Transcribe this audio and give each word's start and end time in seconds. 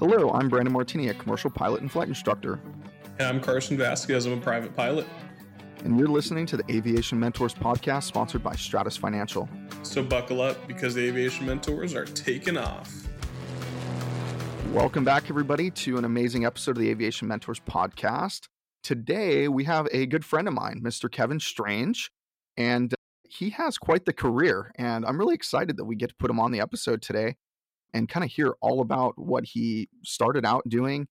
Hello, 0.00 0.30
I'm 0.30 0.48
Brandon 0.48 0.72
Martini, 0.72 1.08
a 1.08 1.14
commercial 1.14 1.50
pilot 1.50 1.82
and 1.82 1.92
flight 1.92 2.08
instructor. 2.08 2.58
And 3.18 3.28
I'm 3.28 3.38
Carson 3.38 3.76
Vasquez, 3.76 4.24
I'm 4.24 4.32
a 4.32 4.40
private 4.40 4.74
pilot. 4.74 5.06
And 5.84 5.98
you're 5.98 6.08
listening 6.08 6.46
to 6.46 6.56
the 6.56 6.64
Aviation 6.70 7.20
Mentors 7.20 7.52
podcast 7.52 8.04
sponsored 8.04 8.42
by 8.42 8.54
Stratus 8.54 8.96
Financial. 8.96 9.46
So 9.82 10.02
buckle 10.02 10.40
up 10.40 10.66
because 10.66 10.94
the 10.94 11.06
Aviation 11.06 11.44
Mentors 11.44 11.94
are 11.94 12.06
taking 12.06 12.56
off. 12.56 13.10
Welcome 14.72 15.04
back, 15.04 15.28
everybody, 15.28 15.70
to 15.72 15.98
an 15.98 16.06
amazing 16.06 16.46
episode 16.46 16.78
of 16.78 16.78
the 16.78 16.88
Aviation 16.88 17.28
Mentors 17.28 17.60
podcast. 17.60 18.46
Today, 18.82 19.48
we 19.48 19.64
have 19.64 19.86
a 19.92 20.06
good 20.06 20.24
friend 20.24 20.48
of 20.48 20.54
mine, 20.54 20.80
Mr. 20.82 21.12
Kevin 21.12 21.40
Strange, 21.40 22.10
and 22.56 22.94
he 23.28 23.50
has 23.50 23.76
quite 23.76 24.06
the 24.06 24.14
career. 24.14 24.72
And 24.76 25.04
I'm 25.04 25.18
really 25.18 25.34
excited 25.34 25.76
that 25.76 25.84
we 25.84 25.94
get 25.94 26.08
to 26.08 26.16
put 26.18 26.30
him 26.30 26.40
on 26.40 26.52
the 26.52 26.60
episode 26.62 27.02
today 27.02 27.36
and 27.92 28.08
kind 28.08 28.24
of 28.24 28.30
hear 28.30 28.54
all 28.60 28.80
about 28.80 29.18
what 29.18 29.44
he 29.44 29.88
started 30.04 30.44
out 30.44 30.68
doing, 30.68 31.08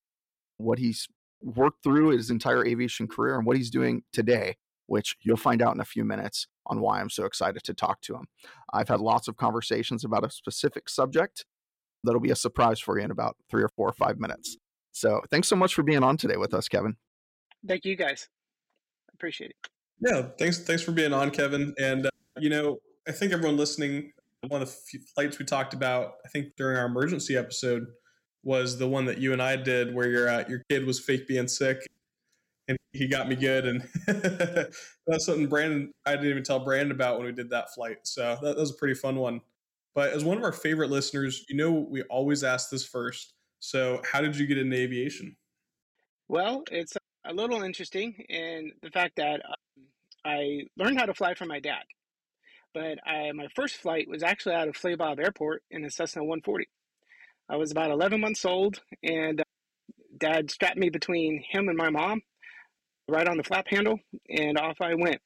what 0.58 0.80
he's 0.80 1.08
worked 1.42 1.84
through 1.84 2.10
his 2.10 2.30
entire 2.30 2.66
aviation 2.66 3.08
career, 3.08 3.36
and 3.36 3.46
what 3.46 3.58
he's 3.58 3.70
doing 3.70 4.04
today, 4.12 4.56
which 4.88 5.16
you'll 5.22 5.38
find 5.38 5.62
out 5.62 5.76
in 5.76 5.82
a 5.82 5.86
few 5.86 6.04
minutes 6.04 6.48
on 6.66 6.82
why 6.82 7.00
I'm 7.00 7.10
so 7.10 7.26
excited 7.26 7.64
to 7.64 7.74
talk 7.74 8.02
to 8.02 8.16
him. 8.16 8.26
I've 8.74 8.90
had 8.90 9.00
lots 9.00 9.28
of 9.28 9.38
conversations 9.38 10.04
about 10.04 10.26
a 10.26 10.30
specific 10.30 10.90
subject 10.90 11.46
that'll 12.04 12.22
be 12.22 12.32
a 12.32 12.36
surprise 12.36 12.80
for 12.80 12.98
you 12.98 13.06
in 13.06 13.12
about 13.12 13.36
three 13.50 13.64
or 13.64 13.70
four 13.70 13.90
or 13.90 13.94
five 13.94 14.20
minutes. 14.20 14.58
So 14.92 15.22
thanks 15.30 15.48
so 15.48 15.56
much 15.56 15.74
for 15.74 15.84
being 15.84 16.04
on 16.04 16.18
today 16.18 16.38
with 16.38 16.54
us, 16.54 16.68
Kevin. 16.68 16.96
Thank 17.68 17.86
you 17.86 17.96
guys. 17.96 18.30
Appreciate 19.14 19.52
it. 19.52 19.58
Yeah, 20.00 20.28
thanks. 20.38 20.60
Thanks 20.60 20.82
for 20.82 20.92
being 20.92 21.14
on, 21.14 21.32
Kevin. 21.32 21.74
And 21.78 22.06
uh, 22.06 22.10
you 22.38 22.50
know, 22.50 22.78
I 23.08 23.12
think 23.12 23.34
everyone 23.34 23.58
listening 23.58 24.12
one 24.48 24.62
of 24.62 24.70
the 24.70 25.00
flights 25.14 25.40
we 25.40 25.46
talked 25.46 25.74
about, 25.74 26.14
I 26.26 26.30
think 26.30 26.56
during 26.58 26.78
our 26.78 26.86
emergency 26.86 27.36
episode, 27.36 27.88
was 28.44 28.78
the 28.78 28.88
one 28.88 29.06
that 29.06 29.18
you 29.18 29.34
and 29.34 29.42
I 29.42 29.56
did 29.58 29.94
where 29.94 30.10
your 30.10 30.30
uh, 30.30 30.44
your 30.48 30.64
kid 30.70 30.86
was 30.86 31.00
fake 31.00 31.28
being 31.28 31.48
sick, 31.48 31.86
and 32.68 32.78
he 32.94 33.08
got 33.08 33.28
me 33.28 33.36
good, 33.36 33.66
and 33.66 33.88
that's 35.08 35.26
something 35.26 35.48
Brandon 35.48 35.92
I 36.06 36.12
didn't 36.12 36.30
even 36.30 36.44
tell 36.44 36.60
Brandon 36.60 36.92
about 36.92 37.18
when 37.18 37.26
we 37.26 37.34
did 37.34 37.50
that 37.50 37.74
flight. 37.74 37.98
So 38.04 38.38
that, 38.42 38.56
that 38.56 38.58
was 38.58 38.72
a 38.72 38.76
pretty 38.76 38.96
fun 38.96 39.18
one. 39.18 39.42
But 39.94 40.14
as 40.14 40.24
one 40.24 40.38
of 40.38 40.44
our 40.44 40.54
favorite 40.54 40.90
listeners, 40.90 41.46
you 41.50 41.58
know 41.58 41.72
we 41.72 42.04
always 42.04 42.44
ask 42.44 42.70
this 42.70 42.86
first. 42.86 43.34
So 43.60 44.02
how 44.10 44.22
did 44.22 44.38
you 44.38 44.48
get 44.48 44.58
into 44.58 44.78
aviation? 44.78 45.36
Well, 46.30 46.64
it's 46.72 46.96
a 47.26 47.34
little 47.34 47.64
interesting 47.64 48.14
in 48.30 48.72
the 48.82 48.90
fact 48.90 49.18
that 49.18 49.42
um, 49.46 49.86
I 50.24 50.62
learned 50.78 50.98
how 50.98 51.08
to 51.08 51.14
fly 51.14 51.34
from 51.34 51.50
my 51.50 51.60
dad. 51.60 51.84
But 52.74 53.00
I, 53.06 53.32
my 53.32 53.48
first 53.56 53.78
flight 53.78 54.08
was 54.08 54.24
actually 54.24 54.56
out 54.56 54.68
of 54.68 54.76
Flabob 54.76 55.20
Airport 55.20 55.64
in 55.72 55.86
a 55.86 55.90
Cessna 55.90 56.24
140. 56.24 56.68
I 57.50 57.56
was 57.56 57.72
about 57.72 57.92
11 57.92 58.22
months 58.22 58.46
old, 58.46 58.82
and 59.04 59.42
uh, 59.42 59.44
dad 60.18 60.52
strapped 60.52 60.78
me 60.78 60.90
between 60.90 61.44
him 61.50 61.68
and 61.68 61.78
my 61.78 61.90
mom 61.90 62.22
right 63.08 63.28
on 63.28 63.38
the 63.38 63.44
flap 63.44 63.68
handle, 63.68 64.00
and 64.30 64.58
off 64.58 64.78
I 64.82 64.94
went. 64.94 65.20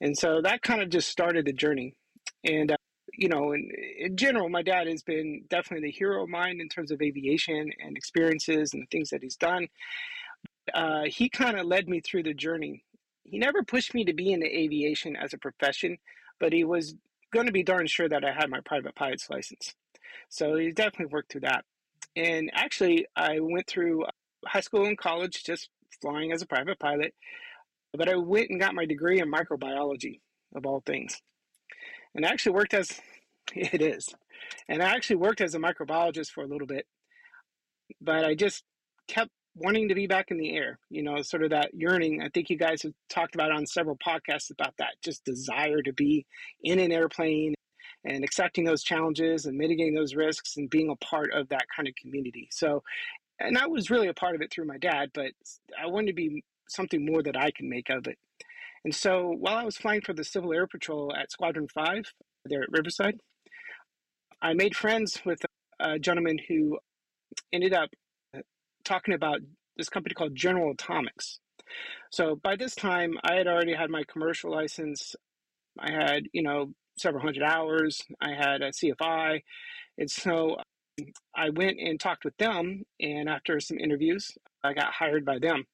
And 0.00 0.16
so 0.16 0.40
that 0.42 0.62
kind 0.62 0.82
of 0.82 0.88
just 0.88 1.08
started 1.08 1.46
the 1.46 1.52
journey. 1.52 1.94
And, 2.44 2.72
uh, 2.72 2.76
you 3.12 3.28
know, 3.28 3.52
in, 3.52 3.70
in 3.98 4.16
general, 4.16 4.48
my 4.48 4.62
dad 4.62 4.86
has 4.86 5.02
been 5.02 5.44
definitely 5.48 5.88
the 5.88 5.96
hero 5.96 6.22
of 6.22 6.30
mine 6.30 6.58
in 6.60 6.68
terms 6.68 6.90
of 6.90 7.02
aviation 7.02 7.70
and 7.84 7.96
experiences 7.96 8.72
and 8.72 8.82
the 8.82 8.86
things 8.90 9.10
that 9.10 9.22
he's 9.22 9.36
done. 9.36 9.68
Uh, 10.72 11.02
he 11.06 11.28
kind 11.28 11.58
of 11.58 11.66
led 11.66 11.88
me 11.88 12.00
through 12.00 12.22
the 12.22 12.34
journey. 12.34 12.82
He 13.24 13.38
never 13.38 13.62
pushed 13.62 13.94
me 13.94 14.04
to 14.06 14.12
be 14.14 14.32
into 14.32 14.46
aviation 14.46 15.16
as 15.16 15.32
a 15.34 15.38
profession, 15.38 15.98
but 16.42 16.52
he 16.52 16.64
was 16.64 16.96
going 17.32 17.46
to 17.46 17.52
be 17.52 17.62
darn 17.62 17.86
sure 17.86 18.08
that 18.08 18.24
I 18.24 18.32
had 18.32 18.50
my 18.50 18.58
private 18.64 18.96
pilot's 18.96 19.30
license. 19.30 19.74
So 20.28 20.56
he 20.56 20.72
definitely 20.72 21.12
worked 21.12 21.30
through 21.30 21.42
that. 21.42 21.64
And 22.16 22.50
actually, 22.52 23.06
I 23.14 23.38
went 23.38 23.68
through 23.68 24.02
uh, 24.02 24.10
high 24.44 24.60
school 24.60 24.84
and 24.84 24.98
college 24.98 25.44
just 25.44 25.68
flying 26.02 26.32
as 26.32 26.42
a 26.42 26.46
private 26.46 26.80
pilot, 26.80 27.14
but 27.94 28.08
I 28.08 28.16
went 28.16 28.50
and 28.50 28.58
got 28.58 28.74
my 28.74 28.84
degree 28.84 29.20
in 29.20 29.30
microbiology, 29.30 30.18
of 30.56 30.66
all 30.66 30.82
things. 30.84 31.22
And 32.16 32.26
I 32.26 32.30
actually 32.30 32.56
worked 32.56 32.74
as, 32.74 33.00
it 33.54 33.80
is, 33.80 34.08
and 34.68 34.82
I 34.82 34.96
actually 34.96 35.16
worked 35.16 35.40
as 35.40 35.54
a 35.54 35.60
microbiologist 35.60 36.30
for 36.30 36.42
a 36.42 36.48
little 36.48 36.66
bit, 36.66 36.86
but 38.00 38.24
I 38.24 38.34
just 38.34 38.64
kept 39.06 39.30
wanting 39.54 39.88
to 39.88 39.94
be 39.94 40.06
back 40.06 40.30
in 40.30 40.38
the 40.38 40.56
air, 40.56 40.78
you 40.88 41.02
know, 41.02 41.20
sort 41.22 41.42
of 41.42 41.50
that 41.50 41.74
yearning. 41.74 42.22
I 42.22 42.28
think 42.28 42.48
you 42.48 42.56
guys 42.56 42.82
have 42.82 42.92
talked 43.10 43.34
about 43.34 43.52
on 43.52 43.66
several 43.66 43.96
podcasts 43.96 44.50
about 44.50 44.74
that, 44.78 44.94
just 45.04 45.24
desire 45.24 45.82
to 45.82 45.92
be 45.92 46.26
in 46.62 46.78
an 46.78 46.92
airplane 46.92 47.54
and 48.04 48.24
accepting 48.24 48.64
those 48.64 48.82
challenges 48.82 49.46
and 49.46 49.56
mitigating 49.56 49.94
those 49.94 50.14
risks 50.14 50.56
and 50.56 50.70
being 50.70 50.90
a 50.90 50.96
part 50.96 51.32
of 51.32 51.48
that 51.50 51.66
kind 51.74 51.86
of 51.86 51.94
community. 51.94 52.48
So, 52.50 52.82
and 53.38 53.58
I 53.58 53.66
was 53.66 53.90
really 53.90 54.08
a 54.08 54.14
part 54.14 54.34
of 54.34 54.40
it 54.40 54.50
through 54.50 54.66
my 54.66 54.78
dad, 54.78 55.10
but 55.14 55.32
I 55.80 55.86
wanted 55.86 56.08
to 56.08 56.14
be 56.14 56.42
something 56.68 57.04
more 57.04 57.22
that 57.22 57.36
I 57.36 57.50
can 57.50 57.68
make 57.68 57.90
of 57.90 58.06
it. 58.06 58.18
And 58.84 58.94
so 58.94 59.34
while 59.38 59.56
I 59.56 59.64
was 59.64 59.76
flying 59.76 60.00
for 60.00 60.12
the 60.12 60.24
Civil 60.24 60.52
Air 60.52 60.66
Patrol 60.66 61.14
at 61.14 61.30
Squadron 61.30 61.68
5 61.68 62.04
there 62.46 62.62
at 62.62 62.72
Riverside, 62.72 63.20
I 64.40 64.54
made 64.54 64.74
friends 64.74 65.20
with 65.24 65.40
a 65.78 65.98
gentleman 65.98 66.38
who 66.48 66.78
ended 67.52 67.74
up 67.74 67.90
talking 68.84 69.14
about 69.14 69.40
this 69.76 69.88
company 69.88 70.14
called 70.14 70.34
General 70.34 70.72
Atomics. 70.72 71.38
So 72.10 72.36
by 72.36 72.56
this 72.56 72.74
time, 72.74 73.18
I 73.24 73.34
had 73.34 73.46
already 73.46 73.74
had 73.74 73.90
my 73.90 74.04
commercial 74.04 74.50
license. 74.50 75.16
I 75.78 75.90
had, 75.90 76.24
you 76.32 76.42
know, 76.42 76.72
several 76.98 77.22
hundred 77.22 77.42
hours. 77.42 78.02
I 78.20 78.32
had 78.32 78.62
a 78.62 78.70
CFI. 78.70 79.42
And 79.98 80.10
so 80.10 80.56
I 81.34 81.50
went 81.50 81.78
and 81.80 81.98
talked 81.98 82.24
with 82.24 82.36
them. 82.36 82.84
And 83.00 83.28
after 83.28 83.60
some 83.60 83.78
interviews, 83.78 84.32
I 84.62 84.74
got 84.74 84.92
hired 84.92 85.24
by 85.24 85.38
them. 85.38 85.64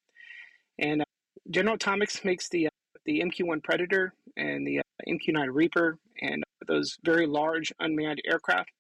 And 0.79 1.03
uh, 1.03 1.05
General 1.51 1.75
Atomics 1.75 2.25
makes 2.25 2.49
the, 2.49 2.67
uh, 2.67 2.71
the 3.05 3.21
MQ 3.21 3.47
1 3.47 3.61
Predator 3.61 4.15
and 4.37 4.67
the 4.67 4.79
uh, 4.79 4.83
MQ 5.09 5.33
9 5.33 5.51
Reaper 5.51 5.99
and 6.21 6.45
those 6.67 6.99
very 7.05 7.27
large 7.27 7.73
unmanned 7.81 8.21
aircraft. 8.25 8.71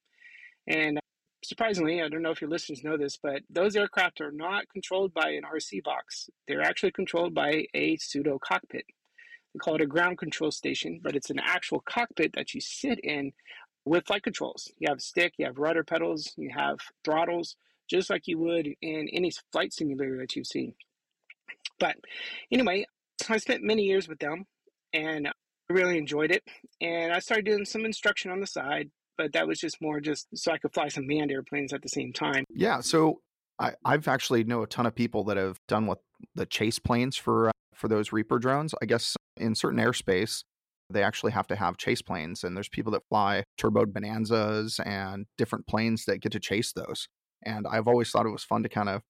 And 0.66 1.00
surprisingly, 1.42 2.02
I 2.02 2.08
don't 2.08 2.22
know 2.22 2.30
if 2.30 2.40
your 2.40 2.50
listeners 2.50 2.84
know 2.84 2.96
this, 2.96 3.18
but 3.22 3.42
those 3.48 3.76
aircraft 3.76 4.20
are 4.20 4.32
not 4.32 4.68
controlled 4.68 5.14
by 5.14 5.30
an 5.30 5.42
RC 5.42 5.82
box. 5.82 6.28
They're 6.46 6.62
actually 6.62 6.92
controlled 6.92 7.34
by 7.34 7.66
a 7.74 7.96
pseudo 7.96 8.38
cockpit. 8.38 8.84
We 9.54 9.60
call 9.60 9.76
it 9.76 9.80
a 9.80 9.86
ground 9.86 10.18
control 10.18 10.50
station, 10.50 11.00
but 11.02 11.16
it's 11.16 11.30
an 11.30 11.40
actual 11.42 11.80
cockpit 11.80 12.32
that 12.34 12.54
you 12.54 12.60
sit 12.60 12.98
in 13.00 13.32
with 13.84 14.06
flight 14.06 14.22
controls. 14.22 14.70
You 14.78 14.88
have 14.88 14.98
a 14.98 15.02
stick, 15.02 15.34
you 15.38 15.46
have 15.46 15.58
rudder 15.58 15.84
pedals, 15.84 16.32
you 16.36 16.50
have 16.54 16.78
throttles, 17.04 17.56
just 17.88 18.10
like 18.10 18.26
you 18.26 18.38
would 18.38 18.68
in 18.82 19.08
any 19.12 19.32
flight 19.52 19.72
simulator 19.72 20.18
that 20.18 20.36
you've 20.36 20.46
seen. 20.46 20.74
But 21.80 21.96
anyway, 22.52 22.86
I 23.28 23.38
spent 23.38 23.62
many 23.62 23.82
years 23.82 24.08
with 24.08 24.18
them 24.18 24.46
and 24.92 25.28
I 25.28 25.32
really 25.70 25.98
enjoyed 25.98 26.30
it. 26.30 26.42
And 26.80 27.12
I 27.12 27.20
started 27.20 27.46
doing 27.46 27.64
some 27.64 27.84
instruction 27.84 28.30
on 28.30 28.40
the 28.40 28.46
side, 28.46 28.90
but 29.18 29.32
that 29.32 29.46
was 29.46 29.58
just 29.58 29.82
more 29.82 30.00
just 30.00 30.28
so 30.34 30.52
I 30.52 30.58
could 30.58 30.72
fly 30.72 30.88
some 30.88 31.06
manned 31.06 31.30
airplanes 31.30 31.74
at 31.74 31.82
the 31.82 31.88
same 31.88 32.12
time. 32.12 32.44
Yeah, 32.48 32.80
so 32.80 33.20
I, 33.58 33.72
I've 33.84 34.08
actually 34.08 34.44
know 34.44 34.62
a 34.62 34.66
ton 34.66 34.86
of 34.86 34.94
people 34.94 35.24
that 35.24 35.36
have 35.36 35.58
done 35.66 35.86
what 35.86 35.98
the 36.34 36.46
chase 36.46 36.78
planes 36.78 37.16
for 37.16 37.48
uh, 37.48 37.52
for 37.74 37.88
those 37.88 38.12
Reaper 38.12 38.38
drones. 38.38 38.74
I 38.80 38.86
guess 38.86 39.16
in 39.36 39.54
certain 39.54 39.80
airspace, 39.80 40.44
they 40.88 41.02
actually 41.02 41.32
have 41.32 41.48
to 41.48 41.56
have 41.56 41.76
chase 41.76 42.00
planes, 42.00 42.44
and 42.44 42.56
there's 42.56 42.68
people 42.68 42.92
that 42.92 43.02
fly 43.08 43.42
turboed 43.60 43.92
Bonanzas 43.92 44.80
and 44.86 45.26
different 45.36 45.66
planes 45.66 46.04
that 46.06 46.20
get 46.20 46.32
to 46.32 46.40
chase 46.40 46.72
those. 46.72 47.08
And 47.44 47.66
I've 47.70 47.88
always 47.88 48.10
thought 48.10 48.26
it 48.26 48.30
was 48.30 48.44
fun 48.44 48.62
to 48.62 48.68
kind 48.68 48.88
of 48.88 49.02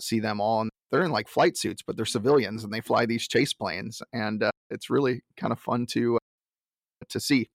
see 0.00 0.20
them 0.20 0.40
all. 0.40 0.62
And 0.62 0.70
they're 0.90 1.04
in 1.04 1.10
like 1.10 1.28
flight 1.28 1.56
suits, 1.56 1.82
but 1.86 1.96
they're 1.96 2.06
civilians, 2.06 2.64
and 2.64 2.72
they 2.72 2.80
fly 2.80 3.06
these 3.06 3.28
chase 3.28 3.52
planes, 3.52 4.02
and 4.12 4.42
uh, 4.42 4.50
it's 4.70 4.88
really 4.88 5.22
kind 5.36 5.52
of 5.52 5.60
fun 5.60 5.86
to 5.90 6.16
uh, 6.16 7.04
to 7.10 7.20
see. 7.20 7.48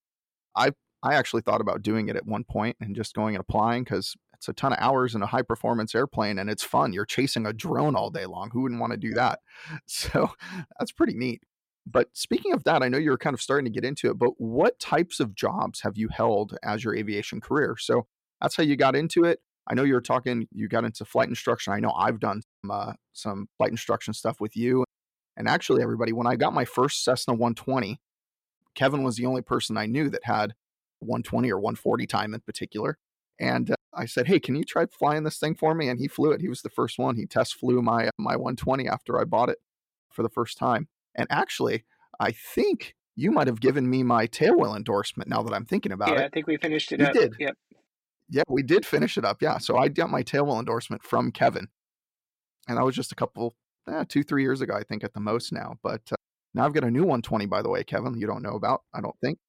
I've 0.55 0.73
I 1.07 1.13
actually 1.15 1.41
thought 1.41 1.61
about 1.61 1.81
doing 1.81 2.09
it 2.09 2.17
at 2.17 2.25
one 2.25 2.43
point 2.43 2.75
and 2.81 2.95
just 2.95 3.15
going 3.15 3.35
and 3.35 3.41
applying 3.41 3.85
because 3.85 4.15
it's 4.33 4.49
a 4.49 4.53
ton 4.53 4.73
of 4.73 4.79
hours 4.81 5.15
in 5.15 5.21
a 5.21 5.27
high 5.27 5.41
performance 5.41 5.95
airplane 5.95 6.37
and 6.37 6.49
it's 6.49 6.63
fun. 6.63 6.91
You're 6.91 7.05
chasing 7.05 7.45
a 7.45 7.53
drone 7.53 7.95
all 7.95 8.09
day 8.09 8.25
long. 8.25 8.49
Who 8.51 8.61
wouldn't 8.61 8.81
want 8.81 8.91
to 8.91 8.97
do 8.97 9.13
that? 9.13 9.39
So 9.85 10.29
that's 10.77 10.91
pretty 10.91 11.13
neat. 11.13 11.41
But 11.85 12.09
speaking 12.11 12.51
of 12.51 12.65
that, 12.65 12.83
I 12.83 12.89
know 12.89 12.97
you're 12.97 13.17
kind 13.17 13.33
of 13.33 13.41
starting 13.41 13.63
to 13.65 13.71
get 13.71 13.87
into 13.87 14.09
it, 14.09 14.19
but 14.19 14.31
what 14.37 14.79
types 14.79 15.21
of 15.21 15.33
jobs 15.33 15.81
have 15.81 15.97
you 15.97 16.09
held 16.09 16.57
as 16.61 16.83
your 16.83 16.93
aviation 16.93 17.39
career? 17.39 17.77
So 17.79 18.05
that's 18.41 18.57
how 18.57 18.63
you 18.63 18.75
got 18.75 18.95
into 18.95 19.23
it. 19.23 19.39
I 19.69 19.73
know 19.73 19.83
you 19.83 19.93
were 19.93 20.01
talking, 20.01 20.47
you 20.51 20.67
got 20.67 20.83
into 20.83 21.05
flight 21.05 21.29
instruction. 21.29 21.71
I 21.71 21.79
know 21.79 21.93
I've 21.93 22.19
done 22.19 22.41
some, 22.61 22.71
uh, 22.71 22.93
some 23.13 23.47
flight 23.57 23.71
instruction 23.71 24.13
stuff 24.13 24.41
with 24.41 24.57
you. 24.57 24.83
And 25.37 25.47
actually, 25.47 25.81
everybody, 25.81 26.11
when 26.11 26.27
I 26.27 26.35
got 26.35 26.53
my 26.53 26.65
first 26.65 27.05
Cessna 27.05 27.33
120, 27.33 27.99
Kevin 28.75 29.03
was 29.03 29.15
the 29.15 29.25
only 29.25 29.41
person 29.41 29.77
I 29.77 29.85
knew 29.85 30.09
that 30.09 30.23
had 30.23 30.53
120 30.99 31.51
or 31.51 31.59
140 31.59 32.07
time 32.07 32.33
in 32.33 32.39
particular. 32.41 32.97
And 33.39 33.71
uh, 33.71 33.75
I 33.93 34.05
said, 34.05 34.27
"Hey, 34.27 34.39
can 34.39 34.55
you 34.55 34.63
try 34.63 34.85
flying 34.87 35.23
this 35.23 35.37
thing 35.37 35.55
for 35.55 35.75
me?" 35.75 35.89
And 35.89 35.99
he 35.99 36.07
flew 36.07 36.31
it. 36.31 36.41
He 36.41 36.49
was 36.49 36.61
the 36.61 36.69
first 36.69 36.97
one. 36.97 37.15
He 37.15 37.25
test 37.25 37.55
flew 37.55 37.81
my 37.81 38.09
my 38.17 38.35
120 38.35 38.87
after 38.87 39.19
I 39.19 39.25
bought 39.25 39.49
it 39.49 39.59
for 40.11 40.23
the 40.23 40.29
first 40.29 40.57
time. 40.57 40.87
And 41.15 41.27
actually, 41.29 41.85
I 42.19 42.31
think 42.31 42.95
you 43.15 43.31
might 43.31 43.47
have 43.47 43.59
given 43.59 43.89
me 43.89 44.03
my 44.03 44.27
tailwheel 44.27 44.75
endorsement. 44.75 45.29
Now 45.29 45.41
that 45.43 45.53
I'm 45.53 45.65
thinking 45.65 45.91
about 45.91 46.09
yeah, 46.09 46.13
it, 46.15 46.19
yeah, 46.19 46.25
I 46.25 46.29
think 46.29 46.47
we 46.47 46.57
finished 46.57 46.91
it. 46.91 46.99
We 46.99 47.05
up. 47.05 47.13
did. 47.13 47.35
Yep. 47.39 47.57
Yeah, 48.29 48.43
we 48.47 48.61
did 48.61 48.85
finish 48.85 49.17
it 49.17 49.25
up. 49.25 49.41
Yeah. 49.41 49.57
So 49.57 49.77
I 49.77 49.87
got 49.87 50.09
my 50.09 50.21
tailwheel 50.21 50.59
endorsement 50.59 51.03
from 51.03 51.31
Kevin. 51.31 51.67
And 52.67 52.77
that 52.77 52.83
was 52.83 52.95
just 52.95 53.11
a 53.11 53.15
couple, 53.15 53.55
eh, 53.89 54.03
two, 54.07 54.23
three 54.23 54.43
years 54.43 54.61
ago, 54.61 54.75
I 54.75 54.83
think, 54.83 55.03
at 55.03 55.13
the 55.13 55.19
most 55.19 55.53
now. 55.53 55.75
But 55.81 56.01
uh, 56.11 56.15
now 56.53 56.65
I've 56.65 56.73
got 56.73 56.83
a 56.83 56.91
new 56.91 57.03
120, 57.03 57.45
by 57.45 57.61
the 57.61 57.69
way, 57.69 57.83
Kevin, 57.83 58.17
you 58.17 58.27
don't 58.27 58.43
know 58.43 58.55
about, 58.55 58.81
I 58.93 59.01
don't 59.01 59.17
think. 59.23 59.39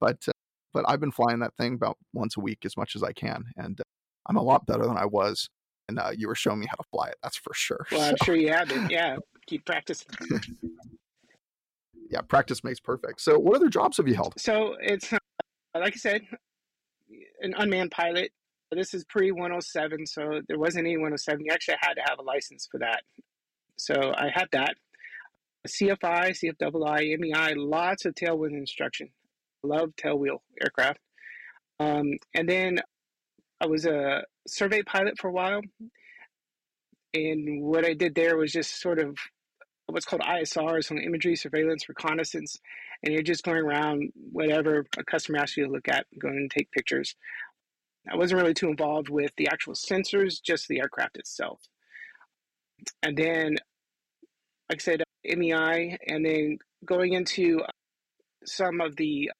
But 0.00 0.18
uh, 0.28 0.32
but 0.72 0.84
I've 0.88 1.00
been 1.00 1.12
flying 1.12 1.40
that 1.40 1.54
thing 1.56 1.74
about 1.74 1.96
once 2.12 2.36
a 2.36 2.40
week 2.40 2.58
as 2.64 2.76
much 2.76 2.94
as 2.94 3.02
I 3.02 3.12
can. 3.12 3.44
And 3.56 3.80
uh, 3.80 3.84
I'm 4.28 4.36
a 4.36 4.42
lot 4.42 4.66
better 4.66 4.84
than 4.84 4.96
I 4.96 5.06
was. 5.06 5.48
And 5.88 5.98
uh, 5.98 6.10
you 6.14 6.28
were 6.28 6.34
showing 6.34 6.60
me 6.60 6.66
how 6.68 6.76
to 6.76 6.84
fly 6.90 7.08
it. 7.08 7.16
That's 7.22 7.38
for 7.38 7.54
sure. 7.54 7.86
Well, 7.90 8.02
I'm 8.02 8.16
sure 8.22 8.36
you 8.36 8.52
have 8.52 8.68
been. 8.68 8.88
Yeah. 8.90 9.16
Keep 9.46 9.64
practicing. 9.64 10.08
yeah. 12.10 12.20
Practice 12.20 12.62
makes 12.62 12.80
perfect. 12.80 13.22
So, 13.22 13.38
what 13.38 13.56
other 13.56 13.70
jobs 13.70 13.96
have 13.96 14.06
you 14.06 14.14
held? 14.14 14.34
So, 14.36 14.76
it's 14.80 15.10
uh, 15.12 15.18
like 15.74 15.94
I 15.94 15.98
said, 15.98 16.22
an 17.40 17.54
unmanned 17.56 17.90
pilot. 17.90 18.32
This 18.70 18.92
is 18.92 19.04
pre 19.04 19.32
107, 19.32 20.06
so 20.06 20.42
there 20.46 20.58
wasn't 20.58 20.86
any 20.86 20.96
107. 20.96 21.42
You 21.42 21.52
actually 21.52 21.76
had 21.80 21.94
to 21.94 22.02
have 22.06 22.18
a 22.18 22.22
license 22.22 22.68
for 22.70 22.78
that. 22.80 23.02
So 23.76 24.12
I 24.16 24.28
had 24.34 24.48
that. 24.52 24.74
CFI, 25.66 26.36
CFII, 26.60 27.18
MEI, 27.18 27.54
lots 27.54 28.04
of 28.04 28.14
tailwheel 28.14 28.52
instruction. 28.52 29.08
Love 29.62 29.90
tailwheel 29.96 30.38
aircraft. 30.62 31.00
Um, 31.80 32.18
and 32.34 32.48
then 32.48 32.80
I 33.60 33.66
was 33.66 33.86
a 33.86 34.22
survey 34.46 34.82
pilot 34.82 35.18
for 35.18 35.28
a 35.28 35.32
while. 35.32 35.60
And 37.14 37.62
what 37.62 37.84
I 37.84 37.94
did 37.94 38.14
there 38.14 38.36
was 38.36 38.52
just 38.52 38.80
sort 38.80 38.98
of 38.98 39.16
what's 39.86 40.04
called 40.04 40.22
ISR, 40.22 40.84
so 40.84 40.96
imagery, 40.96 41.34
surveillance, 41.36 41.88
reconnaissance. 41.88 42.58
And 43.02 43.12
you're 43.12 43.22
just 43.22 43.44
going 43.44 43.58
around 43.58 44.12
whatever 44.32 44.84
a 44.96 45.04
customer 45.04 45.38
asks 45.38 45.56
you 45.56 45.66
to 45.66 45.70
look 45.70 45.88
at, 45.88 46.06
going 46.18 46.36
and 46.36 46.50
take 46.50 46.70
pictures. 46.70 47.14
I 48.10 48.16
wasn't 48.16 48.40
really 48.40 48.54
too 48.54 48.68
involved 48.68 49.08
with 49.08 49.32
the 49.36 49.48
actual 49.48 49.74
sensors, 49.74 50.42
just 50.42 50.68
the 50.68 50.80
aircraft 50.80 51.16
itself. 51.16 51.60
And 53.02 53.16
then, 53.16 53.56
like 54.68 54.80
I 54.80 54.82
said, 54.82 55.02
MEI, 55.24 55.98
and 56.06 56.24
then 56.24 56.58
going 56.84 57.12
into 57.12 57.60
some 58.44 58.80
of 58.80 58.96
the, 58.96 59.30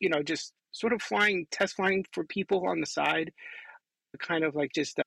you 0.00 0.08
know, 0.08 0.22
just 0.22 0.52
sort 0.72 0.92
of 0.92 1.02
flying, 1.02 1.46
test 1.50 1.76
flying 1.76 2.04
for 2.12 2.24
people 2.24 2.66
on 2.66 2.80
the 2.80 2.86
side, 2.86 3.32
kind 4.20 4.44
of 4.44 4.54
like 4.54 4.72
just, 4.74 4.98
uh, 4.98 5.02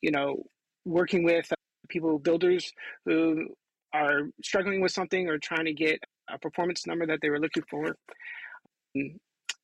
you 0.00 0.10
know, 0.10 0.42
working 0.84 1.22
with 1.24 1.50
uh, 1.52 1.56
people, 1.88 2.18
builders 2.18 2.72
who 3.04 3.48
are 3.92 4.22
struggling 4.42 4.80
with 4.80 4.92
something 4.92 5.28
or 5.28 5.38
trying 5.38 5.66
to 5.66 5.72
get 5.72 6.00
a 6.30 6.38
performance 6.38 6.86
number 6.86 7.06
that 7.06 7.18
they 7.20 7.30
were 7.30 7.40
looking 7.40 7.62
for. 7.70 7.96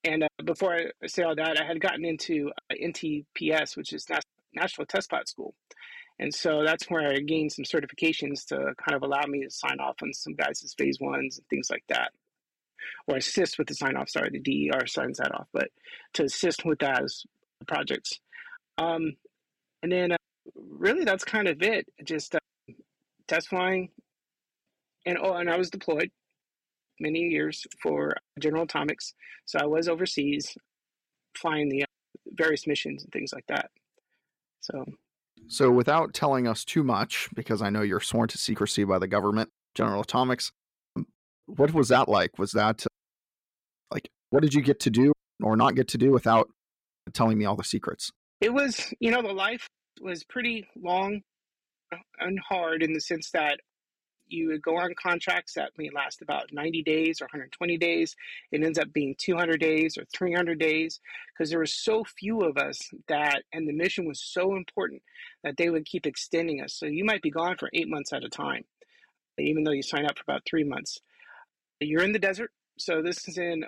And 0.05 0.25
uh, 0.25 0.29
before 0.45 0.75
I 0.75 1.07
say 1.07 1.23
all 1.23 1.35
that, 1.35 1.61
I 1.61 1.65
had 1.65 1.81
gotten 1.81 2.05
into 2.05 2.51
uh, 2.71 2.75
NTPS, 2.75 3.77
which 3.77 3.93
is 3.93 4.07
National 4.55 4.87
Test 4.87 5.11
Pilot 5.11 5.29
School. 5.29 5.55
And 6.21 6.35
so 6.35 6.65
that's 6.65 6.91
where 6.91 7.09
I 7.09 7.21
gained 7.21 7.53
some 7.53 7.65
certifications 7.65 8.47
to 8.47 8.57
kind 8.57 8.95
of 8.95 9.03
allow 9.03 9.23
me 9.29 9.45
to 9.45 9.51
sign 9.51 9.79
off 9.81 9.97
on 10.03 10.13
some 10.13 10.35
guys' 10.35 10.75
phase 10.77 10.99
ones 11.01 11.39
and 11.39 11.47
things 11.49 11.71
like 11.71 11.85
that. 11.89 12.11
Or 13.07 13.17
assist 13.17 13.59
with 13.59 13.69
the 13.69 13.75
sign 13.75 13.97
off. 13.97 14.09
Sorry, 14.09 14.31
the 14.31 14.41
DER 14.71 14.87
signs 14.87 15.19
that 15.19 15.35
off, 15.35 15.49
but 15.53 15.69
to 16.15 16.25
assist 16.25 16.65
with 16.65 16.79
those 16.79 17.25
projects. 17.67 18.21
Um, 18.77 19.17
and 19.83 19.91
then 19.93 20.13
uh, 20.13 20.17
really 20.55 21.05
that's 21.05 21.25
kind 21.25 21.49
of 21.49 21.63
it. 21.63 21.87
Just 22.05 22.35
uh, 22.35 22.39
test 23.27 23.49
flying. 23.49 23.91
And 25.07 25.19
oh, 25.21 25.35
and 25.35 25.51
I 25.51 25.57
was 25.57 25.71
deployed 25.71 26.11
many 27.01 27.21
years 27.21 27.67
for 27.83 28.15
General 28.39 28.65
Atomics. 28.65 29.15
So 29.47 29.59
I 29.61 29.67
was 29.67 29.89
overseas 29.89 30.57
flying 31.37 31.69
the 31.69 31.83
uh, 31.83 31.87
various 32.33 32.67
missions 32.67 33.05
and 33.05 33.13
things 33.13 33.33
like 33.33 33.47
that. 33.49 33.71
So, 34.61 34.85
so 35.47 35.71
without 35.71 36.13
telling 36.13 36.47
us 36.47 36.65
too 36.65 36.83
much, 36.83 37.29
because 37.35 37.63
I 37.63 37.71
know 37.71 37.83
you're 37.83 38.01
sworn 38.01 38.29
to 38.29 38.39
secrecy 38.39 38.85
by 38.85 38.99
the 38.99 39.07
government, 39.07 39.51
General 39.75 40.03
Atomics, 40.03 40.53
what 41.57 41.73
was 41.73 41.89
that 41.89 42.09
like? 42.09 42.39
Was 42.39 42.53
that 42.53 42.87
like 43.91 44.09
what 44.31 44.43
did 44.43 44.55
you 44.55 44.63
get 44.63 44.81
to 44.81 44.91
do 44.91 45.13
or 45.43 45.57
not 45.57 45.75
get 45.75 45.89
to 45.89 45.99
do 45.99 46.13
without 46.13 46.49
telling 47.13 47.39
me 47.39 47.45
all 47.45 47.57
the 47.57 47.65
secrets? 47.65 48.11
It 48.41 48.53
was, 48.53 48.93
you 49.01 49.11
know, 49.11 49.23
the 49.23 49.33
life 49.33 49.69
was 50.01 50.25
pretty 50.25 50.69
long 50.81 51.23
and 52.21 52.39
hard 52.49 52.83
in 52.83 52.93
the 52.93 53.01
sense 53.01 53.31
that 53.31 53.61
you 54.31 54.49
would 54.49 54.63
go 54.63 54.77
on 54.77 54.95
contracts 55.01 55.55
that 55.55 55.73
may 55.79 55.89
last 55.91 56.21
about 56.21 56.53
90 56.53 56.83
days 56.83 57.21
or 57.21 57.25
120 57.25 57.79
days. 57.79 58.15
It 58.53 58.63
ends 58.63 58.79
up 58.79 58.93
being 58.93 59.15
200 59.19 59.59
days 59.59 59.97
or 59.97 60.05
300 60.15 60.59
days 60.59 61.01
because 61.33 61.51
there 61.51 61.59
were 61.59 61.67
so 61.67 62.05
few 62.05 62.43
of 62.43 62.59
us 62.59 62.91
that, 63.09 63.45
and 63.53 63.67
the 63.67 63.73
mission 63.73 64.07
was 64.07 64.21
so 64.21 64.55
important 64.55 65.03
that 65.43 65.57
they 65.57 65.71
would 65.71 65.87
keep 65.87 66.07
extending 66.07 66.61
us. 66.61 66.75
So 66.75 66.85
you 66.85 67.05
might 67.05 67.23
be 67.23 67.31
gone 67.31 67.57
for 67.57 67.71
eight 67.73 67.89
months 67.89 68.13
at 68.13 68.25
a 68.25 68.29
time, 68.29 68.65
even 69.39 69.65
though 69.65 69.73
you 69.73 69.83
sign 69.83 70.05
up 70.05 70.19
for 70.19 70.25
about 70.31 70.43
three 70.47 70.65
months. 70.65 71.01
You're 71.81 72.03
in 72.03 72.13
the 72.13 72.19
desert. 72.19 72.51
So 72.79 73.03
this 73.03 73.29
is 73.29 73.39
in, 73.39 73.65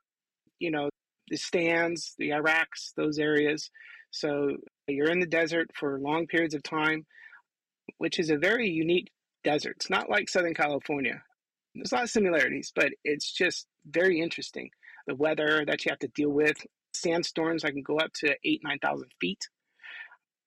you 0.59 0.71
know, 0.71 0.89
the 1.29 1.37
stands, 1.37 2.15
the 2.19 2.33
Iraqs, 2.33 2.93
those 2.97 3.19
areas. 3.19 3.71
So 4.11 4.57
you're 4.89 5.11
in 5.11 5.21
the 5.21 5.27
desert 5.27 5.71
for 5.75 5.99
long 6.01 6.27
periods 6.27 6.55
of 6.55 6.63
time, 6.63 7.07
which 7.99 8.19
is 8.19 8.31
a 8.31 8.37
very 8.37 8.69
unique 8.69 9.11
desert. 9.45 9.77
It's 9.77 9.91
not 9.91 10.11
like 10.11 10.29
Southern 10.29 10.55
California. 10.55 11.23
There's 11.75 11.93
a 11.93 11.97
lot 11.97 12.05
of 12.05 12.11
similarities, 12.11 12.73
but 12.75 12.91
it's 13.05 13.31
just 13.31 13.67
very 13.87 14.21
interesting. 14.21 14.71
The 15.07 15.15
weather 15.15 15.65
that 15.67 15.85
you 15.85 15.91
have 15.91 16.01
to 16.01 16.09
deal 16.09 16.31
with, 16.31 16.57
sandstorms 16.95 17.63
that 17.63 17.73
can 17.73 17.83
go 17.83 17.99
up 17.99 18.13
to 18.15 18.35
eight, 18.45 18.61
9,000 18.65 19.09
feet, 19.21 19.49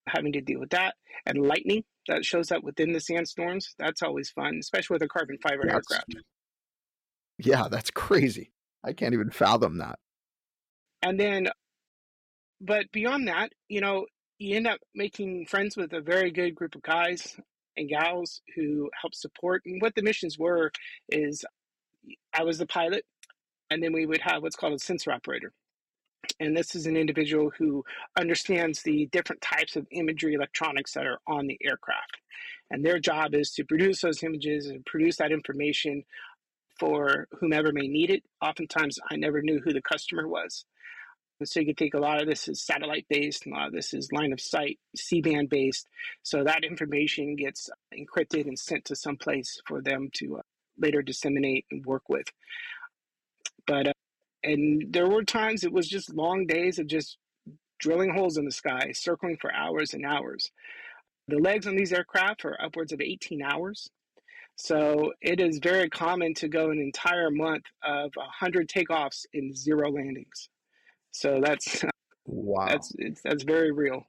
having 0.08 0.34
to 0.34 0.42
deal 0.42 0.60
with 0.60 0.72
that, 0.72 0.96
and 1.26 1.48
lightning 1.48 1.86
that 2.08 2.26
shows 2.26 2.52
up 2.52 2.64
within 2.64 2.92
the 2.92 3.00
sandstorms. 3.00 3.74
That's 3.80 4.02
always 4.02 4.30
fun, 4.32 4.58
especially 4.60 4.96
with 4.96 5.04
a 5.04 5.08
carbon 5.08 5.38
fiber 5.42 5.64
that's, 5.66 5.90
aircraft. 5.90 6.16
Yeah, 7.38 7.68
that's 7.70 7.92
crazy. 7.92 8.52
I 8.84 8.94
can't 8.94 9.14
even 9.14 9.30
fathom 9.30 9.78
that. 9.78 10.00
And 11.02 11.20
then, 11.20 11.50
but 12.62 12.92
beyond 12.92 13.28
that, 13.28 13.52
you 13.68 13.82
know, 13.82 14.06
you 14.40 14.56
end 14.56 14.68
up 14.68 14.80
making 14.96 15.46
friends 15.48 15.78
with 15.78 15.94
a 15.94 16.02
very 16.02 16.32
good 16.32 16.56
group 16.56 16.76
of 16.76 16.82
guys 16.82 17.38
and 17.78 17.90
gals 17.90 18.42
who 18.56 18.90
help 19.00 19.16
support. 19.16 19.64
And 19.66 19.82
what 19.82 19.96
the 19.96 20.02
missions 20.02 20.38
were 20.38 20.72
is 21.10 21.44
I 22.34 22.44
was 22.44 22.58
the 22.58 22.66
pilot, 22.66 23.06
and 23.70 23.82
then 23.82 23.94
we 23.94 24.06
would 24.06 24.22
have 24.22 24.42
what's 24.42 24.56
called 24.56 24.74
a 24.74 24.80
sensor 24.80 25.12
operator. 25.12 25.54
And 26.40 26.56
this 26.56 26.76
is 26.76 26.86
an 26.86 26.96
individual 26.96 27.52
who 27.58 27.84
understands 28.18 28.82
the 28.82 29.08
different 29.12 29.42
types 29.42 29.76
of 29.76 29.88
imagery 29.92 30.34
electronics 30.34 30.94
that 30.94 31.06
are 31.06 31.20
on 31.28 31.48
the 31.48 31.60
aircraft. 31.64 32.18
And 32.72 32.84
their 32.84 32.98
job 32.98 33.36
is 33.36 33.52
to 33.54 33.66
produce 33.66 34.02
those 34.02 34.24
images 34.24 34.68
and 34.68 34.86
produce 34.86 35.18
that 35.18 35.32
information 35.32 36.04
for 36.80 37.28
whomever 37.40 37.72
may 37.72 37.88
need 37.88 38.10
it. 38.10 38.24
Oftentimes, 38.42 39.00
I 39.10 39.16
never 39.16 39.42
knew 39.42 39.60
who 39.64 39.74
the 39.74 39.82
customer 39.82 40.28
was. 40.28 40.66
So 41.44 41.60
you 41.60 41.66
can 41.68 41.76
think 41.76 41.94
a 41.94 42.00
lot 42.00 42.22
of 42.22 42.28
this 42.28 42.48
is 42.48 42.62
satellite 42.62 43.06
based, 43.10 43.46
a 43.46 43.50
lot 43.50 43.68
of 43.68 43.74
this 43.74 43.94
is 43.94 44.12
line 44.12 44.34
of 44.34 44.40
sight, 44.40 44.80
C 44.96 45.22
band 45.22 45.50
based. 45.50 45.88
So 46.22 46.44
that 46.44 46.64
information 46.64 47.36
gets 47.36 47.70
encrypted 47.94 48.48
and 48.48 48.58
sent 48.58 48.86
to 48.86 48.96
some 48.96 49.18
place 49.18 49.60
for 49.68 49.82
them 49.82 50.10
to 50.16 50.38
uh, 50.38 50.42
later 50.78 51.02
disseminate 51.02 51.66
and 51.72 51.86
work 51.86 52.04
with. 52.08 52.28
But, 53.68 53.88
uh, 53.88 53.94
and 54.44 54.94
there 54.94 55.10
were 55.10 55.24
times 55.24 55.64
it 55.64 55.74
was 55.74 55.88
just 55.88 56.14
long 56.14 56.46
days 56.46 56.80
of 56.80 56.88
just 56.88 57.18
drilling 57.80 58.14
holes 58.14 58.38
in 58.38 58.46
the 58.46 58.52
sky, 58.52 58.92
circling 58.94 59.38
for 59.42 59.54
hours 59.54 59.94
and 59.94 60.06
hours. 60.06 60.52
The 61.28 61.38
legs 61.38 61.68
on 61.68 61.76
these 61.76 61.94
aircraft 61.94 62.46
are 62.46 62.58
upwards 62.62 62.92
of 62.92 63.02
18 63.02 63.42
hours. 63.42 63.90
So 64.56 65.14
it 65.22 65.40
is 65.40 65.60
very 65.60 65.90
common 65.90 66.34
to 66.36 66.48
go 66.48 66.70
an 66.70 66.80
entire 66.80 67.32
month 67.32 67.66
of 67.84 68.12
100 68.16 68.70
takeoffs 68.70 69.26
in 69.34 69.54
zero 69.54 69.92
landings. 69.92 70.50
So 71.12 71.42
that's 71.44 71.84
wow. 72.26 72.68
That's 72.68 72.94
that's 73.24 73.44
very 73.44 73.72
real. 73.72 74.04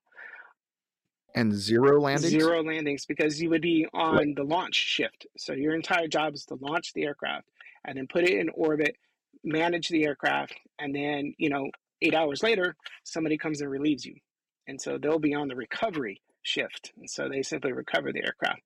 And 1.35 1.53
zero 1.53 2.01
landings. 2.01 2.31
Zero 2.31 2.63
landings 2.63 3.07
because 3.07 3.41
you 3.43 3.51
would 3.51 3.63
be 3.63 3.87
on 3.93 4.35
the 4.37 4.45
launch 4.45 4.75
shift. 4.75 5.27
So 5.37 5.53
your 5.53 5.75
entire 5.75 6.07
job 6.07 6.35
is 6.35 6.45
to 6.47 6.55
launch 6.61 6.93
the 6.93 7.05
aircraft 7.05 7.49
and 7.85 7.99
then 7.99 8.07
put 8.07 8.25
it 8.25 8.39
in 8.39 8.49
orbit, 8.51 8.97
manage 9.43 9.89
the 9.89 10.07
aircraft, 10.07 10.55
and 10.79 10.95
then 10.95 11.35
you 11.39 11.49
know 11.51 11.71
eight 12.03 12.15
hours 12.15 12.43
later 12.43 12.77
somebody 13.03 13.37
comes 13.37 13.61
and 13.61 13.71
relieves 13.71 14.05
you, 14.05 14.15
and 14.69 14.81
so 14.81 14.99
they'll 14.99 15.19
be 15.19 15.35
on 15.35 15.49
the 15.49 15.57
recovery 15.57 16.21
shift, 16.43 16.93
and 16.97 17.11
so 17.11 17.29
they 17.29 17.43
simply 17.43 17.73
recover 17.73 18.13
the 18.13 18.25
aircraft. 18.25 18.61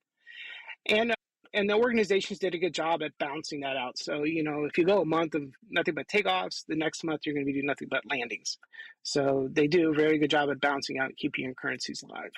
And 0.87 1.15
and 1.55 1.69
the 1.69 1.75
organizations 1.75 2.39
did 2.39 2.55
a 2.55 2.59
good 2.59 2.75
job 2.75 3.03
at 3.03 3.17
balancing 3.19 3.61
that 3.61 3.77
out. 3.77 3.99
So, 3.99 4.25
you 4.25 4.43
know, 4.43 4.65
if 4.65 4.77
you 4.79 4.85
go 4.85 5.01
a 5.01 5.05
month 5.05 5.35
of 5.35 5.43
nothing 5.71 5.95
but 5.95 6.09
takeoffs, 6.09 6.65
the 6.67 6.77
next 6.77 7.05
month 7.05 7.23
you're 7.25 7.35
going 7.35 7.45
to 7.45 7.51
be 7.51 7.55
doing 7.55 7.67
nothing 7.67 7.89
but 7.91 8.03
landings. 8.11 8.59
So 9.03 9.49
they 9.51 9.67
do 9.67 9.91
a 9.91 9.95
very 9.95 10.19
good 10.19 10.31
job 10.31 10.51
at 10.51 10.61
balancing 10.61 10.99
out, 10.99 11.07
and 11.07 11.17
keeping 11.17 11.45
your 11.45 11.55
currencies 11.55 12.03
alive. 12.03 12.31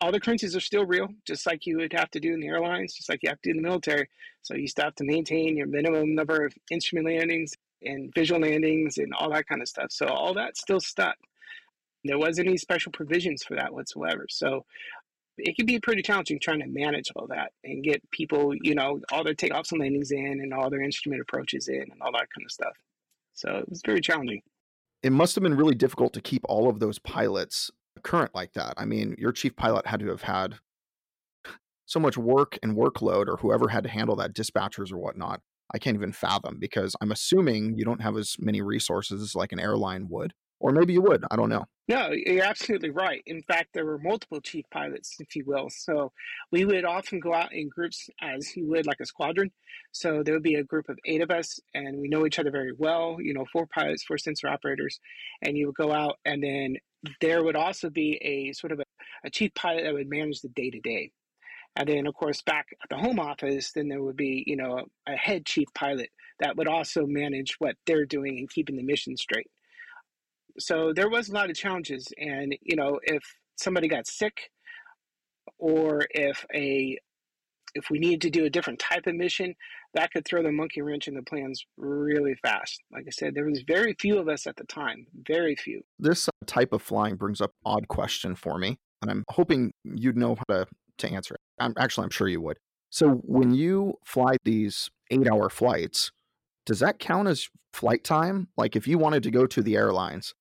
All 0.00 0.12
the 0.12 0.20
currencies 0.20 0.54
are 0.54 0.60
still 0.60 0.86
real, 0.86 1.08
just 1.26 1.44
like 1.46 1.66
you 1.66 1.78
would 1.78 1.92
have 1.92 2.10
to 2.12 2.20
do 2.20 2.32
in 2.32 2.40
the 2.40 2.46
airlines, 2.46 2.94
just 2.94 3.08
like 3.08 3.20
you 3.22 3.30
have 3.30 3.40
to 3.42 3.52
do 3.52 3.56
in 3.56 3.62
the 3.62 3.68
military. 3.68 4.08
So 4.42 4.54
you 4.54 4.68
still 4.68 4.84
have 4.84 4.94
to 4.96 5.04
maintain 5.04 5.56
your 5.56 5.66
minimum 5.66 6.14
number 6.14 6.44
of 6.46 6.54
instrument 6.70 7.06
landings 7.06 7.54
and 7.82 8.12
visual 8.14 8.40
landings 8.40 8.98
and 8.98 9.12
all 9.12 9.30
that 9.30 9.48
kind 9.48 9.60
of 9.60 9.68
stuff. 9.68 9.90
So 9.90 10.06
all 10.06 10.34
that's 10.34 10.60
still 10.60 10.80
stuck. 10.80 11.16
There 12.04 12.18
wasn't 12.18 12.46
any 12.46 12.56
special 12.56 12.92
provisions 12.92 13.42
for 13.42 13.56
that 13.56 13.74
whatsoever. 13.74 14.26
So 14.30 14.64
it 15.38 15.56
can 15.56 15.66
be 15.66 15.78
pretty 15.78 16.02
challenging 16.02 16.38
trying 16.40 16.60
to 16.60 16.66
manage 16.66 17.10
all 17.16 17.26
that 17.28 17.52
and 17.64 17.82
get 17.82 18.02
people, 18.10 18.54
you 18.62 18.74
know, 18.74 19.00
all 19.12 19.24
their 19.24 19.34
takeoffs 19.34 19.72
and 19.72 19.80
landings 19.80 20.10
in 20.10 20.40
and 20.42 20.52
all 20.52 20.70
their 20.70 20.82
instrument 20.82 21.22
approaches 21.22 21.68
in 21.68 21.82
and 21.82 22.02
all 22.02 22.12
that 22.12 22.28
kind 22.34 22.44
of 22.44 22.50
stuff. 22.50 22.76
So 23.34 23.56
it 23.56 23.68
was 23.68 23.82
very 23.84 24.00
challenging. 24.00 24.42
It 25.02 25.12
must 25.12 25.34
have 25.36 25.42
been 25.42 25.56
really 25.56 25.74
difficult 25.74 26.12
to 26.14 26.20
keep 26.20 26.42
all 26.48 26.68
of 26.68 26.80
those 26.80 26.98
pilots 26.98 27.70
current 28.02 28.34
like 28.34 28.52
that. 28.54 28.74
I 28.76 28.84
mean, 28.84 29.14
your 29.18 29.32
chief 29.32 29.56
pilot 29.56 29.86
had 29.86 30.00
to 30.00 30.08
have 30.08 30.22
had 30.22 30.56
so 31.86 31.98
much 31.98 32.18
work 32.18 32.58
and 32.62 32.76
workload, 32.76 33.28
or 33.28 33.36
whoever 33.38 33.68
had 33.68 33.82
to 33.84 33.88
handle 33.90 34.16
that, 34.16 34.34
dispatchers 34.34 34.92
or 34.92 34.98
whatnot. 34.98 35.40
I 35.72 35.78
can't 35.78 35.96
even 35.96 36.12
fathom 36.12 36.58
because 36.58 36.94
I'm 37.00 37.12
assuming 37.12 37.78
you 37.78 37.84
don't 37.84 38.02
have 38.02 38.16
as 38.16 38.36
many 38.38 38.60
resources 38.60 39.34
like 39.34 39.52
an 39.52 39.60
airline 39.60 40.08
would. 40.10 40.34
Or 40.60 40.72
maybe 40.72 40.92
you 40.92 41.02
would. 41.02 41.24
I 41.30 41.36
don't 41.36 41.48
know. 41.48 41.66
No, 41.88 42.10
you're 42.12 42.44
absolutely 42.44 42.90
right. 42.90 43.22
In 43.24 43.42
fact, 43.42 43.70
there 43.72 43.86
were 43.86 43.98
multiple 43.98 44.42
chief 44.42 44.66
pilots, 44.70 45.16
if 45.20 45.34
you 45.34 45.44
will. 45.46 45.70
So 45.70 46.12
we 46.52 46.66
would 46.66 46.84
often 46.84 47.18
go 47.18 47.32
out 47.32 47.54
in 47.54 47.70
groups 47.70 48.10
as 48.20 48.54
you 48.54 48.66
would 48.68 48.86
like 48.86 49.00
a 49.00 49.06
squadron. 49.06 49.50
So 49.92 50.22
there 50.22 50.34
would 50.34 50.42
be 50.42 50.56
a 50.56 50.64
group 50.64 50.90
of 50.90 50.98
eight 51.06 51.22
of 51.22 51.30
us, 51.30 51.58
and 51.74 51.98
we 51.98 52.08
know 52.08 52.26
each 52.26 52.38
other 52.38 52.50
very 52.50 52.72
well, 52.76 53.16
you 53.20 53.32
know, 53.32 53.46
four 53.50 53.66
pilots, 53.66 54.04
four 54.04 54.18
sensor 54.18 54.48
operators. 54.48 55.00
And 55.40 55.56
you 55.56 55.66
would 55.66 55.76
go 55.76 55.92
out, 55.92 56.18
and 56.26 56.42
then 56.42 56.76
there 57.22 57.42
would 57.42 57.56
also 57.56 57.88
be 57.88 58.18
a 58.22 58.52
sort 58.52 58.72
of 58.72 58.80
a, 58.80 58.84
a 59.24 59.30
chief 59.30 59.54
pilot 59.54 59.84
that 59.84 59.94
would 59.94 60.10
manage 60.10 60.42
the 60.42 60.48
day 60.50 60.70
to 60.70 60.80
day. 60.80 61.10
And 61.76 61.88
then, 61.88 62.06
of 62.06 62.14
course, 62.14 62.42
back 62.42 62.66
at 62.82 62.90
the 62.90 62.96
home 62.96 63.18
office, 63.18 63.72
then 63.72 63.88
there 63.88 64.02
would 64.02 64.16
be, 64.16 64.44
you 64.46 64.56
know, 64.56 64.84
a 65.06 65.16
head 65.16 65.46
chief 65.46 65.68
pilot 65.74 66.10
that 66.40 66.56
would 66.56 66.68
also 66.68 67.06
manage 67.06 67.56
what 67.60 67.76
they're 67.86 68.04
doing 68.04 68.38
and 68.38 68.50
keeping 68.50 68.76
the 68.76 68.82
mission 68.82 69.16
straight 69.16 69.46
so 70.58 70.92
there 70.92 71.08
was 71.08 71.28
a 71.28 71.32
lot 71.32 71.50
of 71.50 71.56
challenges 71.56 72.12
and 72.18 72.56
you 72.62 72.76
know 72.76 72.98
if 73.02 73.22
somebody 73.56 73.88
got 73.88 74.06
sick 74.06 74.50
or 75.58 76.06
if 76.10 76.44
a 76.54 76.98
if 77.74 77.90
we 77.90 77.98
needed 77.98 78.20
to 78.22 78.30
do 78.30 78.44
a 78.44 78.50
different 78.50 78.78
type 78.78 79.06
of 79.06 79.14
mission 79.14 79.54
that 79.94 80.10
could 80.12 80.24
throw 80.24 80.42
the 80.42 80.50
monkey 80.50 80.80
wrench 80.80 81.08
in 81.08 81.14
the 81.14 81.22
plans 81.22 81.64
really 81.76 82.34
fast. 82.42 82.80
Like 82.92 83.04
i 83.06 83.10
said 83.10 83.34
there 83.34 83.46
was 83.46 83.62
very 83.66 83.94
few 84.00 84.18
of 84.18 84.28
us 84.28 84.46
at 84.46 84.56
the 84.56 84.64
time 84.64 85.06
very 85.26 85.56
few. 85.56 85.82
This 85.98 86.28
type 86.46 86.72
of 86.72 86.82
flying 86.82 87.16
brings 87.16 87.40
up 87.40 87.52
odd 87.64 87.88
question 87.88 88.34
for 88.34 88.58
me 88.58 88.78
and 89.02 89.10
i'm 89.10 89.24
hoping 89.28 89.72
you'd 89.84 90.16
know 90.16 90.36
how 90.36 90.54
to, 90.54 90.66
to 90.98 91.08
answer 91.08 91.34
it. 91.34 91.40
I'm 91.58 91.74
actually 91.78 92.04
i'm 92.04 92.10
sure 92.10 92.28
you 92.28 92.40
would. 92.40 92.58
So 92.90 93.10
when 93.24 93.52
you 93.52 93.94
fly 94.04 94.36
these 94.44 94.90
eight 95.10 95.28
hour 95.28 95.48
flights 95.50 96.10
does 96.68 96.80
that 96.80 96.98
count 96.98 97.28
as 97.28 97.48
flight 97.72 98.04
time? 98.04 98.48
Like 98.58 98.76
if 98.76 98.86
you 98.86 98.98
wanted 98.98 99.22
to 99.22 99.30
go 99.30 99.46
to 99.46 99.62
the 99.62 99.74
airlines 99.74 100.34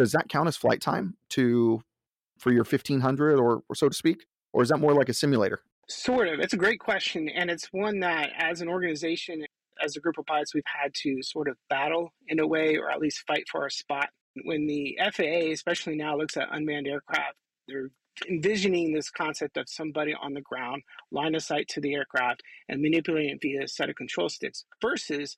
does 0.00 0.12
that 0.12 0.30
count 0.30 0.48
as 0.48 0.56
flight 0.56 0.80
time 0.80 1.14
to 1.28 1.82
for 2.38 2.50
your 2.50 2.64
1500 2.64 3.38
or, 3.38 3.62
or 3.68 3.74
so 3.74 3.86
to 3.86 3.94
speak? 3.94 4.24
Or 4.54 4.62
is 4.62 4.70
that 4.70 4.78
more 4.78 4.94
like 4.94 5.10
a 5.10 5.12
simulator? 5.12 5.60
Sort 5.90 6.26
of. 6.26 6.40
It's 6.40 6.54
a 6.54 6.56
great 6.56 6.80
question 6.80 7.28
and 7.28 7.50
it's 7.50 7.66
one 7.70 8.00
that 8.00 8.30
as 8.38 8.62
an 8.62 8.68
organization 8.68 9.44
as 9.84 9.96
a 9.96 10.00
group 10.00 10.16
of 10.16 10.24
pilots 10.24 10.54
we've 10.54 10.62
had 10.64 10.94
to 11.02 11.22
sort 11.22 11.48
of 11.48 11.56
battle 11.68 12.14
in 12.28 12.40
a 12.40 12.46
way 12.46 12.78
or 12.78 12.90
at 12.90 12.98
least 12.98 13.24
fight 13.26 13.44
for 13.52 13.60
our 13.60 13.68
spot. 13.68 14.08
When 14.44 14.66
the 14.66 14.98
faa 15.12 15.52
especially 15.52 15.96
now 15.96 16.16
looks 16.16 16.38
at 16.38 16.48
unmanned 16.50 16.86
aircraft 16.86 17.36
they're 17.68 17.90
envisioning 18.26 18.94
this 18.94 19.10
concept 19.10 19.58
of 19.58 19.68
somebody 19.68 20.14
on 20.14 20.32
the 20.32 20.40
ground 20.40 20.82
line 21.10 21.34
of 21.34 21.42
sight 21.42 21.68
to 21.68 21.80
the 21.80 21.92
aircraft 21.94 22.42
and 22.70 22.80
manipulating 22.80 23.32
it 23.32 23.42
via 23.42 23.64
a 23.64 23.68
set 23.68 23.90
of 23.90 23.96
control 23.96 24.30
sticks 24.30 24.64
versus 24.80 25.36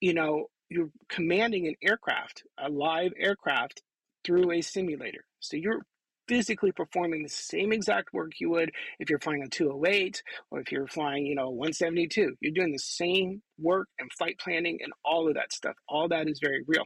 you 0.00 0.14
know 0.14 0.46
you're 0.70 0.90
commanding 1.08 1.66
an 1.66 1.74
aircraft 1.82 2.44
a 2.58 2.68
live 2.68 3.12
aircraft 3.18 3.82
through 4.24 4.50
a 4.52 4.60
simulator. 4.60 5.24
So 5.40 5.56
you're 5.56 5.82
physically 6.28 6.72
performing 6.72 7.22
the 7.22 7.28
same 7.28 7.72
exact 7.72 8.12
work 8.12 8.32
you 8.38 8.50
would 8.50 8.70
if 8.98 9.08
you're 9.08 9.18
flying 9.18 9.42
a 9.42 9.48
208 9.48 10.22
or 10.50 10.60
if 10.60 10.70
you're 10.70 10.86
flying, 10.86 11.24
you 11.24 11.34
know, 11.34 11.48
172. 11.48 12.34
You're 12.40 12.52
doing 12.52 12.72
the 12.72 12.78
same 12.78 13.42
work 13.58 13.88
and 13.98 14.10
flight 14.12 14.38
planning 14.38 14.78
and 14.82 14.92
all 15.04 15.28
of 15.28 15.34
that 15.34 15.52
stuff. 15.52 15.74
All 15.88 16.08
that 16.08 16.28
is 16.28 16.38
very 16.42 16.62
real. 16.66 16.84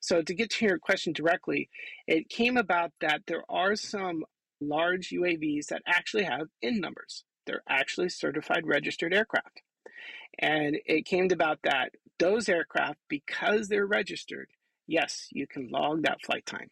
So 0.00 0.20
to 0.22 0.34
get 0.34 0.50
to 0.50 0.66
your 0.66 0.78
question 0.78 1.12
directly, 1.12 1.68
it 2.06 2.28
came 2.28 2.56
about 2.56 2.90
that 3.00 3.22
there 3.26 3.44
are 3.48 3.76
some 3.76 4.24
large 4.60 5.10
UAVs 5.10 5.66
that 5.66 5.82
actually 5.86 6.24
have 6.24 6.48
N 6.62 6.80
numbers. 6.80 7.24
They're 7.46 7.62
actually 7.68 8.08
certified 8.08 8.66
registered 8.66 9.14
aircraft. 9.14 9.62
And 10.38 10.78
it 10.86 11.04
came 11.04 11.28
about 11.30 11.58
that 11.64 11.90
those 12.18 12.48
aircraft, 12.48 12.98
because 13.08 13.68
they're 13.68 13.86
registered, 13.86 14.48
yes, 14.86 15.28
you 15.32 15.46
can 15.46 15.68
log 15.68 16.02
that 16.02 16.22
flight 16.24 16.46
time. 16.46 16.68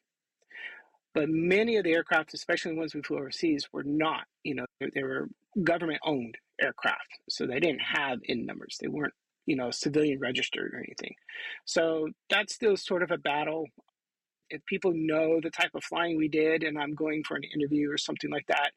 But 1.15 1.29
many 1.29 1.77
of 1.77 1.85
the 1.85 1.93
aircraft, 1.93 2.35
especially 2.35 2.73
the 2.73 2.79
ones 2.79 2.95
we 2.95 3.03
flew 3.03 3.19
overseas, 3.19 3.69
were 3.73 3.83
not. 3.83 4.25
You 4.45 4.57
know, 4.57 4.67
they, 4.95 5.03
were 5.03 5.29
government 5.65 6.01
owned 6.05 6.37
aircraft, 6.61 7.19
so 7.29 7.47
they 7.47 7.59
didn't 7.59 7.81
have 7.81 8.21
N 8.29 8.47
numbers. 8.47 8.79
They 8.81 8.89
weren't, 8.89 9.15
you 9.47 9.57
know, 9.57 9.71
civilian 9.71 10.21
registered 10.21 10.73
or 10.73 10.79
anything. 10.79 11.15
So 11.65 12.09
that's 12.29 12.55
still 12.55 12.77
sort 12.77 13.03
of 13.03 13.11
a 13.11 13.19
battle. 13.19 13.67
If 14.51 14.65
people 14.67 14.93
know 14.95 15.41
the 15.43 15.51
type 15.51 15.71
of 15.75 15.83
flying 15.83 16.17
we 16.17 16.29
did, 16.29 16.63
and 16.63 16.79
I'm 16.79 16.95
going 16.95 17.25
for 17.25 17.37
an 17.37 17.45
interview 17.45 17.91
or 17.91 17.99
something 17.99 18.31
like 18.31 18.47
that, 18.47 18.71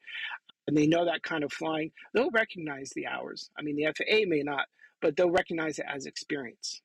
and 0.66 0.76
they 0.76 0.86
know 0.86 1.04
that 1.04 1.22
kind 1.22 1.44
of 1.44 1.52
flying, 1.52 1.92
they'll 2.14 2.30
recognize 2.30 2.90
the 2.90 3.06
hours. 3.06 3.50
I 3.56 3.62
mean, 3.62 3.76
the 3.76 3.92
FAA 3.96 4.26
may 4.26 4.42
not, 4.42 4.66
but 5.00 5.16
they'll 5.16 5.30
recognize 5.30 5.78
it 5.78 5.86
as 5.88 6.06
experience. 6.06 6.80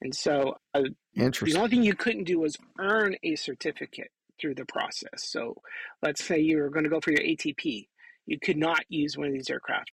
And 0.00 0.14
so 0.14 0.56
uh, 0.74 0.82
the 1.14 1.54
only 1.56 1.70
thing 1.70 1.82
you 1.82 1.94
couldn't 1.94 2.24
do 2.24 2.38
was 2.38 2.56
earn 2.78 3.16
a 3.22 3.34
certificate 3.36 4.10
through 4.40 4.54
the 4.54 4.64
process. 4.64 5.24
So 5.24 5.56
let's 6.02 6.24
say 6.24 6.38
you 6.38 6.58
were 6.58 6.70
going 6.70 6.84
to 6.84 6.90
go 6.90 7.00
for 7.00 7.10
your 7.10 7.20
ATP. 7.20 7.88
You 8.26 8.38
could 8.38 8.56
not 8.56 8.84
use 8.88 9.16
one 9.16 9.26
of 9.26 9.32
these 9.32 9.50
aircraft 9.50 9.90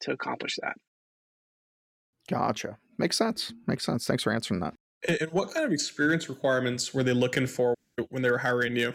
to 0.00 0.12
accomplish 0.12 0.58
that. 0.62 0.76
Gotcha. 2.30 2.78
Makes 2.98 3.18
sense. 3.18 3.52
Makes 3.66 3.84
sense. 3.84 4.06
Thanks 4.06 4.22
for 4.22 4.32
answering 4.32 4.60
that. 4.60 4.74
And 5.06 5.30
what 5.32 5.52
kind 5.52 5.66
of 5.66 5.72
experience 5.72 6.28
requirements 6.28 6.94
were 6.94 7.02
they 7.02 7.12
looking 7.12 7.46
for 7.46 7.74
when 8.10 8.22
they 8.22 8.30
were 8.30 8.38
hiring 8.38 8.76
you? 8.76 8.94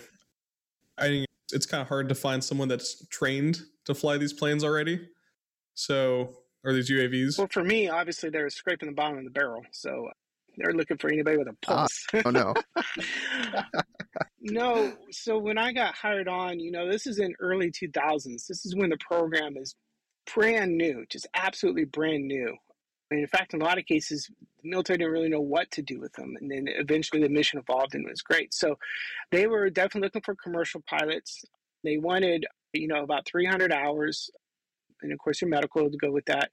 I 0.97 1.09
mean, 1.09 1.25
it's 1.51 1.65
kind 1.65 1.81
of 1.81 1.87
hard 1.87 2.09
to 2.09 2.15
find 2.15 2.43
someone 2.43 2.67
that's 2.67 3.05
trained 3.07 3.61
to 3.85 3.93
fly 3.93 4.17
these 4.17 4.33
planes 4.33 4.63
already. 4.63 5.07
So, 5.75 6.33
or 6.63 6.73
these 6.73 6.89
UAVs? 6.89 7.37
Well, 7.37 7.47
for 7.51 7.63
me, 7.63 7.89
obviously, 7.89 8.29
they're 8.29 8.49
scraping 8.49 8.89
the 8.89 8.95
bottom 8.95 9.17
of 9.17 9.25
the 9.25 9.29
barrel. 9.29 9.63
So 9.71 10.09
they're 10.57 10.73
looking 10.73 10.97
for 10.97 11.11
anybody 11.11 11.37
with 11.37 11.47
a 11.47 11.55
ah, 11.67 11.87
pulse. 11.87 12.05
Uh, 12.13 12.21
oh 12.25 12.29
no. 12.31 12.53
no. 14.41 14.93
So 15.11 15.37
when 15.37 15.57
I 15.57 15.71
got 15.71 15.95
hired 15.95 16.27
on, 16.27 16.59
you 16.59 16.71
know, 16.71 16.89
this 16.89 17.07
is 17.07 17.19
in 17.19 17.33
early 17.39 17.71
2000s. 17.71 18.47
This 18.47 18.65
is 18.65 18.75
when 18.75 18.89
the 18.89 18.97
program 18.97 19.55
is 19.57 19.75
brand 20.33 20.77
new, 20.77 21.05
just 21.09 21.27
absolutely 21.33 21.85
brand 21.85 22.27
new. 22.27 22.55
And 23.09 23.19
in 23.21 23.27
fact, 23.27 23.53
in 23.53 23.61
a 23.61 23.65
lot 23.65 23.77
of 23.77 23.85
cases, 23.85 24.29
the 24.61 24.69
military 24.69 24.97
didn't 24.97 25.13
really 25.13 25.29
know 25.29 25.41
what 25.41 25.71
to 25.71 25.81
do 25.81 25.99
with 25.99 26.11
them. 26.13 26.35
And 26.41 26.51
then 26.51 26.65
eventually 26.67 27.21
the 27.21 27.29
mission 27.29 27.59
evolved 27.59 27.95
and 27.95 28.05
it 28.05 28.09
was 28.09 28.21
great. 28.21 28.53
So 28.53 28.77
they 29.31 29.47
were 29.47 29.69
definitely 29.69 30.07
looking 30.07 30.23
for 30.23 30.35
commercial 30.35 30.83
pilots. 30.89 31.45
They 31.83 31.97
wanted, 31.97 32.45
you 32.73 32.87
know, 32.87 33.03
about 33.03 33.25
300 33.25 33.71
hours 33.71 34.29
and 35.01 35.11
of 35.11 35.19
course 35.19 35.41
your 35.41 35.49
medical 35.49 35.89
to 35.89 35.97
go 35.97 36.11
with 36.11 36.25
that. 36.25 36.51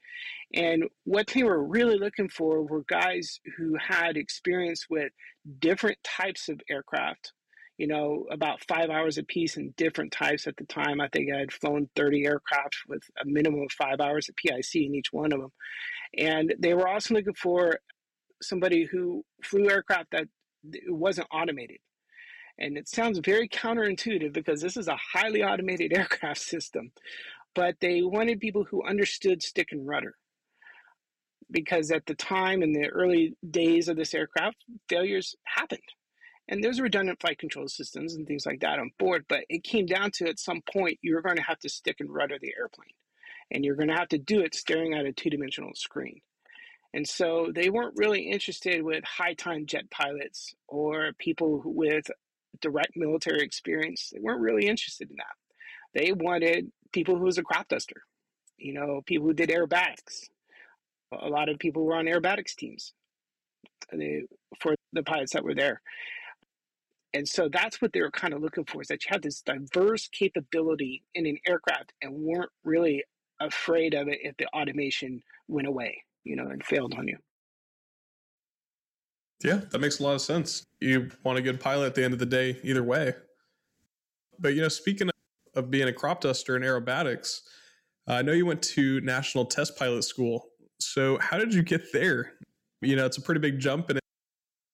And 0.55 0.85
what 1.05 1.29
they 1.29 1.43
were 1.43 1.63
really 1.63 1.99
looking 1.99 2.29
for 2.29 2.63
were 2.63 2.85
guys 2.89 3.41
who 3.57 3.77
had 3.77 4.17
experience 4.17 4.87
with 4.89 5.13
different 5.59 5.99
types 6.05 6.49
of 6.49 6.61
aircraft. 6.71 7.33
You 7.77 7.89
know, 7.89 8.27
about 8.31 8.63
five 8.69 8.89
hours 8.89 9.19
a 9.19 9.25
piece 9.25 9.57
in 9.57 9.75
different 9.77 10.13
types 10.13 10.47
at 10.47 10.57
the 10.57 10.65
time. 10.65 11.01
I 11.01 11.09
think 11.09 11.33
I 11.33 11.41
had 11.41 11.53
flown 11.53 11.89
30 11.97 12.25
aircraft 12.25 12.77
with 12.87 13.03
a 13.21 13.25
minimum 13.27 13.63
of 13.63 13.73
five 13.73 14.01
hours 14.01 14.29
of 14.29 14.37
PIC 14.37 14.77
in 14.77 14.95
each 14.95 15.13
one 15.13 15.33
of 15.33 15.41
them. 15.41 15.51
And 16.17 16.55
they 16.61 16.73
were 16.73 16.87
also 16.87 17.15
looking 17.15 17.35
for 17.35 17.81
somebody 18.41 18.85
who 18.85 19.25
flew 19.43 19.69
aircraft 19.69 20.13
that 20.13 20.29
wasn't 20.87 21.27
automated. 21.33 21.79
And 22.59 22.79
it 22.79 22.89
sounds 22.89 23.19
very 23.19 23.49
counterintuitive 23.49 24.33
because 24.33 24.61
this 24.61 24.77
is 24.77 24.87
a 24.87 24.97
highly 24.97 25.43
automated 25.43 25.93
aircraft 25.97 26.41
system 26.41 26.93
but 27.55 27.77
they 27.81 28.03
wanted 28.03 28.41
people 28.41 28.65
who 28.65 28.85
understood 28.85 29.43
stick 29.43 29.69
and 29.71 29.87
rudder. 29.87 30.15
Because 31.51 31.91
at 31.91 32.07
the 32.07 32.15
time, 32.15 32.63
in 32.63 32.73
the 32.73 32.89
early 32.89 33.37
days 33.49 33.89
of 33.89 33.97
this 33.97 34.15
aircraft, 34.15 34.57
failures 34.89 35.37
happened. 35.45 35.83
And 36.49 36.63
there's 36.63 36.81
redundant 36.81 37.21
flight 37.21 37.39
control 37.39 37.69
systems 37.69 38.15
and 38.15 38.27
things 38.27 38.45
like 38.45 38.61
that 38.61 38.79
on 38.79 38.91
board, 38.99 39.25
but 39.29 39.45
it 39.49 39.65
came 39.65 39.87
down 39.87 40.11
to 40.13 40.29
at 40.29 40.39
some 40.39 40.61
point 40.71 40.99
you're 41.01 41.23
going 41.23 41.37
to 41.37 41.43
have 41.43 41.59
to 41.61 41.69
stick 41.69 41.97
and 42.01 42.13
rudder 42.13 42.39
the 42.41 42.53
airplane. 42.59 42.93
And 43.51 43.65
you're 43.65 43.77
going 43.77 43.89
to 43.89 43.97
have 43.97 44.09
to 44.09 44.19
do 44.19 44.41
it 44.41 44.55
staring 44.55 44.95
at 44.95 45.07
a 45.07 45.13
two 45.13 45.31
dimensional 45.31 45.75
screen. 45.75 46.21
And 46.93 47.09
so 47.09 47.51
they 47.55 47.71
weren't 47.71 47.97
really 47.97 48.23
interested 48.23 48.83
with 48.83 49.05
high 49.05 49.35
time 49.35 49.67
jet 49.67 49.91
pilots 49.91 50.55
or 50.69 51.13
people 51.19 51.63
with 51.65 52.11
direct 52.61 52.93
military 52.97 53.41
experience. 53.41 54.11
They 54.13 54.21
weren't 54.21 54.41
really 54.41 54.67
interested 54.67 55.11
in 55.11 55.17
that. 55.17 56.01
They 56.01 56.13
wanted 56.13 56.71
people 56.95 57.19
who 57.19 57.25
was 57.25 57.37
a 57.37 57.43
crop 57.43 57.69
duster, 57.69 58.03
you 58.57 58.73
know, 58.73 59.03
people 59.05 59.27
who 59.27 59.35
did 59.35 59.51
aerobatics. 59.51 60.29
A 61.21 61.29
lot 61.29 61.49
of 61.49 61.59
people 61.59 61.85
were 61.85 61.97
on 61.97 62.07
aerobatics 62.07 62.55
teams 62.55 62.95
for 64.61 64.75
the 64.93 65.03
pilots 65.03 65.33
that 65.33 65.45
were 65.45 65.55
there. 65.55 65.83
And 67.13 67.29
so 67.29 67.49
that's 67.49 67.83
what 67.83 67.93
they 67.93 68.01
were 68.01 68.11
kind 68.11 68.33
of 68.33 68.41
looking 68.41 68.65
for 68.65 68.83
is 68.83 68.89
that 68.89 69.05
you 69.05 69.09
had 69.11 69.23
this 69.23 69.43
diverse 69.43 70.09
capability 70.09 71.05
in 71.15 71.27
an 71.27 71.37
aircraft 71.47 71.93
and 72.01 72.13
weren't 72.13 72.51
really 72.65 73.05
afraid 73.41 73.95
of 73.95 74.09
it 74.09 74.19
if 74.23 74.37
the 74.37 74.47
automation 74.49 75.21
went 75.49 75.69
away, 75.69 76.03
you 76.25 76.37
know, 76.37 76.47
and 76.47 76.65
failed 76.65 76.95
on 76.95 77.07
you. 77.07 77.19
Yeah, 79.45 79.61
that 79.71 79.81
makes 79.81 80.01
a 80.01 80.03
lot 80.03 80.15
of 80.15 80.23
sense. 80.23 80.65
You 80.81 81.11
want 81.23 81.39
a 81.39 81.43
good 81.43 81.61
pilot 81.61 81.87
at 81.87 81.95
the 81.95 82.05
end 82.05 82.15
of 82.15 82.21
the 82.21 82.27
day, 82.27 82.59
either 82.63 82.83
way. 82.83 83.15
But 84.39 84.55
you 84.55 84.63
know, 84.63 84.69
speaking 84.69 85.11
of 85.57 85.71
being 85.71 85.89
a 85.89 85.93
crop 85.93 86.21
duster 86.21 86.57
in 86.57 86.63
aerobatics, 86.63 87.41
uh, 88.09 88.15
I 88.15 88.23
know 88.23 88.33
you 88.33 88.47
went 88.47 88.63
to 88.63 89.01
National 89.01 89.45
Test 89.45 89.77
Pilot 89.79 90.05
School. 90.05 90.47
So 90.81 91.19
how 91.19 91.39
did 91.39 91.55
you 91.55 91.63
get 91.63 91.93
there? 91.93 92.35
You 92.81 92.97
know, 92.97 93.07
it's 93.07 93.19
a 93.19 93.23
pretty 93.23 93.41
big 93.41 93.59
jump, 93.59 93.89
and 93.91 93.99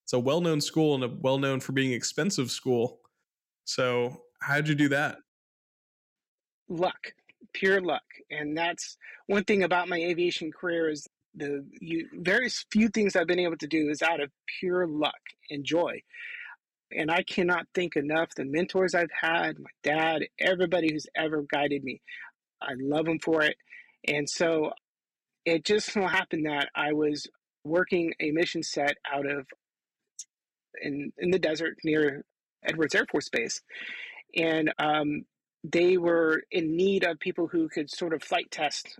it's 0.04 0.12
a 0.12 0.18
well-known 0.18 0.60
school 0.60 0.94
and 0.94 1.04
a 1.04 1.08
well-known 1.08 1.60
for 1.60 1.72
being 1.72 1.92
expensive 1.92 2.50
school. 2.50 3.00
So 3.64 4.22
how 4.40 4.56
did 4.56 4.68
you 4.68 4.74
do 4.74 4.88
that? 4.88 5.18
Luck, 6.68 7.12
pure 7.52 7.80
luck, 7.80 8.02
and 8.30 8.56
that's 8.56 8.96
one 9.26 9.44
thing 9.44 9.62
about 9.62 9.88
my 9.88 9.96
aviation 9.96 10.50
career 10.50 10.88
is 10.88 11.06
the 11.34 11.64
you, 11.80 12.08
very 12.14 12.48
few 12.72 12.88
things 12.88 13.14
I've 13.14 13.26
been 13.28 13.38
able 13.38 13.56
to 13.58 13.66
do 13.68 13.88
is 13.90 14.02
out 14.02 14.20
of 14.20 14.30
pure 14.58 14.86
luck 14.86 15.20
and 15.50 15.64
joy. 15.64 16.02
And 16.96 17.10
I 17.10 17.22
cannot 17.22 17.66
thank 17.74 17.96
enough 17.96 18.30
the 18.34 18.44
mentors 18.44 18.94
I've 18.94 19.12
had, 19.12 19.58
my 19.58 19.70
dad, 19.82 20.24
everybody 20.40 20.92
who's 20.92 21.06
ever 21.16 21.42
guided 21.42 21.84
me. 21.84 22.00
I 22.60 22.72
love 22.78 23.06
them 23.06 23.18
for 23.20 23.42
it. 23.42 23.56
And 24.06 24.28
so 24.28 24.72
it 25.44 25.64
just 25.64 25.92
so 25.92 26.06
happened 26.06 26.46
that 26.46 26.68
I 26.74 26.92
was 26.92 27.26
working 27.64 28.12
a 28.20 28.30
mission 28.30 28.62
set 28.62 28.96
out 29.10 29.26
of 29.26 29.46
in 30.82 31.12
in 31.18 31.30
the 31.30 31.38
desert 31.38 31.76
near 31.84 32.24
Edwards 32.64 32.94
Air 32.94 33.06
Force 33.10 33.28
Base, 33.28 33.60
and 34.36 34.72
um, 34.78 35.24
they 35.64 35.96
were 35.96 36.42
in 36.50 36.76
need 36.76 37.04
of 37.04 37.18
people 37.20 37.46
who 37.46 37.68
could 37.68 37.90
sort 37.90 38.14
of 38.14 38.22
flight 38.22 38.50
test 38.50 38.98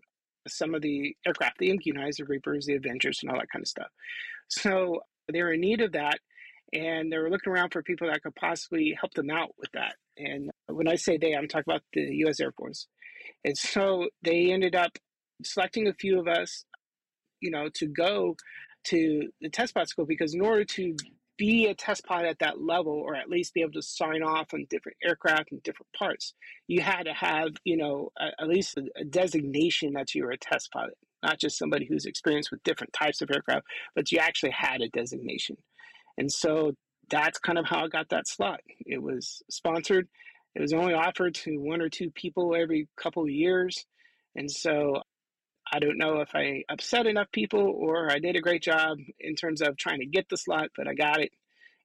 some 0.49 0.75
of 0.75 0.83
the 0.83 1.15
aircraft, 1.27 1.59
the 1.59 1.71
MQ-9s, 1.71 2.17
the 2.17 2.25
Reapers, 2.25 2.67
the 2.67 2.75
Avengers, 2.75 3.21
and 3.23 3.31
all 3.31 3.39
that 3.39 3.51
kind 3.53 3.63
of 3.63 3.69
stuff. 3.69 3.89
So 4.49 5.01
they 5.31 5.43
were 5.43 5.53
in 5.53 5.61
need 5.61 5.81
of 5.81 5.93
that, 5.93 6.19
and 6.73 7.13
they 7.13 7.19
were 7.19 7.31
looking 7.31 7.53
around 7.53 7.73
for 7.73 7.83
people 7.83 8.09
that 8.09 8.23
could 8.23 8.35
possibly 8.35 8.97
help 8.99 9.13
them 9.15 9.31
out 9.31 9.51
with 9.59 9.71
that. 9.73 9.97
And 10.17 10.51
when 10.67 10.89
I 10.89 10.97
say 10.97 11.17
they, 11.17 11.35
I'm 11.35 11.49
talking 11.49 11.73
about 11.73 11.83
the 11.93 12.03
U.S. 12.19 12.41
Air 12.41 12.53
Force. 12.53 12.87
And 13.45 13.57
so 13.57 14.09
they 14.23 14.53
ended 14.53 14.75
up 14.75 14.93
selecting 15.43 15.89
a 15.89 15.95
few 15.95 16.21
of 16.21 16.29
us, 16.29 16.65
you 17.41 17.51
know, 17.51 17.69
to 17.75 17.87
go 17.87 18.37
to 18.85 19.31
the 19.41 19.51
test 19.51 19.75
pilot 19.75 19.89
school 19.89 20.07
because 20.07 20.35
in 20.35 20.41
order 20.41 20.65
to 20.65 20.97
be 21.37 21.67
a 21.67 21.75
test 21.75 22.05
pilot 22.05 22.29
at 22.29 22.39
that 22.41 22.61
level 22.61 22.93
or 22.93 23.17
at 23.17 23.31
least 23.31 23.55
be 23.55 23.63
able 23.63 23.73
to 23.73 23.83
sign 23.83 24.23
off 24.23 24.53
on 24.53 24.67
different 24.69 24.99
aircraft 25.03 25.51
and 25.53 25.63
different 25.63 25.91
parts 25.99 26.35
you 26.67 26.83
had 26.83 27.05
to 27.05 27.15
have 27.15 27.49
you 27.65 27.79
know 27.79 28.11
a, 28.19 28.43
at 28.43 28.47
least 28.47 28.77
a, 28.77 28.83
a, 29.01 29.05
designation 29.05 29.95
that 29.95 30.15
you 30.15 30.23
were 30.23 30.33
a 30.33 30.37
test 30.37 30.71
pilot 30.71 30.93
not 31.23 31.41
just 31.41 31.57
somebody 31.57 31.87
who's 31.87 32.05
experienced 32.05 32.51
with 32.51 32.63
different 32.63 32.93
types 32.93 33.23
of 33.23 33.31
aircraft 33.31 33.65
but 33.95 34.13
you 34.13 34.19
actually 34.19 34.51
had 34.51 34.83
a 34.83 34.89
designation 34.91 35.57
and 36.19 36.31
so 36.31 36.73
that's 37.11 37.39
kind 37.39 37.59
of 37.59 37.67
how 37.67 37.85
i 37.85 37.89
got 37.89 38.09
that 38.09 38.29
slot 38.29 38.61
it 38.87 39.03
was 39.03 39.43
sponsored 39.51 40.09
it 40.55 40.61
was 40.61 40.73
only 40.73 40.95
offered 40.95 41.35
to 41.35 41.59
one 41.59 41.81
or 41.81 41.89
two 41.89 42.11
people 42.11 42.55
every 42.55 42.89
couple 42.97 43.23
of 43.23 43.31
years 43.31 43.87
and 44.37 44.51
so 44.51 45.03
I 45.73 45.79
don't 45.79 45.99
know 45.99 46.21
if 46.21 46.31
I 46.35 46.65
upset 46.69 47.07
enough 47.07 47.31
people 47.33 47.61
or 47.61 48.11
I 48.11 48.19
did 48.19 48.37
a 48.37 48.41
great 48.41 48.63
job 48.63 48.99
in 49.21 49.37
terms 49.37 49.63
of 49.63 49.77
trying 49.77 50.01
to 50.01 50.07
get 50.07 50.29
the 50.29 50.37
slot, 50.37 50.71
but 50.77 50.89
I 50.89 50.95
got 50.95 51.21
it, 51.21 51.31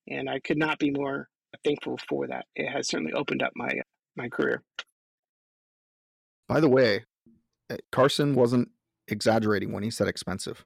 and 0.08 0.30
I 0.30 0.40
could 0.40 0.58
not 0.58 0.80
be 0.80 0.90
more 0.90 1.30
thankful 1.64 1.98
for 2.10 2.28
that. 2.28 2.46
It 2.56 2.68
has 2.68 2.88
certainly 2.88 3.14
opened 3.14 3.44
up 3.44 3.52
my 3.56 3.70
my 4.16 4.30
career. 4.30 4.64
By 6.48 6.60
the 6.60 6.70
way, 6.70 7.06
eh, 7.70 7.78
Carson 7.92 8.34
wasn't 8.34 8.70
exaggerating 9.08 9.72
when 9.72 9.84
he 9.84 9.92
said 9.92 10.08
expensive. 10.08 10.66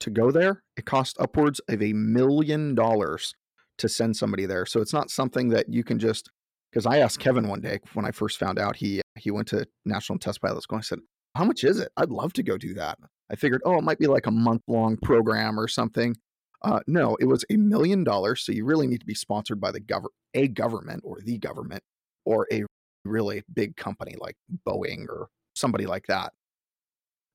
To 0.00 0.10
go 0.10 0.30
there, 0.30 0.62
it 0.76 0.84
cost 0.84 1.16
upwards 1.18 1.60
of 1.68 1.82
a 1.82 1.92
million 1.92 2.74
dollars 2.74 3.34
to 3.78 3.88
send 3.88 4.16
somebody 4.16 4.46
there. 4.46 4.66
So 4.66 4.80
it's 4.80 4.92
not 4.92 5.10
something 5.10 5.48
that 5.50 5.68
you 5.68 5.84
can 5.84 5.98
just 5.98 6.30
because 6.70 6.86
I 6.86 6.98
asked 6.98 7.20
Kevin 7.20 7.48
one 7.48 7.60
day 7.60 7.80
when 7.94 8.04
I 8.04 8.10
first 8.10 8.38
found 8.38 8.58
out 8.58 8.76
he 8.76 9.00
he 9.16 9.30
went 9.30 9.48
to 9.48 9.66
National 9.84 10.18
Test 10.18 10.42
Pilot 10.42 10.62
School. 10.62 10.78
I 10.78 10.82
said, 10.82 10.98
how 11.34 11.44
much 11.44 11.64
is 11.64 11.80
it? 11.80 11.90
I'd 11.96 12.10
love 12.10 12.32
to 12.34 12.42
go 12.42 12.56
do 12.56 12.74
that. 12.74 12.98
I 13.30 13.36
figured, 13.36 13.62
oh, 13.64 13.78
it 13.78 13.84
might 13.84 13.98
be 13.98 14.06
like 14.06 14.26
a 14.26 14.30
month 14.30 14.62
long 14.68 14.96
program 14.98 15.58
or 15.58 15.68
something. 15.68 16.16
Uh, 16.62 16.80
no, 16.86 17.16
it 17.20 17.26
was 17.26 17.44
a 17.50 17.56
million 17.56 18.04
dollars. 18.04 18.42
So 18.42 18.52
you 18.52 18.64
really 18.64 18.86
need 18.86 19.00
to 19.00 19.06
be 19.06 19.14
sponsored 19.14 19.60
by 19.60 19.70
the 19.70 19.80
government, 19.80 20.14
a 20.34 20.48
government 20.48 21.02
or 21.04 21.18
the 21.22 21.38
government 21.38 21.82
or 22.24 22.46
a 22.52 22.64
really 23.04 23.42
big 23.52 23.76
company 23.76 24.14
like 24.18 24.36
Boeing 24.66 25.08
or 25.08 25.28
somebody 25.54 25.86
like 25.86 26.06
that. 26.08 26.32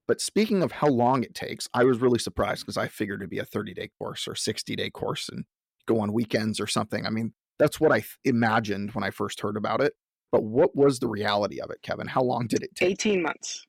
But 0.08 0.22
speaking 0.22 0.64
of 0.64 0.72
how 0.72 0.88
long 0.88 1.24
it 1.24 1.34
takes, 1.34 1.68
I 1.74 1.84
was 1.84 2.00
really 2.00 2.20
surprised 2.20 2.64
because 2.64 2.78
I 2.78 2.88
figured 2.88 3.22
it'd 3.22 3.30
be 3.30 3.40
a 3.40 3.46
30 3.46 3.74
day 3.74 3.90
course 3.98 4.28
or 4.28 4.36
60 4.36 4.76
day 4.76 4.90
course 4.90 5.30
and 5.30 5.46
go 5.88 6.00
on 6.00 6.14
weekends 6.14 6.60
or 6.60 6.68
something. 6.68 7.06
I 7.06 7.10
mean, 7.10 7.34
that's 7.60 7.80
what 7.80 7.92
I 7.92 8.00
th- 8.00 8.18
imagined 8.26 8.92
when 8.92 9.04
I 9.04 9.12
first 9.12 9.42
heard 9.42 9.58
about 9.58 9.82
it. 9.82 9.94
But 10.32 10.44
what 10.44 10.76
was 10.76 11.00
the 11.00 11.08
reality 11.08 11.60
of 11.60 11.70
it, 11.70 11.82
Kevin? 11.84 12.08
How 12.08 12.22
long 12.24 12.48
did 12.48 12.64
it 12.64 12.76
take? 12.76 12.92
18 12.92 13.22
months. 13.22 13.66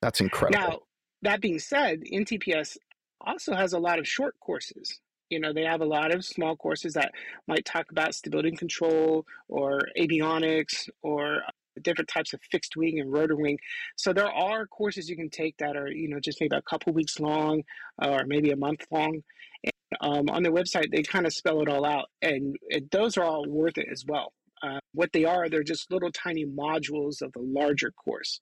That's 0.00 0.20
incredible. 0.20 0.66
Now, 0.66 0.78
that 1.22 1.40
being 1.40 1.58
said, 1.58 2.00
NTPS 2.12 2.76
also 3.20 3.54
has 3.54 3.72
a 3.72 3.78
lot 3.78 3.98
of 3.98 4.06
short 4.06 4.34
courses. 4.40 5.00
You 5.30 5.40
know, 5.40 5.52
they 5.52 5.64
have 5.64 5.82
a 5.82 5.86
lot 5.86 6.14
of 6.14 6.24
small 6.24 6.56
courses 6.56 6.94
that 6.94 7.12
might 7.46 7.64
talk 7.64 7.90
about 7.90 8.14
stability 8.14 8.48
and 8.48 8.58
control 8.58 9.26
or 9.48 9.80
avionics 9.98 10.88
or 11.02 11.42
different 11.78 12.08
types 12.08 12.32
of 12.32 12.40
fixed 12.50 12.76
wing 12.76 13.00
and 13.00 13.12
rotor 13.12 13.36
wing. 13.36 13.58
So 13.96 14.12
there 14.12 14.30
are 14.30 14.66
courses 14.66 15.08
you 15.08 15.16
can 15.16 15.30
take 15.30 15.56
that 15.58 15.76
are, 15.76 15.88
you 15.88 16.08
know, 16.08 16.20
just 16.20 16.40
maybe 16.40 16.56
a 16.56 16.62
couple 16.62 16.92
weeks 16.92 17.20
long 17.20 17.62
or 18.02 18.24
maybe 18.26 18.50
a 18.50 18.56
month 18.56 18.86
long. 18.90 19.22
And, 19.64 19.72
um, 20.00 20.30
on 20.30 20.42
their 20.42 20.52
website, 20.52 20.90
they 20.92 21.02
kind 21.02 21.26
of 21.26 21.32
spell 21.32 21.62
it 21.62 21.68
all 21.68 21.84
out, 21.84 22.06
and 22.22 22.56
those 22.92 23.16
are 23.16 23.24
all 23.24 23.46
worth 23.48 23.78
it 23.78 23.88
as 23.90 24.04
well. 24.06 24.32
Uh, 24.62 24.80
what 24.92 25.12
they 25.12 25.24
are, 25.24 25.48
they're 25.48 25.62
just 25.62 25.90
little 25.90 26.10
tiny 26.10 26.44
modules 26.44 27.22
of 27.22 27.32
the 27.32 27.40
larger 27.40 27.92
course 27.92 28.40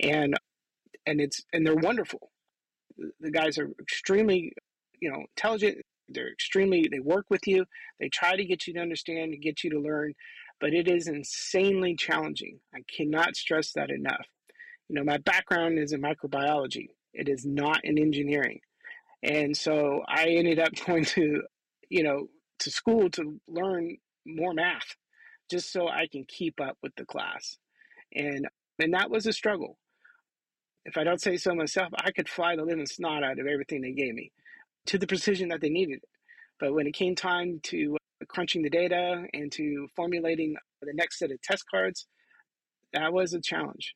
and 0.00 0.34
and 1.06 1.20
it's 1.20 1.42
and 1.52 1.66
they're 1.66 1.74
wonderful. 1.74 2.30
The 3.20 3.30
guys 3.30 3.58
are 3.58 3.68
extremely, 3.80 4.52
you 5.00 5.10
know, 5.10 5.24
intelligent. 5.36 5.78
They're 6.08 6.30
extremely. 6.30 6.88
They 6.90 7.00
work 7.00 7.26
with 7.30 7.46
you. 7.46 7.64
They 7.98 8.08
try 8.08 8.36
to 8.36 8.44
get 8.44 8.66
you 8.66 8.74
to 8.74 8.80
understand, 8.80 9.34
get 9.42 9.64
you 9.64 9.70
to 9.70 9.80
learn, 9.80 10.14
but 10.62 10.72
it 10.72 10.88
is 10.88 11.08
insanely 11.08 11.96
challenging. 11.96 12.60
I 12.74 12.78
cannot 12.96 13.36
stress 13.36 13.72
that 13.72 13.90
enough. 13.90 14.26
You 14.88 14.96
know, 14.96 15.04
my 15.04 15.18
background 15.18 15.78
is 15.78 15.92
in 15.92 16.00
microbiology. 16.00 16.90
It 17.12 17.28
is 17.28 17.44
not 17.44 17.84
in 17.84 17.98
engineering, 17.98 18.60
and 19.22 19.56
so 19.56 20.02
I 20.08 20.26
ended 20.28 20.60
up 20.60 20.74
going 20.86 21.04
to, 21.06 21.42
you 21.90 22.04
know, 22.04 22.28
to 22.60 22.70
school 22.70 23.10
to 23.10 23.40
learn 23.48 23.98
more 24.24 24.54
math, 24.54 24.96
just 25.50 25.72
so 25.72 25.88
I 25.88 26.06
can 26.10 26.24
keep 26.26 26.60
up 26.60 26.78
with 26.82 26.94
the 26.96 27.04
class, 27.04 27.58
and 28.14 28.48
and 28.78 28.94
that 28.94 29.10
was 29.10 29.26
a 29.26 29.32
struggle 29.34 29.76
if 30.84 30.96
I 30.96 31.04
don't 31.04 31.20
say 31.20 31.36
so 31.36 31.54
myself, 31.54 31.90
I 32.04 32.10
could 32.10 32.28
fly 32.28 32.56
the 32.56 32.64
living 32.64 32.86
snot 32.86 33.22
out 33.22 33.38
of 33.38 33.46
everything 33.46 33.82
they 33.82 33.92
gave 33.92 34.14
me 34.14 34.32
to 34.86 34.98
the 34.98 35.06
precision 35.06 35.48
that 35.50 35.60
they 35.60 35.70
needed. 35.70 35.98
It. 36.02 36.08
But 36.58 36.74
when 36.74 36.86
it 36.86 36.94
came 36.94 37.14
time 37.14 37.60
to 37.64 37.96
crunching 38.28 38.62
the 38.62 38.70
data 38.70 39.24
and 39.32 39.50
to 39.52 39.88
formulating 39.94 40.54
the 40.80 40.92
next 40.94 41.18
set 41.18 41.30
of 41.30 41.40
test 41.42 41.64
cards, 41.70 42.06
that 42.92 43.12
was 43.12 43.32
a 43.32 43.40
challenge. 43.40 43.94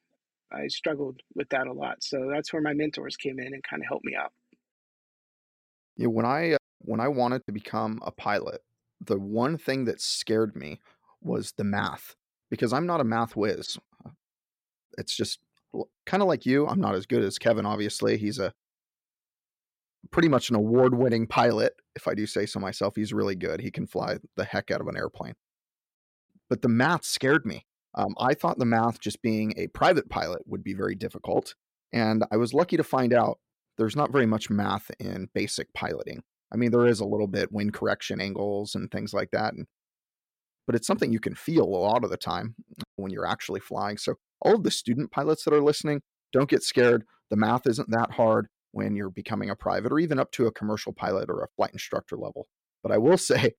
I 0.52 0.68
struggled 0.68 1.20
with 1.34 1.48
that 1.50 1.66
a 1.66 1.72
lot. 1.72 2.02
So 2.02 2.30
that's 2.32 2.52
where 2.52 2.62
my 2.62 2.72
mentors 2.72 3.16
came 3.16 3.38
in 3.38 3.52
and 3.52 3.62
kind 3.62 3.82
of 3.82 3.88
helped 3.88 4.04
me 4.04 4.14
out. 4.14 4.32
Yeah, 5.96 6.08
when 6.08 6.26
I 6.26 6.52
uh, 6.52 6.58
when 6.80 7.00
I 7.00 7.08
wanted 7.08 7.44
to 7.46 7.52
become 7.52 8.00
a 8.04 8.12
pilot, 8.12 8.60
the 9.00 9.18
one 9.18 9.58
thing 9.58 9.86
that 9.86 10.00
scared 10.00 10.54
me 10.54 10.80
was 11.20 11.52
the 11.56 11.64
math 11.64 12.14
because 12.50 12.72
I'm 12.72 12.86
not 12.86 13.00
a 13.00 13.04
math 13.04 13.34
whiz. 13.34 13.78
It's 14.98 15.16
just 15.16 15.40
kind 16.06 16.22
of 16.22 16.28
like 16.28 16.46
you, 16.46 16.66
I'm 16.66 16.80
not 16.80 16.94
as 16.94 17.06
good 17.06 17.22
as 17.22 17.38
Kevin, 17.38 17.66
obviously. 17.66 18.16
He's 18.16 18.38
a 18.38 18.52
pretty 20.10 20.28
much 20.28 20.50
an 20.50 20.56
award 20.56 20.94
winning 20.94 21.26
pilot, 21.26 21.74
if 21.94 22.08
I 22.08 22.14
do 22.14 22.26
say 22.26 22.46
so 22.46 22.60
myself. 22.60 22.94
He's 22.96 23.12
really 23.12 23.36
good. 23.36 23.60
He 23.60 23.70
can 23.70 23.86
fly 23.86 24.18
the 24.36 24.44
heck 24.44 24.70
out 24.70 24.80
of 24.80 24.88
an 24.88 24.96
airplane. 24.96 25.34
But 26.48 26.62
the 26.62 26.68
math 26.68 27.04
scared 27.04 27.44
me. 27.44 27.66
Um, 27.94 28.14
I 28.18 28.34
thought 28.34 28.58
the 28.58 28.64
math, 28.64 29.00
just 29.00 29.22
being 29.22 29.54
a 29.56 29.68
private 29.68 30.08
pilot, 30.08 30.42
would 30.46 30.62
be 30.62 30.74
very 30.74 30.94
difficult. 30.94 31.54
And 31.92 32.24
I 32.30 32.36
was 32.36 32.52
lucky 32.52 32.76
to 32.76 32.84
find 32.84 33.12
out 33.12 33.38
there's 33.78 33.96
not 33.96 34.12
very 34.12 34.26
much 34.26 34.50
math 34.50 34.90
in 34.98 35.28
basic 35.34 35.72
piloting. 35.72 36.22
I 36.52 36.56
mean, 36.56 36.70
there 36.70 36.86
is 36.86 37.00
a 37.00 37.06
little 37.06 37.26
bit 37.26 37.52
wind 37.52 37.74
correction 37.74 38.20
angles 38.20 38.74
and 38.74 38.90
things 38.90 39.12
like 39.12 39.30
that. 39.32 39.54
And, 39.54 39.66
but 40.66 40.76
it's 40.76 40.86
something 40.86 41.12
you 41.12 41.20
can 41.20 41.34
feel 41.34 41.64
a 41.64 41.64
lot 41.64 42.04
of 42.04 42.10
the 42.10 42.16
time 42.16 42.54
when 42.96 43.10
you're 43.10 43.26
actually 43.26 43.60
flying. 43.60 43.96
So 43.96 44.14
all 44.40 44.54
of 44.54 44.62
the 44.62 44.70
student 44.70 45.10
pilots 45.10 45.44
that 45.44 45.54
are 45.54 45.62
listening, 45.62 46.02
don't 46.32 46.50
get 46.50 46.62
scared. 46.62 47.04
The 47.30 47.36
math 47.36 47.66
isn't 47.66 47.90
that 47.90 48.12
hard 48.12 48.48
when 48.76 48.94
you're 48.94 49.08
becoming 49.08 49.48
a 49.48 49.56
private 49.56 49.90
or 49.90 49.98
even 49.98 50.18
up 50.18 50.30
to 50.30 50.46
a 50.46 50.52
commercial 50.52 50.92
pilot 50.92 51.30
or 51.30 51.42
a 51.42 51.48
flight 51.56 51.70
instructor 51.72 52.14
level. 52.14 52.46
But 52.82 52.92
I 52.92 52.98
will 52.98 53.16
say 53.30 53.52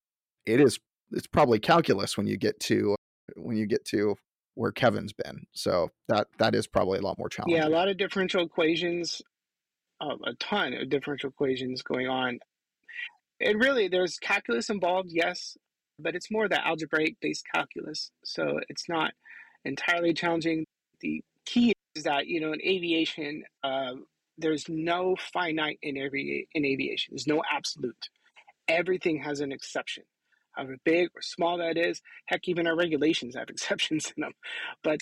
it 0.45 0.61
is 0.61 0.79
it's 1.11 1.27
probably 1.27 1.59
calculus 1.59 2.17
when 2.17 2.27
you 2.27 2.37
get 2.37 2.59
to 2.61 2.95
when 3.35 3.57
you 3.57 3.65
get 3.65 3.83
to 3.85 4.15
where 4.53 4.71
Kevin's 4.71 5.13
been. 5.13 5.47
So 5.53 5.89
that 6.07 6.27
that 6.37 6.53
is 6.53 6.67
probably 6.67 6.99
a 6.99 7.01
lot 7.01 7.17
more 7.17 7.29
challenging. 7.29 7.57
Yeah, 7.57 7.67
a 7.67 7.69
lot 7.69 7.87
of 7.87 7.97
differential 7.97 8.43
equations, 8.45 9.21
uh, 9.99 10.15
a 10.25 10.35
ton 10.35 10.75
of 10.75 10.89
differential 10.89 11.29
equations 11.29 11.81
going 11.81 12.07
on. 12.07 12.39
And 13.41 13.59
really, 13.59 13.87
there's 13.87 14.19
calculus 14.19 14.69
involved, 14.69 15.09
yes, 15.11 15.57
but 15.99 16.15
it's 16.15 16.29
more 16.29 16.47
the 16.47 16.65
algebraic 16.65 17.15
based 17.21 17.45
calculus. 17.53 18.11
So 18.23 18.59
it's 18.69 18.87
not 18.87 19.13
entirely 19.65 20.13
challenging. 20.13 20.65
The 21.01 21.23
key 21.45 21.73
is 21.95 22.03
that 22.03 22.27
you 22.27 22.39
know 22.39 22.53
in 22.53 22.61
aviation, 22.61 23.43
uh, 23.63 23.93
there's 24.37 24.67
no 24.69 25.15
finite 25.33 25.79
in 25.81 25.97
every 25.97 26.47
in 26.53 26.65
aviation. 26.65 27.13
There's 27.13 27.27
no 27.27 27.41
absolute. 27.51 28.09
Everything 28.67 29.17
has 29.21 29.39
an 29.39 29.51
exception. 29.51 30.03
However 30.51 30.77
big 30.83 31.09
or 31.15 31.21
small 31.21 31.57
that 31.59 31.77
is, 31.77 32.01
heck, 32.25 32.47
even 32.47 32.67
our 32.67 32.75
regulations 32.75 33.35
have 33.35 33.49
exceptions 33.49 34.11
in 34.15 34.21
them. 34.21 34.33
But 34.83 35.01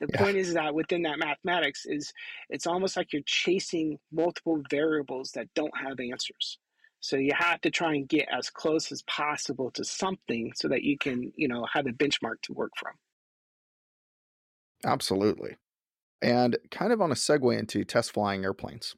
the 0.00 0.08
yeah. 0.12 0.18
point 0.18 0.36
is 0.36 0.54
that 0.54 0.74
within 0.74 1.02
that 1.02 1.18
mathematics 1.18 1.86
is 1.86 2.12
it's 2.50 2.66
almost 2.66 2.96
like 2.96 3.12
you're 3.12 3.22
chasing 3.24 3.98
multiple 4.10 4.62
variables 4.68 5.30
that 5.32 5.48
don't 5.54 5.76
have 5.76 6.00
answers. 6.00 6.58
So 7.00 7.16
you 7.16 7.32
have 7.36 7.60
to 7.62 7.70
try 7.70 7.94
and 7.94 8.08
get 8.08 8.28
as 8.32 8.48
close 8.48 8.92
as 8.92 9.02
possible 9.02 9.72
to 9.72 9.84
something 9.84 10.52
so 10.54 10.68
that 10.68 10.82
you 10.82 10.96
can, 10.96 11.32
you 11.34 11.48
know, 11.48 11.66
have 11.72 11.86
a 11.86 11.90
benchmark 11.90 12.40
to 12.42 12.52
work 12.52 12.70
from. 12.76 12.92
Absolutely. 14.84 15.56
And 16.22 16.56
kind 16.70 16.92
of 16.92 17.00
on 17.00 17.10
a 17.10 17.16
segue 17.16 17.58
into 17.58 17.84
test 17.84 18.12
flying 18.12 18.44
airplanes. 18.44 18.94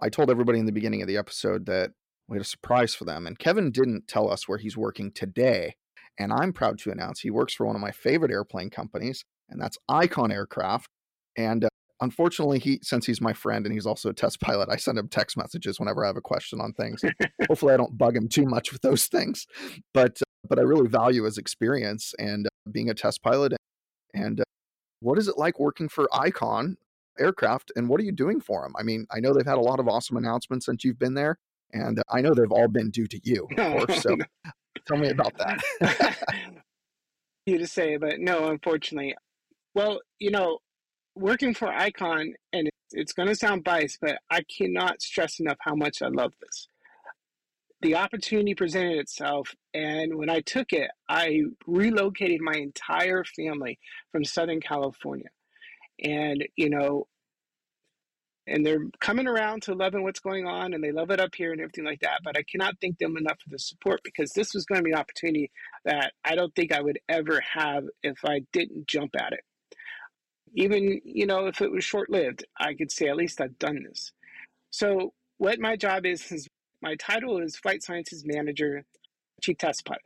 I 0.00 0.08
told 0.08 0.30
everybody 0.30 0.58
in 0.58 0.66
the 0.66 0.72
beginning 0.72 1.02
of 1.02 1.08
the 1.08 1.18
episode 1.18 1.66
that 1.66 1.90
we 2.28 2.36
had 2.36 2.42
a 2.42 2.48
surprise 2.48 2.94
for 2.94 3.04
them. 3.04 3.26
And 3.26 3.38
Kevin 3.38 3.70
didn't 3.70 4.08
tell 4.08 4.30
us 4.30 4.48
where 4.48 4.56
he's 4.56 4.76
working 4.76 5.12
today. 5.12 5.74
And 6.18 6.32
I'm 6.32 6.52
proud 6.52 6.78
to 6.80 6.90
announce 6.90 7.20
he 7.20 7.30
works 7.30 7.54
for 7.54 7.66
one 7.66 7.76
of 7.76 7.82
my 7.82 7.90
favorite 7.90 8.30
airplane 8.30 8.70
companies, 8.70 9.24
and 9.48 9.60
that's 9.60 9.78
Icon 9.88 10.30
Aircraft. 10.30 10.88
And 11.36 11.64
uh, 11.64 11.68
unfortunately, 12.00 12.58
he 12.58 12.78
since 12.82 13.06
he's 13.06 13.20
my 13.20 13.32
friend 13.32 13.64
and 13.64 13.72
he's 13.72 13.86
also 13.86 14.10
a 14.10 14.14
test 14.14 14.40
pilot, 14.42 14.68
I 14.70 14.76
send 14.76 14.98
him 14.98 15.08
text 15.08 15.36
messages 15.36 15.80
whenever 15.80 16.04
I 16.04 16.08
have 16.08 16.16
a 16.16 16.22
question 16.22 16.60
on 16.60 16.72
things. 16.72 17.02
Hopefully, 17.48 17.72
I 17.72 17.78
don't 17.78 17.96
bug 17.96 18.16
him 18.16 18.28
too 18.28 18.44
much 18.44 18.72
with 18.72 18.82
those 18.82 19.06
things. 19.06 19.46
But 19.94 20.20
uh, 20.20 20.24
but 20.48 20.58
I 20.58 20.62
really 20.62 20.88
value 20.88 21.24
his 21.24 21.38
experience 21.38 22.12
and 22.18 22.46
uh, 22.46 22.70
being 22.70 22.90
a 22.90 22.94
test 22.94 23.22
pilot. 23.22 23.54
And 24.12 24.40
uh, 24.40 24.44
what 25.00 25.18
is 25.18 25.28
it 25.28 25.38
like 25.38 25.58
working 25.58 25.88
for 25.88 26.08
Icon 26.12 26.76
Aircraft, 27.18 27.72
and 27.76 27.88
what 27.88 28.00
are 28.00 28.04
you 28.04 28.12
doing 28.12 28.40
for 28.40 28.62
them? 28.62 28.74
I 28.78 28.82
mean, 28.82 29.06
I 29.10 29.20
know 29.20 29.34
they've 29.34 29.44
had 29.44 29.58
a 29.58 29.60
lot 29.60 29.80
of 29.80 29.88
awesome 29.88 30.16
announcements 30.16 30.66
since 30.66 30.84
you've 30.84 30.98
been 30.98 31.14
there 31.14 31.38
and 31.72 32.02
I 32.08 32.20
know 32.20 32.34
they've 32.34 32.50
all 32.50 32.68
been 32.68 32.90
due 32.90 33.06
to 33.06 33.20
you, 33.22 33.48
of 33.56 33.86
course. 33.86 34.02
So 34.10 34.16
tell 34.86 34.96
me 34.96 35.10
about 35.10 35.36
that. 35.38 36.16
you 37.46 37.58
to 37.58 37.66
say, 37.66 37.96
but 37.96 38.18
no, 38.18 38.48
unfortunately. 38.48 39.14
Well, 39.74 40.00
you 40.18 40.30
know, 40.30 40.58
working 41.14 41.54
for 41.54 41.68
Icon, 41.68 42.34
and 42.52 42.68
it's 42.92 43.12
going 43.12 43.28
to 43.28 43.34
sound 43.34 43.64
biased, 43.64 43.98
but 44.00 44.18
I 44.30 44.42
cannot 44.42 45.02
stress 45.02 45.38
enough 45.38 45.58
how 45.60 45.74
much 45.74 46.02
I 46.02 46.08
love 46.08 46.32
this. 46.40 46.68
The 47.82 47.96
opportunity 47.96 48.54
presented 48.54 48.98
itself, 48.98 49.54
and 49.72 50.16
when 50.16 50.28
I 50.28 50.40
took 50.40 50.72
it, 50.72 50.90
I 51.08 51.44
relocated 51.66 52.40
my 52.42 52.52
entire 52.52 53.24
family 53.24 53.78
from 54.12 54.24
Southern 54.24 54.60
California. 54.60 55.28
And, 56.02 56.46
you 56.56 56.68
know, 56.68 57.06
and 58.46 58.66
they're 58.66 58.86
coming 59.00 59.26
around 59.26 59.62
to 59.62 59.74
loving 59.74 60.02
what's 60.02 60.20
going 60.20 60.46
on 60.46 60.74
and 60.74 60.82
they 60.82 60.92
love 60.92 61.10
it 61.10 61.20
up 61.20 61.34
here 61.34 61.52
and 61.52 61.60
everything 61.60 61.84
like 61.84 62.00
that. 62.00 62.20
But 62.24 62.36
I 62.36 62.42
cannot 62.42 62.74
thank 62.80 62.98
them 62.98 63.16
enough 63.16 63.38
for 63.42 63.48
the 63.50 63.58
support 63.58 64.00
because 64.02 64.32
this 64.32 64.54
was 64.54 64.64
going 64.64 64.80
to 64.80 64.84
be 64.84 64.92
an 64.92 64.98
opportunity 64.98 65.50
that 65.84 66.12
I 66.24 66.34
don't 66.34 66.54
think 66.54 66.72
I 66.72 66.82
would 66.82 66.98
ever 67.08 67.40
have 67.54 67.84
if 68.02 68.18
I 68.24 68.42
didn't 68.52 68.88
jump 68.88 69.14
at 69.16 69.32
it. 69.32 69.44
Even, 70.54 71.00
you 71.04 71.26
know, 71.26 71.46
if 71.46 71.62
it 71.62 71.70
was 71.70 71.84
short 71.84 72.10
lived, 72.10 72.44
I 72.58 72.74
could 72.74 72.90
say 72.90 73.06
at 73.08 73.16
least 73.16 73.40
I've 73.40 73.58
done 73.58 73.84
this. 73.88 74.12
So, 74.70 75.12
what 75.38 75.60
my 75.60 75.76
job 75.76 76.04
is, 76.04 76.30
is 76.32 76.48
my 76.82 76.94
title 76.96 77.38
is 77.38 77.56
Flight 77.56 77.82
Sciences 77.82 78.24
Manager, 78.24 78.84
Chief 79.42 79.58
Test 79.58 79.84
Pilot. 79.84 80.00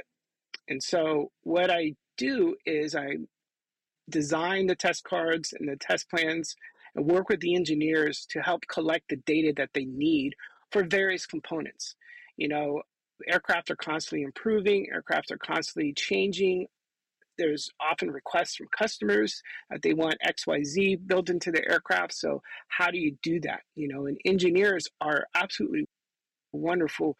And 0.68 0.82
so, 0.82 1.30
what 1.42 1.70
I 1.70 1.94
do 2.16 2.56
is 2.66 2.94
I 2.94 3.18
design 4.10 4.66
the 4.66 4.74
test 4.74 5.04
cards 5.04 5.52
and 5.58 5.68
the 5.68 5.76
test 5.76 6.10
plans 6.10 6.56
and 6.94 7.06
work 7.06 7.28
with 7.28 7.40
the 7.40 7.54
engineers 7.54 8.26
to 8.30 8.40
help 8.40 8.66
collect 8.66 9.08
the 9.08 9.16
data 9.16 9.52
that 9.56 9.70
they 9.74 9.84
need 9.84 10.34
for 10.72 10.84
various 10.84 11.26
components. 11.26 11.96
You 12.36 12.48
know, 12.48 12.82
aircraft 13.28 13.70
are 13.70 13.76
constantly 13.76 14.24
improving, 14.24 14.88
aircraft 14.92 15.30
are 15.30 15.38
constantly 15.38 15.92
changing. 15.92 16.66
There's 17.36 17.68
often 17.80 18.10
requests 18.10 18.56
from 18.56 18.68
customers 18.76 19.42
that 19.70 19.82
they 19.82 19.92
want 19.92 20.16
XYZ 20.26 21.06
built 21.06 21.30
into 21.30 21.50
the 21.50 21.68
aircraft. 21.68 22.14
So, 22.14 22.42
how 22.68 22.90
do 22.90 22.98
you 22.98 23.16
do 23.22 23.40
that? 23.40 23.60
You 23.74 23.88
know, 23.88 24.06
and 24.06 24.18
engineers 24.24 24.88
are 25.00 25.26
absolutely 25.34 25.86
wonderful. 26.54 27.16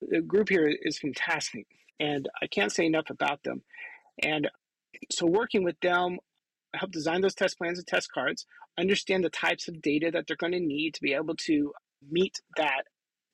The 0.00 0.22
group 0.22 0.48
here 0.48 0.66
is 0.68 0.98
fantastic, 0.98 1.66
and 1.98 2.28
I 2.42 2.46
can't 2.46 2.72
say 2.72 2.86
enough 2.86 3.10
about 3.10 3.42
them. 3.42 3.62
And 4.22 4.50
so, 5.10 5.26
working 5.26 5.64
with 5.64 5.78
them 5.80 6.18
I 6.74 6.78
help 6.78 6.92
design 6.92 7.20
those 7.20 7.34
test 7.34 7.58
plans 7.58 7.78
and 7.78 7.86
test 7.86 8.12
cards, 8.12 8.46
understand 8.78 9.24
the 9.24 9.30
types 9.30 9.68
of 9.68 9.82
data 9.82 10.10
that 10.12 10.26
they're 10.26 10.36
going 10.36 10.52
to 10.52 10.60
need 10.60 10.94
to 10.94 11.02
be 11.02 11.14
able 11.14 11.34
to 11.46 11.72
meet 12.08 12.40
that 12.56 12.82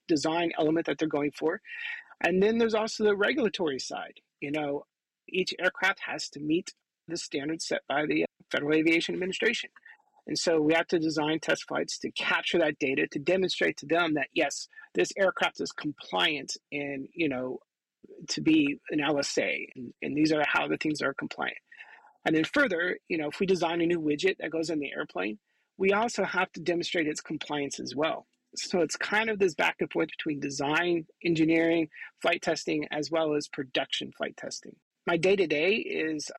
design 0.09 0.53
element 0.59 0.87
that 0.87 0.99
they're 0.99 1.09
going 1.09 1.33
for. 1.33 1.61
And 2.21 2.43
then 2.43 2.59
there's 2.59 2.75
also 2.75 3.05
the 3.05 3.17
regulatory 3.17 3.79
side. 3.79 4.21
You 4.41 4.53
know, 4.53 4.85
each 5.29 5.55
aircraft 5.61 6.01
has 6.07 6.29
to 6.31 6.41
meet 6.41 6.73
the 7.09 7.17
standards 7.17 7.67
set 7.67 7.83
by 7.89 8.07
the 8.07 8.25
Federal 8.51 8.75
Aviation 8.75 9.15
Administration. 9.15 9.71
And 10.27 10.39
so 10.39 10.61
we 10.61 10.75
have 10.75 10.89
to 10.89 10.99
design 10.99 11.39
test 11.41 11.65
flights 11.69 11.99
to 12.01 12.11
capture 12.11 12.59
that 12.59 12.79
data 12.79 13.07
to 13.13 13.19
demonstrate 13.19 13.77
to 13.79 13.87
them 13.87 14.15
that 14.15 14.29
yes, 14.35 14.69
this 14.95 15.13
aircraft 15.17 15.61
is 15.61 15.73
compliant 15.73 16.57
and 16.73 17.09
you 17.15 17.29
know 17.29 17.59
to 18.29 18.41
be 18.41 18.79
an 18.91 19.01
LSA, 19.01 19.67
and, 19.75 19.93
and 20.03 20.17
these 20.17 20.33
are 20.33 20.43
how 20.47 20.69
the 20.69 20.77
things 20.77 21.03
are 21.03 21.15
compliant. 21.15 21.57
And 22.25 22.35
then 22.35 22.45
further, 22.45 22.99
you 23.09 23.19
know, 23.19 23.29
if 23.29 23.39
we 23.39 23.47
design 23.47 23.81
a 23.81 23.87
new 23.87 24.01
widget 24.01 24.39
that 24.39 24.51
goes 24.51 24.71
in 24.71 24.81
the 24.81 24.93
airplane, 24.93 25.39
we 25.79 25.93
also 25.93 26.25
have 26.25 26.51
to 26.53 26.61
demonstrate 26.61 27.07
its 27.07 27.21
compliance 27.21 27.79
as 27.79 27.95
well. 27.95 28.27
So 28.57 28.81
it's 28.81 28.97
kind 28.97 29.29
of 29.29 29.39
this 29.39 29.55
back 29.55 29.77
and 29.81 29.91
forth 29.91 30.09
between 30.09 30.41
design, 30.41 31.07
engineering, 31.25 31.89
flight 32.23 32.43
testing, 32.43 32.87
as 32.91 33.11
well 33.11 33.35
as 33.35 33.49
production 33.49 34.13
flight 34.17 34.37
testing. 34.37 34.75
My 35.07 35.17
day 35.17 35.37
to 35.37 35.47
day 35.47 35.75
is 35.75 36.31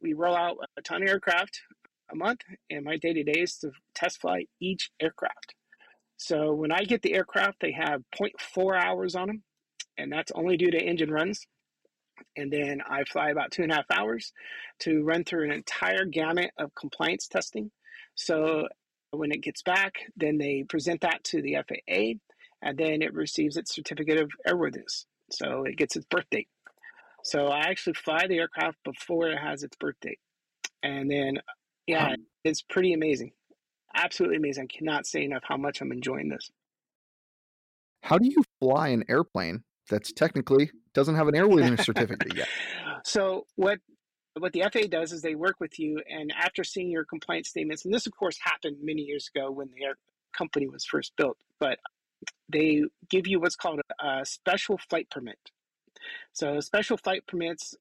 we 0.00 0.14
roll 0.14 0.36
out 0.36 0.56
a 0.78 0.82
ton 0.82 1.02
of 1.02 1.08
aircraft 1.08 1.60
a 2.12 2.16
month, 2.16 2.40
and 2.70 2.84
my 2.84 2.96
day 2.96 3.12
to 3.12 3.22
day 3.24 3.40
is 3.40 3.56
to 3.58 3.70
test 3.94 4.20
fly 4.20 4.46
each 4.60 4.90
aircraft. 5.00 5.54
So 6.16 6.52
when 6.54 6.72
I 6.72 6.84
get 6.84 7.02
the 7.02 7.14
aircraft, 7.14 7.58
they 7.60 7.72
have 7.72 8.02
0.4 8.20 8.82
hours 8.82 9.14
on 9.14 9.26
them, 9.28 9.42
and 9.98 10.12
that's 10.12 10.32
only 10.34 10.56
due 10.56 10.70
to 10.70 10.78
engine 10.78 11.10
runs 11.10 11.46
and 12.36 12.52
then 12.52 12.80
I 12.88 13.04
fly 13.04 13.30
about 13.30 13.50
two 13.50 13.62
and 13.62 13.72
a 13.72 13.76
half 13.76 13.90
hours 13.90 14.32
to 14.80 15.02
run 15.02 15.24
through 15.24 15.44
an 15.44 15.52
entire 15.52 16.04
gamut 16.04 16.50
of 16.58 16.74
compliance 16.74 17.28
testing. 17.28 17.70
So 18.14 18.68
when 19.10 19.32
it 19.32 19.42
gets 19.42 19.62
back, 19.62 19.94
then 20.16 20.38
they 20.38 20.64
present 20.68 21.00
that 21.02 21.22
to 21.24 21.42
the 21.42 21.56
FAA, 21.68 22.18
and 22.62 22.78
then 22.78 23.02
it 23.02 23.14
receives 23.14 23.56
its 23.56 23.74
certificate 23.74 24.20
of 24.20 24.30
airworthiness. 24.46 25.06
So 25.30 25.64
it 25.64 25.76
gets 25.76 25.96
its 25.96 26.06
birth 26.06 26.28
date. 26.30 26.48
So 27.22 27.46
I 27.46 27.60
actually 27.60 27.94
fly 27.94 28.26
the 28.26 28.38
aircraft 28.38 28.78
before 28.84 29.28
it 29.28 29.38
has 29.38 29.62
its 29.62 29.76
birth 29.76 29.96
date, 30.00 30.20
and 30.82 31.10
then 31.10 31.38
yeah, 31.86 32.08
um, 32.08 32.16
it's 32.44 32.62
pretty 32.62 32.92
amazing, 32.92 33.32
absolutely 33.94 34.36
amazing. 34.36 34.68
I 34.70 34.76
cannot 34.78 35.06
say 35.06 35.24
enough 35.24 35.42
how 35.46 35.56
much 35.56 35.80
I'm 35.80 35.92
enjoying 35.92 36.28
this. 36.28 36.50
How 38.02 38.18
do 38.18 38.28
you 38.28 38.44
fly 38.60 38.88
an 38.88 39.04
airplane 39.08 39.64
that's 39.88 40.12
technically 40.12 40.70
doesn't 40.94 41.16
have 41.16 41.28
an 41.28 41.34
airworthiness 41.34 41.84
certificate 41.84 42.34
yet. 42.34 42.48
So 43.06 43.44
what 43.56 43.80
what 44.38 44.54
the 44.54 44.62
FAA 44.72 44.86
does 44.88 45.12
is 45.12 45.20
they 45.20 45.34
work 45.34 45.56
with 45.60 45.78
you, 45.78 46.00
and 46.08 46.32
after 46.34 46.64
seeing 46.64 46.90
your 46.90 47.04
compliance 47.04 47.50
statements, 47.50 47.84
and 47.84 47.92
this 47.92 48.06
of 48.06 48.16
course 48.16 48.38
happened 48.40 48.78
many 48.80 49.02
years 49.02 49.28
ago 49.34 49.50
when 49.50 49.68
the 49.76 49.84
air 49.84 49.96
company 50.34 50.66
was 50.66 50.86
first 50.86 51.12
built, 51.18 51.36
but 51.60 51.78
they 52.48 52.82
give 53.10 53.26
you 53.26 53.40
what's 53.40 53.56
called 53.56 53.80
a, 54.00 54.24
special 54.24 54.78
flight 54.88 55.10
permit. 55.10 55.38
So 56.32 56.60
special 56.60 56.96
flight 56.96 57.26
permits 57.26 57.74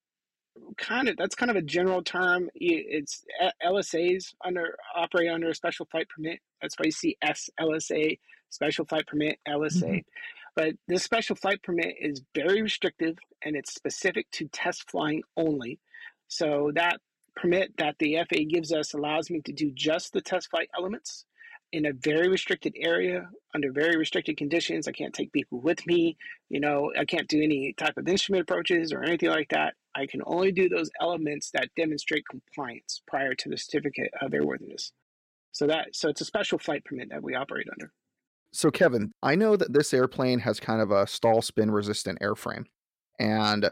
kind 0.78 1.10
of 1.10 1.18
that's 1.18 1.36
kind 1.36 1.50
of 1.50 1.58
a 1.58 1.62
general 1.62 2.04
term. 2.04 2.50
It's 2.56 3.24
LSAs 3.66 4.34
under 4.44 4.76
operate 4.96 5.30
under 5.30 5.50
a 5.50 5.56
special 5.56 5.88
flight 5.90 6.08
permit. 6.10 6.40
That's 6.62 6.78
why 6.78 6.86
you 6.86 6.92
see 6.92 7.18
SLSA, 7.24 8.20
special 8.50 8.86
flight 8.86 9.08
permit, 9.08 9.40
LSA. 9.48 9.84
Mm-hmm. 9.84 9.98
But 10.56 10.76
this 10.88 11.04
special 11.04 11.36
flight 11.36 11.64
permit 11.64 11.96
is 12.00 12.22
very 12.36 12.62
restrictive 12.62 13.18
and 13.44 13.56
it's 13.56 13.74
specific 13.74 14.30
to 14.32 14.48
test 14.50 14.90
flying 14.90 15.24
only. 15.36 15.80
So 16.28 16.72
that 16.76 16.98
permit 17.36 17.76
that 17.78 17.96
the 18.00 18.18
FAA 18.18 18.44
gives 18.48 18.72
us 18.72 18.94
allows 18.94 19.30
me 19.32 19.42
to 19.46 19.52
do 19.52 19.72
just 19.72 20.14
the 20.14 20.22
test 20.22 20.50
flight 20.52 20.70
elements 20.78 21.26
in 21.74 21.88
a 21.88 21.94
very 21.94 22.30
restricted 22.30 22.74
area 22.80 23.28
under 23.56 23.72
very 23.72 23.98
restricted 23.98 24.38
conditions. 24.38 24.88
I 24.88 24.92
can't 24.92 25.14
take 25.14 25.34
people 25.34 25.60
with 25.60 25.86
me. 25.88 26.16
You 26.50 26.60
know, 26.60 26.92
I 26.98 27.04
can't 27.04 27.28
do 27.28 27.42
any 27.42 27.74
type 27.74 27.98
of 27.98 28.08
instrument 28.08 28.44
approaches 28.44 28.94
or 28.94 29.04
anything 29.04 29.30
like 29.30 29.50
that. 29.50 29.74
I 29.96 30.06
can 30.06 30.22
only 30.28 30.52
do 30.52 30.70
those 30.70 30.92
elements 31.02 31.50
that 31.56 31.70
demonstrate 31.76 32.26
compliance 32.30 33.02
prior 33.08 33.34
to 33.34 33.50
the 33.50 33.58
certificate 33.58 34.12
of 34.22 34.32
airworthiness. 34.32 34.92
So 35.52 35.66
that 35.66 35.96
so 35.96 36.10
it's 36.10 36.22
a 36.22 36.26
special 36.26 36.60
flight 36.60 36.86
permit 36.86 37.10
that 37.10 37.24
we 37.24 37.34
operate 37.36 37.68
under. 37.72 37.92
So 38.54 38.70
Kevin, 38.70 39.12
I 39.24 39.34
know 39.34 39.56
that 39.56 39.74
this 39.74 39.96
airplane 39.96 40.40
has 40.40 40.60
kind 40.60 40.80
of 40.80 40.92
a 40.92 41.08
stall 41.08 41.42
spin 41.42 41.72
resistant 41.72 42.20
airframe. 42.22 42.66
And 43.20 43.70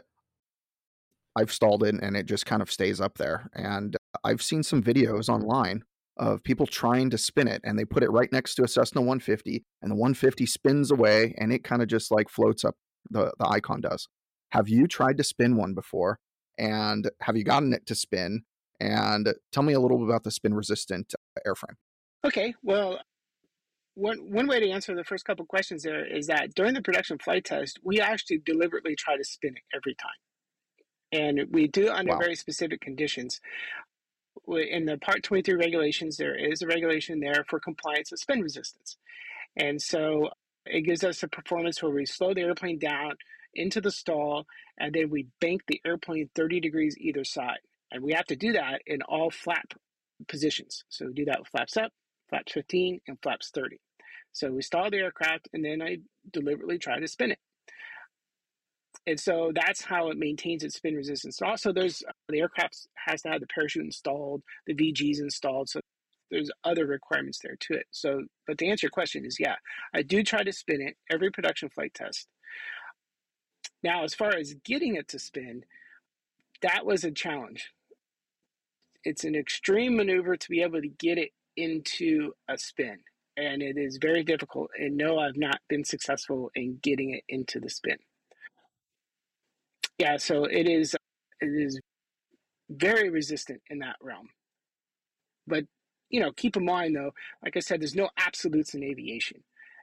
I've 1.36 1.52
stalled 1.52 1.84
it 1.84 1.94
and 1.94 2.16
it 2.16 2.26
just 2.26 2.46
kind 2.46 2.62
of 2.62 2.70
stays 2.70 3.00
up 3.00 3.16
there. 3.16 3.48
And 3.54 3.96
I've 4.24 4.42
seen 4.42 4.64
some 4.64 4.82
videos 4.82 5.28
online 5.28 5.84
of 6.16 6.42
people 6.42 6.66
trying 6.66 7.10
to 7.10 7.18
spin 7.18 7.48
it 7.48 7.60
and 7.64 7.78
they 7.78 7.84
put 7.84 8.02
it 8.02 8.10
right 8.10 8.30
next 8.32 8.54
to 8.56 8.64
a 8.64 8.68
Cessna 8.68 9.00
150 9.00 9.64
and 9.80 9.90
the 9.90 9.94
150 9.94 10.44
spins 10.46 10.90
away 10.90 11.34
and 11.38 11.52
it 11.52 11.64
kind 11.64 11.82
of 11.82 11.88
just 11.88 12.10
like 12.10 12.28
floats 12.28 12.64
up 12.64 12.76
the 13.10 13.32
the 13.38 13.48
icon 13.48 13.80
does. 13.80 14.08
Have 14.50 14.68
you 14.68 14.86
tried 14.86 15.16
to 15.16 15.24
spin 15.24 15.56
one 15.56 15.74
before 15.74 16.18
and 16.58 17.10
have 17.22 17.36
you 17.36 17.44
gotten 17.44 17.72
it 17.72 17.86
to 17.86 17.94
spin 17.94 18.42
and 18.82 19.32
tell 19.52 19.62
me 19.62 19.72
a 19.72 19.80
little 19.80 19.98
bit 19.98 20.08
about 20.08 20.24
the 20.24 20.30
spin 20.30 20.54
resistant 20.54 21.14
airframe. 21.46 21.76
Okay, 22.24 22.54
well 22.62 22.98
one 23.94 24.18
one 24.30 24.46
way 24.46 24.58
to 24.58 24.70
answer 24.70 24.94
the 24.94 25.04
first 25.04 25.24
couple 25.24 25.44
questions 25.44 25.82
there 25.82 26.04
is 26.04 26.26
that 26.26 26.54
during 26.54 26.74
the 26.74 26.82
production 26.82 27.18
flight 27.18 27.44
test, 27.44 27.78
we 27.84 28.00
actually 28.00 28.38
deliberately 28.44 28.96
try 28.96 29.16
to 29.16 29.24
spin 29.24 29.54
it 29.56 29.62
every 29.74 29.94
time. 29.94 30.10
And 31.12 31.46
we 31.50 31.68
do 31.68 31.90
under 31.90 32.12
wow. 32.12 32.18
very 32.18 32.34
specific 32.34 32.80
conditions 32.80 33.40
in 34.48 34.86
the 34.86 34.98
Part 34.98 35.22
23 35.22 35.54
regulations, 35.54 36.16
there 36.16 36.34
is 36.34 36.62
a 36.62 36.66
regulation 36.66 37.20
there 37.20 37.44
for 37.48 37.60
compliance 37.60 38.10
with 38.10 38.20
spin 38.20 38.40
resistance. 38.40 38.96
And 39.56 39.80
so 39.80 40.30
it 40.66 40.82
gives 40.82 41.04
us 41.04 41.22
a 41.22 41.28
performance 41.28 41.82
where 41.82 41.92
we 41.92 42.06
slow 42.06 42.34
the 42.34 42.42
airplane 42.42 42.78
down 42.78 43.12
into 43.54 43.80
the 43.80 43.90
stall 43.90 44.46
and 44.78 44.94
then 44.94 45.10
we 45.10 45.28
bank 45.40 45.62
the 45.66 45.80
airplane 45.84 46.30
30 46.34 46.60
degrees 46.60 46.96
either 46.98 47.24
side. 47.24 47.58
And 47.90 48.02
we 48.02 48.12
have 48.14 48.26
to 48.26 48.36
do 48.36 48.52
that 48.52 48.82
in 48.86 49.02
all 49.02 49.30
flap 49.30 49.74
positions. 50.28 50.84
So 50.88 51.06
we 51.06 51.12
do 51.12 51.24
that 51.26 51.40
with 51.40 51.48
flaps 51.48 51.76
up, 51.76 51.92
flaps 52.30 52.52
15, 52.52 53.00
and 53.06 53.18
flaps 53.22 53.50
30. 53.50 53.78
So 54.32 54.50
we 54.50 54.62
stall 54.62 54.90
the 54.90 54.98
aircraft 54.98 55.48
and 55.52 55.64
then 55.64 55.82
I 55.82 55.98
deliberately 56.32 56.78
try 56.78 56.98
to 56.98 57.06
spin 57.06 57.32
it 57.32 57.38
and 59.06 59.18
so 59.18 59.50
that's 59.54 59.82
how 59.82 60.10
it 60.10 60.16
maintains 60.16 60.62
its 60.62 60.76
spin 60.76 60.94
resistance. 60.94 61.42
Also, 61.42 61.72
there's 61.72 62.02
uh, 62.08 62.12
the 62.28 62.40
aircraft 62.40 62.86
has 63.06 63.22
to 63.22 63.30
have 63.30 63.40
the 63.40 63.46
parachute 63.48 63.84
installed, 63.84 64.42
the 64.66 64.74
VGs 64.74 65.20
installed, 65.20 65.68
so 65.68 65.80
there's 66.30 66.50
other 66.64 66.86
requirements 66.86 67.40
there 67.42 67.56
to 67.60 67.74
it. 67.74 67.86
So, 67.90 68.22
but 68.46 68.58
to 68.58 68.66
answer 68.66 68.86
your 68.86 68.90
question 68.90 69.26
is, 69.26 69.38
yeah, 69.40 69.56
I 69.94 70.02
do 70.02 70.22
try 70.22 70.42
to 70.44 70.52
spin 70.52 70.80
it 70.80 70.96
every 71.12 71.30
production 71.30 71.68
flight 71.68 71.94
test. 71.94 72.28
Now, 73.82 74.04
as 74.04 74.14
far 74.14 74.34
as 74.36 74.54
getting 74.64 74.94
it 74.94 75.08
to 75.08 75.18
spin, 75.18 75.64
that 76.62 76.86
was 76.86 77.02
a 77.02 77.10
challenge. 77.10 77.72
It's 79.04 79.24
an 79.24 79.34
extreme 79.34 79.96
maneuver 79.96 80.36
to 80.36 80.48
be 80.48 80.62
able 80.62 80.80
to 80.80 80.88
get 80.88 81.18
it 81.18 81.30
into 81.56 82.32
a 82.48 82.56
spin, 82.56 82.98
and 83.36 83.62
it 83.62 83.76
is 83.76 83.98
very 84.00 84.22
difficult. 84.22 84.70
And 84.78 84.96
no, 84.96 85.18
I've 85.18 85.36
not 85.36 85.58
been 85.68 85.84
successful 85.84 86.52
in 86.54 86.78
getting 86.82 87.10
it 87.10 87.24
into 87.28 87.58
the 87.58 87.68
spin. 87.68 87.98
Yeah, 89.98 90.16
so 90.16 90.44
it 90.44 90.66
is 90.66 90.94
it 91.40 91.46
is 91.46 91.80
very 92.70 93.10
resistant 93.10 93.60
in 93.70 93.80
that 93.80 93.96
realm. 94.00 94.28
But 95.46 95.64
you 96.10 96.20
know, 96.20 96.32
keep 96.32 96.56
in 96.56 96.64
mind 96.64 96.96
though, 96.96 97.12
like 97.42 97.56
I 97.56 97.60
said, 97.60 97.80
there's 97.80 97.94
no 97.94 98.10
absolutes 98.16 98.74
in 98.74 98.82
aviation. 98.82 99.42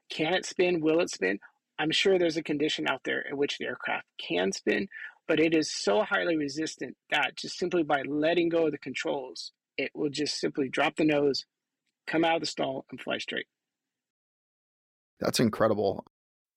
Can 0.09 0.33
it 0.33 0.45
spin? 0.45 0.81
Will 0.81 0.99
it 0.99 1.09
spin? 1.09 1.39
I'm 1.77 1.91
sure 1.91 2.17
there's 2.17 2.37
a 2.37 2.43
condition 2.43 2.87
out 2.89 3.01
there 3.05 3.21
in 3.21 3.37
which 3.37 3.57
the 3.57 3.65
aircraft 3.65 4.05
can 4.17 4.51
spin, 4.51 4.87
but 5.27 5.39
it 5.39 5.55
is 5.55 5.71
so 5.71 6.03
highly 6.03 6.35
resistant 6.35 6.97
that 7.09 7.37
just 7.37 7.57
simply 7.57 7.83
by 7.83 8.01
letting 8.01 8.49
go 8.49 8.65
of 8.65 8.71
the 8.71 8.77
controls, 8.77 9.53
it 9.77 9.91
will 9.95 10.09
just 10.09 10.39
simply 10.39 10.67
drop 10.67 10.97
the 10.97 11.05
nose, 11.05 11.45
come 12.05 12.25
out 12.25 12.35
of 12.35 12.41
the 12.41 12.47
stall, 12.47 12.85
and 12.91 12.99
fly 12.99 13.17
straight. 13.17 13.45
That's 15.21 15.39
incredible. 15.39 16.03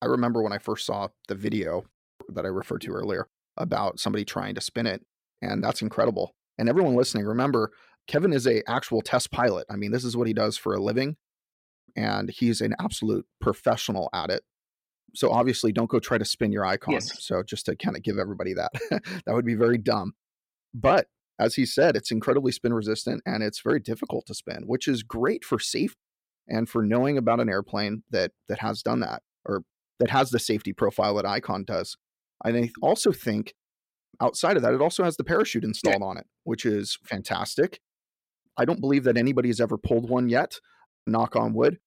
I 0.00 0.06
remember 0.06 0.42
when 0.42 0.52
I 0.52 0.58
first 0.58 0.86
saw 0.86 1.08
the 1.28 1.34
video 1.34 1.84
that 2.30 2.44
I 2.44 2.48
referred 2.48 2.80
to 2.82 2.90
earlier 2.90 3.28
about 3.56 4.00
somebody 4.00 4.24
trying 4.24 4.54
to 4.54 4.60
spin 4.60 4.86
it. 4.86 5.04
And 5.40 5.62
that's 5.62 5.82
incredible. 5.82 6.34
And 6.58 6.68
everyone 6.68 6.94
listening, 6.94 7.26
remember, 7.26 7.72
Kevin 8.06 8.32
is 8.32 8.46
a 8.46 8.62
actual 8.68 9.00
test 9.00 9.30
pilot. 9.30 9.66
I 9.70 9.76
mean, 9.76 9.92
this 9.92 10.04
is 10.04 10.16
what 10.16 10.26
he 10.26 10.32
does 10.32 10.56
for 10.56 10.74
a 10.74 10.82
living. 10.82 11.16
And 11.96 12.30
he's 12.30 12.60
an 12.60 12.74
absolute 12.80 13.26
professional 13.40 14.08
at 14.14 14.30
it. 14.30 14.42
So 15.14 15.30
obviously 15.30 15.72
don't 15.72 15.90
go 15.90 16.00
try 16.00 16.18
to 16.18 16.24
spin 16.24 16.52
your 16.52 16.64
icon. 16.64 16.94
Yes. 16.94 17.22
So 17.22 17.42
just 17.42 17.66
to 17.66 17.76
kind 17.76 17.96
of 17.96 18.02
give 18.02 18.18
everybody 18.18 18.54
that. 18.54 18.72
that 18.90 19.34
would 19.34 19.44
be 19.44 19.54
very 19.54 19.78
dumb. 19.78 20.14
But 20.72 21.06
as 21.38 21.54
he 21.54 21.66
said, 21.66 21.96
it's 21.96 22.10
incredibly 22.10 22.52
spin 22.52 22.72
resistant 22.72 23.22
and 23.26 23.42
it's 23.42 23.60
very 23.60 23.80
difficult 23.80 24.26
to 24.26 24.34
spin, 24.34 24.64
which 24.66 24.88
is 24.88 25.02
great 25.02 25.44
for 25.44 25.58
safety 25.58 25.98
and 26.48 26.68
for 26.68 26.82
knowing 26.82 27.18
about 27.18 27.40
an 27.40 27.48
airplane 27.48 28.04
that 28.10 28.32
that 28.48 28.60
has 28.60 28.82
done 28.82 29.00
that 29.00 29.22
or 29.44 29.64
that 29.98 30.10
has 30.10 30.30
the 30.30 30.38
safety 30.38 30.72
profile 30.72 31.14
that 31.16 31.26
Icon 31.26 31.64
does. 31.64 31.96
I 32.44 32.70
also 32.82 33.12
think 33.12 33.54
outside 34.20 34.56
of 34.56 34.62
that, 34.62 34.74
it 34.74 34.80
also 34.80 35.04
has 35.04 35.16
the 35.16 35.24
parachute 35.24 35.64
installed 35.64 36.00
yeah. 36.00 36.06
on 36.06 36.16
it, 36.16 36.26
which 36.44 36.64
is 36.64 36.98
fantastic. 37.04 37.80
I 38.56 38.64
don't 38.64 38.80
believe 38.80 39.04
that 39.04 39.16
anybody 39.16 39.48
has 39.48 39.60
ever 39.60 39.78
pulled 39.78 40.08
one 40.08 40.28
yet, 40.28 40.58
knock 41.06 41.36
on 41.36 41.54
wood, 41.54 41.78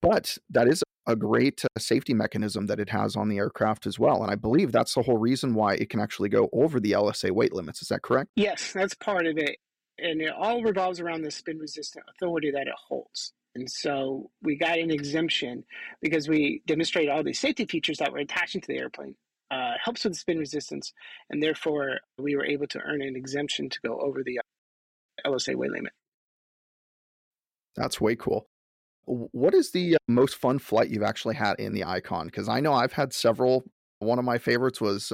but 0.00 0.38
that 0.50 0.68
is 0.68 0.82
a 1.06 1.16
great 1.16 1.64
uh, 1.64 1.80
safety 1.80 2.14
mechanism 2.14 2.66
that 2.66 2.78
it 2.78 2.88
has 2.90 3.16
on 3.16 3.28
the 3.28 3.38
aircraft 3.38 3.86
as 3.86 3.98
well. 3.98 4.22
And 4.22 4.30
I 4.30 4.36
believe 4.36 4.70
that's 4.70 4.94
the 4.94 5.02
whole 5.02 5.18
reason 5.18 5.54
why 5.54 5.74
it 5.74 5.90
can 5.90 6.00
actually 6.00 6.28
go 6.28 6.48
over 6.52 6.78
the 6.78 6.92
LSA 6.92 7.32
weight 7.32 7.52
limits. 7.52 7.82
Is 7.82 7.88
that 7.88 8.02
correct? 8.02 8.30
Yes, 8.36 8.72
that's 8.72 8.94
part 8.94 9.26
of 9.26 9.36
it. 9.36 9.56
And 9.98 10.20
it 10.20 10.32
all 10.36 10.62
revolves 10.62 11.00
around 11.00 11.22
the 11.22 11.30
spin 11.30 11.58
resistant 11.58 12.04
authority 12.08 12.50
that 12.52 12.66
it 12.68 12.74
holds. 12.88 13.32
And 13.54 13.70
so 13.70 14.30
we 14.42 14.56
got 14.56 14.78
an 14.78 14.90
exemption 14.90 15.64
because 16.00 16.28
we 16.28 16.62
demonstrated 16.66 17.10
all 17.10 17.22
these 17.22 17.38
safety 17.38 17.66
features 17.66 17.98
that 17.98 18.12
were 18.12 18.18
attaching 18.18 18.60
to 18.62 18.68
the 18.68 18.78
airplane 18.78 19.14
uh, 19.52 19.72
helps 19.82 20.04
with 20.04 20.16
spin 20.16 20.38
resistance, 20.38 20.92
and 21.28 21.42
therefore 21.42 21.98
we 22.18 22.34
were 22.34 22.44
able 22.44 22.66
to 22.68 22.80
earn 22.80 23.02
an 23.02 23.14
exemption 23.14 23.68
to 23.68 23.78
go 23.84 24.00
over 24.00 24.22
the 24.24 24.40
LSA 25.26 25.54
weight 25.54 25.72
limit. 25.72 25.92
That's 27.76 28.00
way 28.00 28.16
cool. 28.16 28.46
What 29.04 29.54
is 29.54 29.72
the 29.72 29.96
uh, 29.96 29.98
most 30.08 30.36
fun 30.36 30.58
flight 30.58 30.88
you've 30.88 31.02
actually 31.02 31.34
had 31.34 31.56
in 31.58 31.74
the 31.74 31.84
Icon? 31.84 32.26
Because 32.26 32.48
I 32.48 32.60
know 32.60 32.72
I've 32.72 32.92
had 32.92 33.12
several. 33.12 33.64
One 33.98 34.18
of 34.18 34.24
my 34.24 34.38
favorites 34.38 34.80
was 34.80 35.12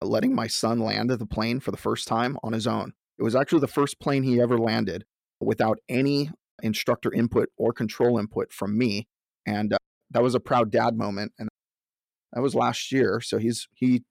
uh, 0.00 0.06
letting 0.06 0.34
my 0.34 0.46
son 0.46 0.78
land 0.78 1.10
the 1.10 1.26
plane 1.26 1.60
for 1.60 1.70
the 1.70 1.76
first 1.76 2.08
time 2.08 2.38
on 2.42 2.52
his 2.52 2.66
own. 2.66 2.92
It 3.18 3.22
was 3.22 3.36
actually 3.36 3.60
the 3.60 3.68
first 3.68 4.00
plane 4.00 4.22
he 4.22 4.40
ever 4.40 4.56
landed 4.56 5.04
without 5.40 5.78
any 5.88 6.30
instructor 6.62 7.12
input 7.12 7.48
or 7.58 7.72
control 7.72 8.18
input 8.18 8.52
from 8.52 8.78
me. 8.78 9.06
And 9.44 9.72
uh, 9.74 9.78
that 10.12 10.22
was 10.22 10.34
a 10.34 10.40
proud 10.40 10.70
dad 10.70 10.96
moment. 10.96 11.32
And 11.38 11.48
that 12.32 12.40
was 12.40 12.54
last 12.54 12.92
year. 12.92 13.20
So 13.20 13.38
he's 13.38 13.68
he 13.74 14.02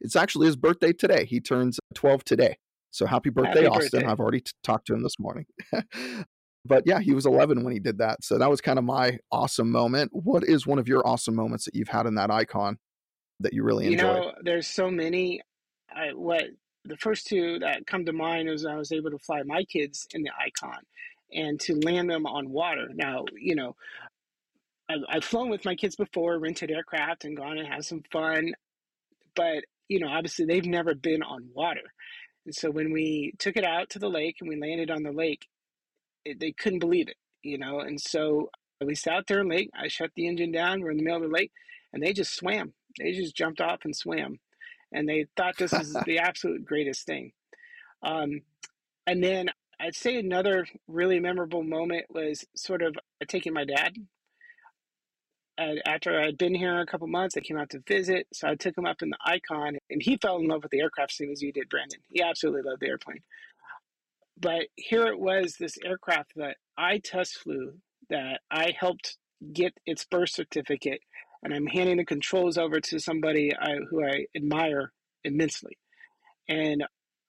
it's 0.00 0.16
actually 0.16 0.46
his 0.46 0.56
birthday 0.56 0.92
today. 0.92 1.24
He 1.24 1.40
turns 1.40 1.78
uh, 1.78 1.94
12 1.94 2.24
today. 2.24 2.58
So 2.90 3.06
happy 3.06 3.30
birthday, 3.30 3.64
happy 3.64 3.66
Austin. 3.66 4.00
Birthday. 4.00 4.06
I've 4.06 4.20
already 4.20 4.40
t- 4.40 4.52
talked 4.62 4.86
to 4.86 4.94
him 4.94 5.02
this 5.02 5.18
morning. 5.18 5.46
but 6.64 6.84
yeah, 6.86 7.00
he 7.00 7.12
was 7.12 7.26
11 7.26 7.64
when 7.64 7.72
he 7.72 7.80
did 7.80 7.98
that. 7.98 8.22
So 8.24 8.38
that 8.38 8.48
was 8.48 8.60
kind 8.60 8.78
of 8.78 8.84
my 8.84 9.18
awesome 9.30 9.70
moment. 9.70 10.10
What 10.12 10.44
is 10.44 10.66
one 10.66 10.78
of 10.78 10.88
your 10.88 11.06
awesome 11.06 11.34
moments 11.34 11.64
that 11.64 11.74
you've 11.74 11.88
had 11.88 12.06
in 12.06 12.14
that 12.14 12.30
icon 12.30 12.78
that 13.40 13.52
you 13.52 13.62
really 13.62 13.92
enjoyed? 13.92 14.16
You 14.16 14.22
know, 14.22 14.32
there's 14.42 14.66
so 14.66 14.90
many. 14.90 15.42
I, 15.94 16.12
what 16.14 16.44
the 16.84 16.96
first 16.96 17.26
two 17.26 17.58
that 17.58 17.86
come 17.86 18.04
to 18.06 18.12
mind 18.12 18.48
is 18.48 18.64
I 18.64 18.76
was 18.76 18.92
able 18.92 19.10
to 19.10 19.18
fly 19.18 19.42
my 19.44 19.64
kids 19.64 20.06
in 20.14 20.22
the 20.22 20.30
icon 20.38 20.78
and 21.32 21.60
to 21.60 21.78
land 21.80 22.10
them 22.10 22.26
on 22.26 22.50
water. 22.50 22.88
Now, 22.94 23.24
you 23.38 23.54
know, 23.54 23.76
I've 24.88 25.24
flown 25.24 25.50
with 25.50 25.64
my 25.64 25.74
kids 25.74 25.96
before, 25.96 26.38
rented 26.38 26.70
aircraft, 26.70 27.24
and 27.24 27.36
gone 27.36 27.58
and 27.58 27.68
had 27.68 27.84
some 27.84 28.02
fun. 28.10 28.52
But 29.34 29.64
you 29.88 30.00
know, 30.00 30.08
obviously, 30.08 30.46
they've 30.46 30.64
never 30.64 30.94
been 30.94 31.22
on 31.22 31.50
water, 31.54 31.92
and 32.46 32.54
so 32.54 32.70
when 32.70 32.92
we 32.92 33.34
took 33.38 33.56
it 33.56 33.64
out 33.64 33.90
to 33.90 33.98
the 33.98 34.08
lake 34.08 34.36
and 34.40 34.48
we 34.48 34.58
landed 34.58 34.90
on 34.90 35.02
the 35.02 35.12
lake, 35.12 35.46
it, 36.24 36.40
they 36.40 36.52
couldn't 36.52 36.78
believe 36.78 37.08
it. 37.08 37.16
You 37.42 37.58
know, 37.58 37.80
and 37.80 38.00
so 38.00 38.50
we 38.84 38.94
sat 38.94 39.26
there 39.26 39.40
in 39.40 39.48
the 39.48 39.54
lake. 39.54 39.70
I 39.78 39.88
shut 39.88 40.10
the 40.16 40.26
engine 40.26 40.52
down. 40.52 40.80
We're 40.80 40.90
in 40.90 40.96
the 40.98 41.04
middle 41.04 41.22
of 41.22 41.30
the 41.30 41.34
lake, 41.34 41.52
and 41.92 42.02
they 42.02 42.12
just 42.12 42.34
swam. 42.34 42.72
They 42.98 43.12
just 43.12 43.36
jumped 43.36 43.60
off 43.60 43.80
and 43.84 43.94
swam, 43.94 44.38
and 44.92 45.08
they 45.08 45.26
thought 45.36 45.56
this 45.58 45.72
was 45.72 45.92
the 46.06 46.18
absolute 46.18 46.64
greatest 46.64 47.04
thing. 47.04 47.32
Um, 48.02 48.40
and 49.06 49.22
then 49.22 49.50
I'd 49.80 49.94
say 49.94 50.18
another 50.18 50.66
really 50.86 51.20
memorable 51.20 51.62
moment 51.62 52.06
was 52.10 52.44
sort 52.56 52.82
of 52.82 52.96
taking 53.28 53.52
my 53.52 53.64
dad 53.64 53.94
after 55.58 56.20
I'd 56.20 56.38
been 56.38 56.54
here 56.54 56.80
a 56.80 56.86
couple 56.86 57.06
months, 57.08 57.36
I 57.36 57.40
came 57.40 57.58
out 57.58 57.70
to 57.70 57.80
visit. 57.86 58.26
So 58.32 58.48
I 58.48 58.54
took 58.54 58.76
him 58.76 58.86
up 58.86 59.02
in 59.02 59.10
the 59.10 59.18
Icon, 59.24 59.76
and 59.90 60.02
he 60.02 60.16
fell 60.16 60.36
in 60.38 60.46
love 60.46 60.62
with 60.62 60.70
the 60.70 60.80
aircraft 60.80 61.12
same 61.12 61.30
as 61.30 61.42
you 61.42 61.52
did, 61.52 61.68
Brandon. 61.68 62.00
He 62.08 62.22
absolutely 62.22 62.62
loved 62.62 62.80
the 62.80 62.88
airplane. 62.88 63.22
But 64.40 64.68
here 64.76 65.06
it 65.06 65.18
was, 65.18 65.56
this 65.58 65.76
aircraft 65.84 66.32
that 66.36 66.56
I 66.76 66.98
test 66.98 67.38
flew 67.38 67.74
that 68.08 68.40
I 68.50 68.72
helped 68.78 69.18
get 69.52 69.74
its 69.84 70.04
birth 70.04 70.30
certificate, 70.30 71.00
and 71.42 71.52
I'm 71.52 71.66
handing 71.66 71.96
the 71.96 72.04
controls 72.04 72.56
over 72.56 72.80
to 72.80 72.98
somebody 73.00 73.52
I, 73.54 73.76
who 73.90 74.04
I 74.04 74.26
admire 74.36 74.92
immensely, 75.24 75.76
and 76.48 76.84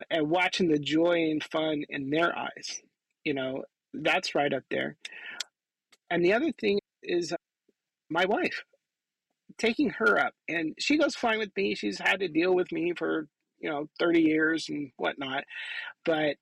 and 0.10 0.30
watching 0.30 0.70
the 0.70 0.80
joy 0.80 1.30
and 1.30 1.44
fun 1.44 1.84
in 1.90 2.10
their 2.10 2.34
eyes, 2.38 2.82
you 3.26 3.34
know, 3.34 3.64
that's 3.94 4.34
right 4.34 4.54
up 4.54 4.64
there. 4.72 4.96
And 6.10 6.24
the 6.24 6.34
other 6.34 6.54
thing 6.54 6.80
is 7.04 7.34
my 8.10 8.26
wife 8.26 8.64
taking 9.58 9.90
her 9.92 10.20
up, 10.20 10.34
and 10.48 10.76
she 10.80 10.98
goes 10.98 11.16
fine 11.16 11.40
with 11.40 11.52
me. 11.56 11.76
She's 11.76 12.00
had 12.00 12.20
to 12.22 12.28
deal 12.28 12.54
with 12.54 12.72
me 12.72 12.94
for 12.98 13.28
you 13.60 13.70
know 13.70 13.90
30 14.00 14.22
years 14.22 14.70
and 14.70 14.92
whatnot, 14.98 15.44
but 16.06 16.36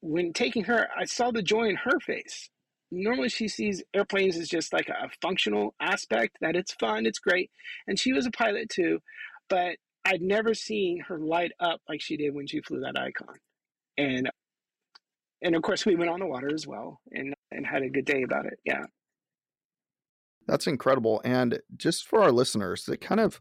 when 0.00 0.32
taking 0.32 0.64
her, 0.64 0.88
I 0.96 1.04
saw 1.04 1.30
the 1.30 1.42
joy 1.42 1.64
in 1.68 1.76
her 1.76 1.98
face. 2.00 2.50
Normally, 2.90 3.28
she 3.28 3.48
sees 3.48 3.82
airplanes 3.94 4.36
as 4.36 4.48
just 4.48 4.72
like 4.72 4.88
a 4.88 5.10
functional 5.20 5.74
aspect, 5.80 6.38
that 6.40 6.56
it's 6.56 6.72
fun, 6.74 7.04
it's 7.04 7.18
great. 7.18 7.50
And 7.86 7.98
she 7.98 8.12
was 8.12 8.26
a 8.26 8.30
pilot 8.30 8.70
too, 8.70 9.00
but 9.48 9.76
I'd 10.04 10.22
never 10.22 10.54
seen 10.54 11.00
her 11.08 11.18
light 11.18 11.52
up 11.60 11.80
like 11.88 12.00
she 12.00 12.16
did 12.16 12.34
when 12.34 12.46
she 12.46 12.62
flew 12.62 12.80
that 12.80 12.98
icon. 12.98 13.36
And 13.98 14.30
and 15.42 15.54
of 15.54 15.62
course 15.62 15.84
we 15.84 15.96
went 15.96 16.10
on 16.10 16.20
the 16.20 16.26
water 16.26 16.50
as 16.52 16.66
well 16.66 17.00
and 17.12 17.34
and 17.50 17.66
had 17.66 17.82
a 17.82 17.90
good 17.90 18.06
day 18.06 18.22
about 18.22 18.46
it. 18.46 18.58
Yeah. 18.64 18.84
That's 20.48 20.66
incredible. 20.66 21.20
And 21.24 21.60
just 21.76 22.08
for 22.08 22.22
our 22.22 22.32
listeners, 22.32 22.88
it 22.88 23.00
kind 23.00 23.20
of 23.20 23.40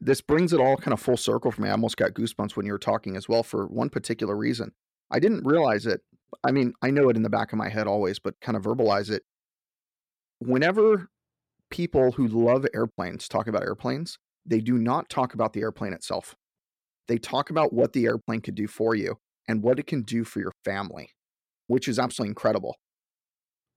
this 0.00 0.20
brings 0.20 0.52
it 0.52 0.60
all 0.60 0.76
kind 0.76 0.92
of 0.92 1.00
full 1.00 1.16
circle 1.16 1.50
for 1.50 1.60
me. 1.60 1.68
I 1.68 1.72
almost 1.72 1.96
got 1.96 2.12
goosebumps 2.12 2.56
when 2.56 2.64
you 2.64 2.72
were 2.72 2.78
talking 2.78 3.16
as 3.16 3.28
well 3.28 3.42
for 3.42 3.66
one 3.66 3.90
particular 3.90 4.36
reason. 4.36 4.72
I 5.10 5.18
didn't 5.18 5.44
realize 5.44 5.86
it. 5.86 6.00
I 6.44 6.52
mean, 6.52 6.72
I 6.82 6.90
know 6.90 7.08
it 7.08 7.16
in 7.16 7.22
the 7.22 7.30
back 7.30 7.52
of 7.52 7.58
my 7.58 7.68
head 7.68 7.86
always, 7.86 8.18
but 8.18 8.40
kind 8.40 8.56
of 8.56 8.62
verbalize 8.62 9.10
it. 9.10 9.24
Whenever 10.38 11.08
people 11.70 12.12
who 12.12 12.26
love 12.28 12.64
airplanes 12.74 13.28
talk 13.28 13.48
about 13.48 13.62
airplanes, 13.62 14.18
they 14.46 14.60
do 14.60 14.78
not 14.78 15.10
talk 15.10 15.34
about 15.34 15.52
the 15.52 15.60
airplane 15.60 15.92
itself. 15.92 16.36
They 17.08 17.18
talk 17.18 17.50
about 17.50 17.72
what 17.72 17.92
the 17.92 18.06
airplane 18.06 18.40
could 18.40 18.54
do 18.54 18.68
for 18.68 18.94
you 18.94 19.18
and 19.48 19.62
what 19.62 19.78
it 19.78 19.86
can 19.86 20.02
do 20.02 20.24
for 20.24 20.40
your 20.40 20.52
family, 20.64 21.10
which 21.66 21.88
is 21.88 21.98
absolutely 21.98 22.30
incredible. 22.30 22.76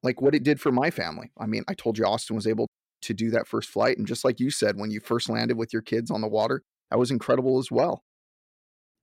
Like 0.04 0.22
what 0.22 0.36
it 0.36 0.44
did 0.44 0.60
for 0.60 0.72
my 0.72 0.90
family. 0.90 1.32
I 1.40 1.46
mean, 1.46 1.64
I 1.68 1.74
told 1.74 1.98
you 1.98 2.06
Austin 2.06 2.36
was 2.36 2.48
able 2.48 2.68
to 3.04 3.14
do 3.14 3.30
that 3.32 3.48
first 3.48 3.70
flight. 3.70 3.98
And 3.98 4.08
just 4.08 4.26
like 4.26 4.40
you 4.40 4.52
said, 4.52 4.78
when 4.78 4.92
you 4.92 5.00
first 5.00 5.30
landed 5.30 5.58
with 5.58 5.74
your 5.74 5.82
kids 5.82 6.12
on 6.12 6.22
the 6.22 6.28
water, 6.28 6.64
that 6.90 7.00
was 7.00 7.12
incredible 7.12 7.58
as 7.60 7.72
well. 7.72 8.04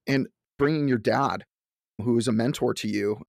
And 0.07 0.29
bringing 0.59 0.89
your 0.89 0.99
dad 0.99 1.45
who 2.03 2.17
is 2.17 2.29
a 2.29 2.33
mentor 2.33 2.75
to 2.75 2.89
you 2.89 3.23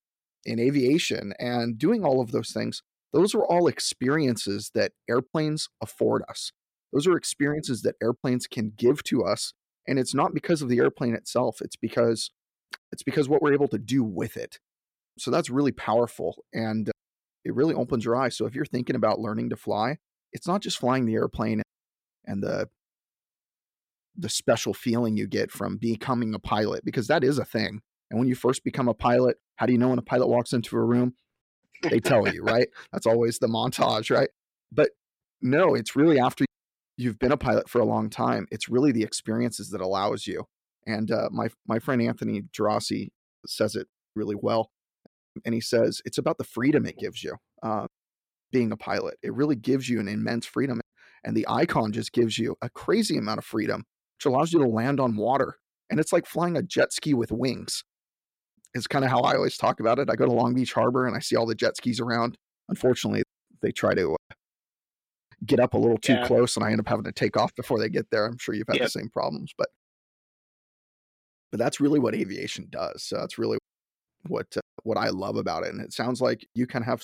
in 0.45 0.59
aviation 0.59 1.33
and 1.39 1.77
doing 1.77 2.03
all 2.03 2.21
of 2.21 2.31
those 2.31 2.51
things, 2.51 2.81
those 3.13 3.33
are 3.33 3.43
all 3.43 3.67
experiences 3.67 4.71
that 4.75 4.91
airplanes 5.09 5.69
afford 5.81 6.23
us. 6.29 6.51
Those 6.93 7.07
are 7.07 7.17
experiences 7.17 7.81
that 7.83 7.95
airplanes 8.01 8.47
can 8.47 8.73
give 8.75 9.03
to 9.05 9.23
us. 9.23 9.53
And 9.87 9.97
it's 9.97 10.13
not 10.13 10.33
because 10.33 10.61
of 10.61 10.69
the 10.69 10.79
airplane 10.79 11.15
itself, 11.15 11.61
it's 11.61 11.75
because 11.75 12.31
it's 12.91 13.03
because 13.03 13.27
what 13.27 13.41
we're 13.41 13.53
able 13.53 13.67
to 13.69 13.79
do 13.79 14.03
with 14.03 14.37
it. 14.37 14.59
So 15.17 15.31
that's 15.31 15.49
really 15.49 15.71
powerful 15.71 16.43
and 16.53 16.91
it 17.45 17.55
really 17.55 17.73
opens 17.73 18.05
your 18.05 18.15
eyes. 18.15 18.35
So 18.37 18.45
if 18.45 18.55
you're 18.55 18.65
thinking 18.65 18.95
about 18.95 19.19
learning 19.19 19.49
to 19.49 19.55
fly, 19.55 19.97
it's 20.33 20.47
not 20.47 20.61
just 20.61 20.77
flying 20.77 21.05
the 21.05 21.15
airplane 21.15 21.61
and 22.25 22.43
the 22.43 22.69
the 24.17 24.29
special 24.29 24.73
feeling 24.73 25.15
you 25.15 25.27
get 25.27 25.49
from 25.49 25.77
becoming 25.77 26.33
a 26.33 26.39
pilot 26.39 26.83
because 26.83 27.07
that 27.07 27.23
is 27.23 27.37
a 27.37 27.45
thing 27.45 27.81
and 28.09 28.19
when 28.19 28.27
you 28.27 28.35
first 28.35 28.63
become 28.63 28.87
a 28.87 28.93
pilot, 28.93 29.37
how 29.55 29.65
do 29.65 29.71
you 29.71 29.77
know 29.77 29.89
when 29.89 29.99
a 29.99 30.03
pilot 30.03 30.27
walks 30.27 30.53
into 30.53 30.75
a 30.77 30.83
room? 30.83 31.13
They 31.83 31.99
tell 31.99 32.27
you, 32.27 32.43
right? 32.43 32.67
That's 32.91 33.05
always 33.05 33.39
the 33.39 33.47
montage, 33.47 34.13
right? 34.13 34.29
But 34.71 34.89
no, 35.41 35.75
it's 35.75 35.95
really 35.95 36.19
after 36.19 36.45
you've 36.97 37.19
been 37.19 37.31
a 37.31 37.37
pilot 37.37 37.69
for 37.69 37.79
a 37.79 37.85
long 37.85 38.09
time. 38.09 38.47
It's 38.51 38.67
really 38.67 38.91
the 38.91 39.03
experiences 39.03 39.69
that 39.69 39.81
allows 39.81 40.27
you. 40.27 40.45
And 40.85 41.11
uh, 41.11 41.29
my 41.31 41.49
my 41.67 41.79
friend 41.79 42.01
Anthony 42.01 42.41
Gerasi 42.57 43.09
says 43.45 43.75
it 43.75 43.87
really 44.15 44.35
well, 44.35 44.71
and 45.45 45.53
he 45.53 45.61
says 45.61 46.01
it's 46.05 46.17
about 46.17 46.37
the 46.37 46.43
freedom 46.43 46.85
it 46.85 46.97
gives 46.97 47.23
you. 47.23 47.35
Uh, 47.63 47.87
being 48.51 48.71
a 48.71 48.77
pilot, 48.77 49.15
it 49.21 49.33
really 49.33 49.55
gives 49.55 49.87
you 49.87 49.99
an 49.99 50.07
immense 50.07 50.45
freedom, 50.45 50.81
and 51.23 51.35
the 51.35 51.45
icon 51.47 51.91
just 51.91 52.11
gives 52.13 52.37
you 52.37 52.55
a 52.61 52.69
crazy 52.69 53.17
amount 53.17 53.37
of 53.37 53.45
freedom, 53.45 53.83
which 54.17 54.25
allows 54.25 54.51
you 54.51 54.59
to 54.59 54.67
land 54.67 54.99
on 54.99 55.15
water. 55.15 55.55
And 55.89 55.99
it's 55.99 56.13
like 56.13 56.25
flying 56.25 56.57
a 56.57 56.63
jet 56.63 56.93
ski 56.93 57.13
with 57.13 57.31
wings 57.31 57.83
is 58.73 58.87
kind 58.87 59.03
of 59.03 59.11
how 59.11 59.21
I 59.21 59.35
always 59.35 59.57
talk 59.57 59.79
about 59.79 59.99
it. 59.99 60.09
I 60.09 60.15
go 60.15 60.25
to 60.25 60.31
Long 60.31 60.53
Beach 60.53 60.73
Harbor 60.73 61.07
and 61.07 61.15
I 61.15 61.19
see 61.19 61.35
all 61.35 61.45
the 61.45 61.55
jet 61.55 61.77
skis 61.77 61.99
around. 61.99 62.37
Unfortunately, 62.69 63.23
they 63.61 63.71
try 63.71 63.93
to 63.95 64.13
uh, 64.13 64.33
get 65.45 65.59
up 65.59 65.73
a 65.73 65.77
little 65.77 65.97
too 65.97 66.13
yeah. 66.13 66.27
close, 66.27 66.55
and 66.55 66.65
I 66.65 66.71
end 66.71 66.79
up 66.79 66.87
having 66.87 67.05
to 67.05 67.11
take 67.11 67.37
off 67.37 67.53
before 67.55 67.79
they 67.79 67.89
get 67.89 68.09
there. 68.11 68.25
I'm 68.25 68.37
sure 68.37 68.53
you've 68.53 68.67
had 68.67 68.77
yep. 68.77 68.85
the 68.85 68.91
same 68.91 69.09
problems, 69.09 69.51
but 69.57 69.67
but 71.51 71.57
that's 71.57 71.79
really 71.79 71.99
what 71.99 72.13
aviation 72.13 72.67
does. 72.69 73.03
So 73.03 73.17
that's 73.17 73.39
really 73.39 73.57
what 74.27 74.47
uh, 74.55 74.61
what 74.83 74.97
I 74.97 75.09
love 75.09 75.35
about 75.35 75.63
it, 75.63 75.73
and 75.73 75.81
it 75.81 75.93
sounds 75.93 76.21
like 76.21 76.47
you 76.53 76.67
of 76.67 76.83
have 76.83 77.03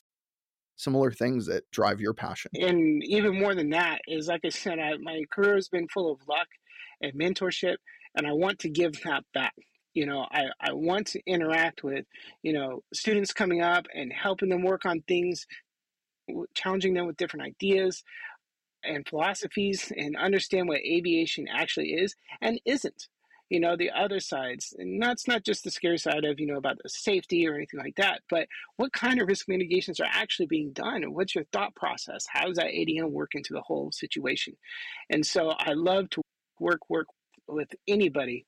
similar 0.77 1.11
things 1.11 1.45
that 1.47 1.69
drive 1.71 2.01
your 2.01 2.13
passion. 2.13 2.51
And 2.59 3.03
even 3.03 3.39
more 3.39 3.55
than 3.55 3.69
that 3.69 4.01
is, 4.07 4.27
like 4.27 4.41
I 4.43 4.49
said, 4.49 4.79
I, 4.79 4.97
my 4.97 5.23
career 5.31 5.55
has 5.55 5.69
been 5.69 5.87
full 5.87 6.11
of 6.11 6.19
luck 6.27 6.47
and 7.01 7.13
mentorship, 7.13 7.77
and 8.15 8.27
I 8.27 8.33
want 8.33 8.59
to 8.59 8.69
give 8.69 9.01
that 9.03 9.23
back 9.33 9.53
you 9.95 10.05
know 10.05 10.27
I, 10.29 10.43
I 10.59 10.73
want 10.73 11.07
to 11.07 11.21
interact 11.25 11.83
with 11.83 12.05
you 12.43 12.53
know 12.53 12.83
students 12.93 13.33
coming 13.33 13.61
up 13.61 13.85
and 13.95 14.13
helping 14.13 14.49
them 14.49 14.61
work 14.61 14.85
on 14.85 15.01
things 15.07 15.47
challenging 16.53 16.93
them 16.93 17.07
with 17.07 17.17
different 17.17 17.45
ideas 17.45 18.03
and 18.83 19.07
philosophies 19.07 19.91
and 19.95 20.15
understand 20.15 20.67
what 20.67 20.81
aviation 20.81 21.47
actually 21.47 21.93
is 21.93 22.15
and 22.41 22.59
isn't 22.65 23.07
you 23.49 23.59
know 23.59 23.75
the 23.75 23.91
other 23.91 24.19
sides 24.19 24.73
and 24.79 25.01
that's 25.01 25.27
not 25.27 25.43
just 25.43 25.63
the 25.63 25.71
scary 25.71 25.97
side 25.97 26.25
of 26.25 26.39
you 26.39 26.47
know 26.47 26.57
about 26.57 26.77
the 26.81 26.89
safety 26.89 27.47
or 27.47 27.55
anything 27.55 27.79
like 27.79 27.95
that 27.95 28.21
but 28.29 28.47
what 28.77 28.91
kind 28.91 29.21
of 29.21 29.27
risk 29.27 29.47
mitigations 29.47 29.99
are 29.99 30.09
actually 30.11 30.47
being 30.47 30.71
done 30.73 31.03
and 31.03 31.13
what's 31.13 31.35
your 31.35 31.43
thought 31.53 31.75
process 31.75 32.25
how 32.29 32.45
does 32.45 32.57
that 32.57 32.67
adm 32.67 33.11
work 33.11 33.35
into 33.35 33.53
the 33.53 33.61
whole 33.61 33.91
situation 33.91 34.53
and 35.09 35.25
so 35.25 35.49
i 35.59 35.73
love 35.73 36.09
to 36.09 36.21
work 36.59 36.79
work 36.89 37.07
with 37.47 37.69
anybody 37.87 38.45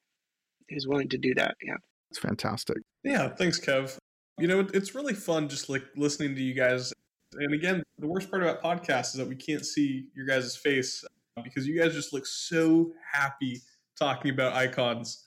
who's 0.69 0.87
willing 0.87 1.09
to 1.09 1.17
do 1.17 1.33
that. 1.35 1.55
Yeah. 1.61 1.75
It's 2.09 2.19
fantastic. 2.19 2.77
Yeah. 3.03 3.29
Thanks, 3.29 3.59
Kev. 3.59 3.97
You 4.39 4.47
know, 4.47 4.67
it's 4.73 4.95
really 4.95 5.13
fun 5.13 5.49
just 5.49 5.69
like 5.69 5.83
listening 5.95 6.35
to 6.35 6.41
you 6.41 6.53
guys. 6.53 6.93
And 7.33 7.53
again, 7.53 7.83
the 7.97 8.07
worst 8.07 8.29
part 8.29 8.43
about 8.43 8.61
podcasts 8.61 9.07
is 9.07 9.13
that 9.13 9.27
we 9.27 9.35
can't 9.35 9.65
see 9.65 10.05
your 10.15 10.25
guys' 10.25 10.55
face 10.55 11.03
because 11.43 11.67
you 11.67 11.79
guys 11.79 11.93
just 11.93 12.13
look 12.13 12.25
so 12.25 12.91
happy 13.11 13.61
talking 13.99 14.31
about 14.31 14.53
icons. 14.53 15.25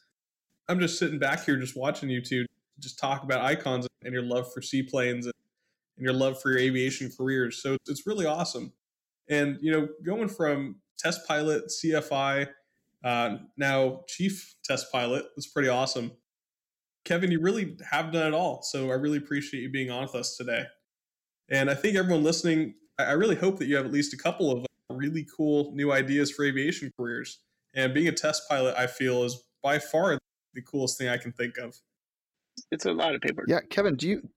I'm 0.69 0.81
just 0.81 0.99
sitting 0.99 1.19
back 1.19 1.45
here 1.45 1.57
just 1.57 1.77
watching 1.77 2.09
you 2.09 2.23
two 2.23 2.47
just 2.81 2.99
talk 2.99 3.23
about 3.23 3.43
icons 3.43 3.87
and 4.05 4.13
your 4.13 4.23
love 4.23 4.53
for 4.53 4.63
seaplanes 4.63 5.27
and 5.27 5.35
your 5.99 6.15
love 6.15 6.41
for 6.41 6.51
your 6.51 6.59
aviation 6.59 7.11
careers. 7.17 7.63
So 7.63 7.77
it's 7.87 8.07
really 8.07 8.27
awesome. 8.27 8.73
And, 9.29 9.59
you 9.61 9.71
know, 9.71 9.89
going 10.05 10.29
from 10.29 10.77
test 10.99 11.27
pilot, 11.27 11.65
CFI, 11.69 12.49
uh, 13.05 13.37
now, 13.57 14.01
chief 14.09 14.55
test 14.65 14.91
pilot. 14.93 15.25
That's 15.37 15.47
pretty 15.47 15.69
awesome. 15.69 16.13
Kevin, 17.05 17.31
you 17.31 17.41
really 17.41 17.77
have 17.91 18.13
done 18.13 18.27
it 18.27 18.35
all. 18.35 18.63
So 18.63 18.91
I 18.91 18.95
really 18.95 19.19
appreciate 19.19 19.63
you 19.63 19.71
being 19.71 19.91
on 19.91 20.03
with 20.03 20.15
us 20.15 20.37
today. 20.37 20.65
And 21.49 21.71
I 21.71 21.75
think 21.75 21.97
everyone 21.97 22.23
listening, 22.23 22.75
I 22.99 23.13
really 23.13 23.37
hope 23.37 23.59
that 23.59 23.67
you 23.67 23.77
have 23.77 23.87
at 23.87 23.93
least 23.93 24.13
a 24.13 24.19
couple 24.19 24.51
of 24.51 24.67
really 24.91 25.27
cool 25.37 25.73
new 25.75 25.93
ideas 25.93 26.31
for 26.31 26.45
aviation 26.45 26.93
careers. 26.99 27.39
And 27.75 27.95
being 27.95 28.09
a 28.09 28.13
test 28.13 28.49
pilot, 28.49 28.75
I 28.77 28.87
feel, 28.87 29.25
is 29.25 29.43
by 29.63 29.79
far 29.79 30.19
the 30.55 30.63
coolest 30.63 30.99
thing 30.99 31.09
I 31.09 31.17
can 31.17 31.33
think 31.33 31.59
of. 31.59 31.77
It's 32.71 32.85
a 32.85 32.93
lot 32.93 33.15
of 33.15 33.21
paper. 33.21 33.45
Yeah, 33.47 33.61
Kevin, 33.71 33.97
do 33.97 34.09
you 34.09 34.29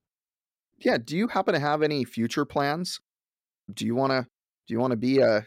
yeah, 0.80 0.98
do 0.98 1.18
you 1.18 1.28
happen 1.28 1.54
to 1.54 1.60
have 1.60 1.82
any 1.82 2.04
future 2.04 2.46
plans? 2.46 3.00
Do 3.74 3.86
you 3.86 3.96
want 3.96 4.12
to 4.12 4.28
do 4.68 4.74
you 4.74 4.80
want 4.80 4.92
to 4.92 4.98
be 4.98 5.20
a 5.20 5.46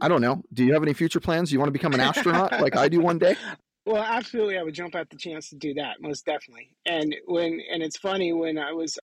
I, 0.00 0.08
don't 0.08 0.20
know. 0.20 0.42
Do 0.52 0.62
you 0.64 0.74
have 0.74 0.82
any 0.82 0.92
future 0.92 1.20
plans? 1.20 1.48
Do 1.48 1.54
you 1.54 1.58
want 1.58 1.68
to 1.68 1.72
become 1.72 1.94
an 1.94 2.00
astronaut 2.00 2.60
like 2.60 2.76
I 2.76 2.88
do 2.88 3.00
one 3.00 3.18
day? 3.18 3.36
Well, 3.86 4.02
absolutely, 4.02 4.58
I 4.58 4.62
would 4.62 4.74
jump 4.74 4.94
at 4.94 5.08
the 5.08 5.16
chance 5.16 5.48
to 5.48 5.56
do 5.56 5.72
that, 5.74 6.02
most 6.02 6.26
definitely. 6.26 6.76
And 6.84 7.16
when 7.24 7.60
and 7.72 7.82
it's 7.82 7.96
funny 7.96 8.30
when 8.34 8.58
I 8.58 8.72
was, 8.72 8.98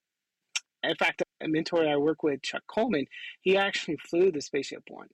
in 0.84 0.95
fact, 0.95 1.24
a 1.41 1.47
mentor 1.47 1.89
I 1.89 1.97
work 1.97 2.22
with, 2.22 2.43
Chuck 2.43 2.62
Coleman, 2.68 3.08
he 3.41 3.58
actually 3.58 3.97
flew 4.08 4.32
the 4.32 4.39
Spaceship 4.39 4.84
One, 4.89 5.08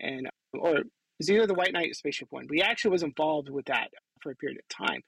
and 0.00 0.28
or 0.52 0.76
it 0.76 0.86
was 1.18 1.30
either 1.30 1.46
the 1.46 1.54
White 1.54 1.72
Knight 1.72 1.90
or 1.90 1.94
Spaceship 1.94 2.28
One. 2.30 2.46
But 2.46 2.56
he 2.56 2.62
actually 2.62 2.92
was 2.92 3.02
involved 3.02 3.48
with 3.48 3.66
that 3.66 3.88
for 4.22 4.32
a 4.32 4.36
period 4.36 4.58
of 4.58 4.86
time. 4.86 5.00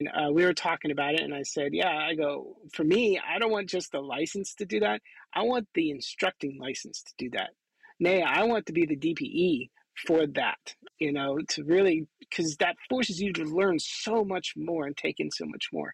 And 0.00 0.08
uh, 0.08 0.32
we 0.32 0.44
were 0.44 0.54
talking 0.54 0.90
about 0.90 1.14
it, 1.14 1.20
and 1.20 1.34
I 1.34 1.42
said, 1.42 1.72
"Yeah, 1.72 1.94
I 1.94 2.14
go 2.14 2.56
for 2.72 2.84
me. 2.84 3.18
I 3.18 3.38
don't 3.38 3.52
want 3.52 3.68
just 3.68 3.92
the 3.92 4.00
license 4.00 4.54
to 4.54 4.64
do 4.64 4.80
that. 4.80 5.02
I 5.34 5.42
want 5.42 5.68
the 5.74 5.90
instructing 5.90 6.58
license 6.58 7.02
to 7.02 7.12
do 7.18 7.30
that 7.30 7.50
nay, 8.00 8.22
I 8.22 8.44
want 8.44 8.66
to 8.66 8.72
be 8.72 8.86
the 8.86 8.96
DPE 8.96 9.70
for 10.06 10.26
that, 10.26 10.74
you 10.98 11.12
know, 11.12 11.38
to 11.50 11.64
really, 11.64 12.08
because 12.18 12.56
that 12.56 12.76
forces 12.88 13.20
you 13.20 13.32
to 13.34 13.44
learn 13.44 13.78
so 13.78 14.24
much 14.24 14.54
more 14.56 14.86
and 14.86 14.96
take 14.96 15.20
in 15.20 15.30
so 15.30 15.44
much 15.44 15.68
more. 15.72 15.92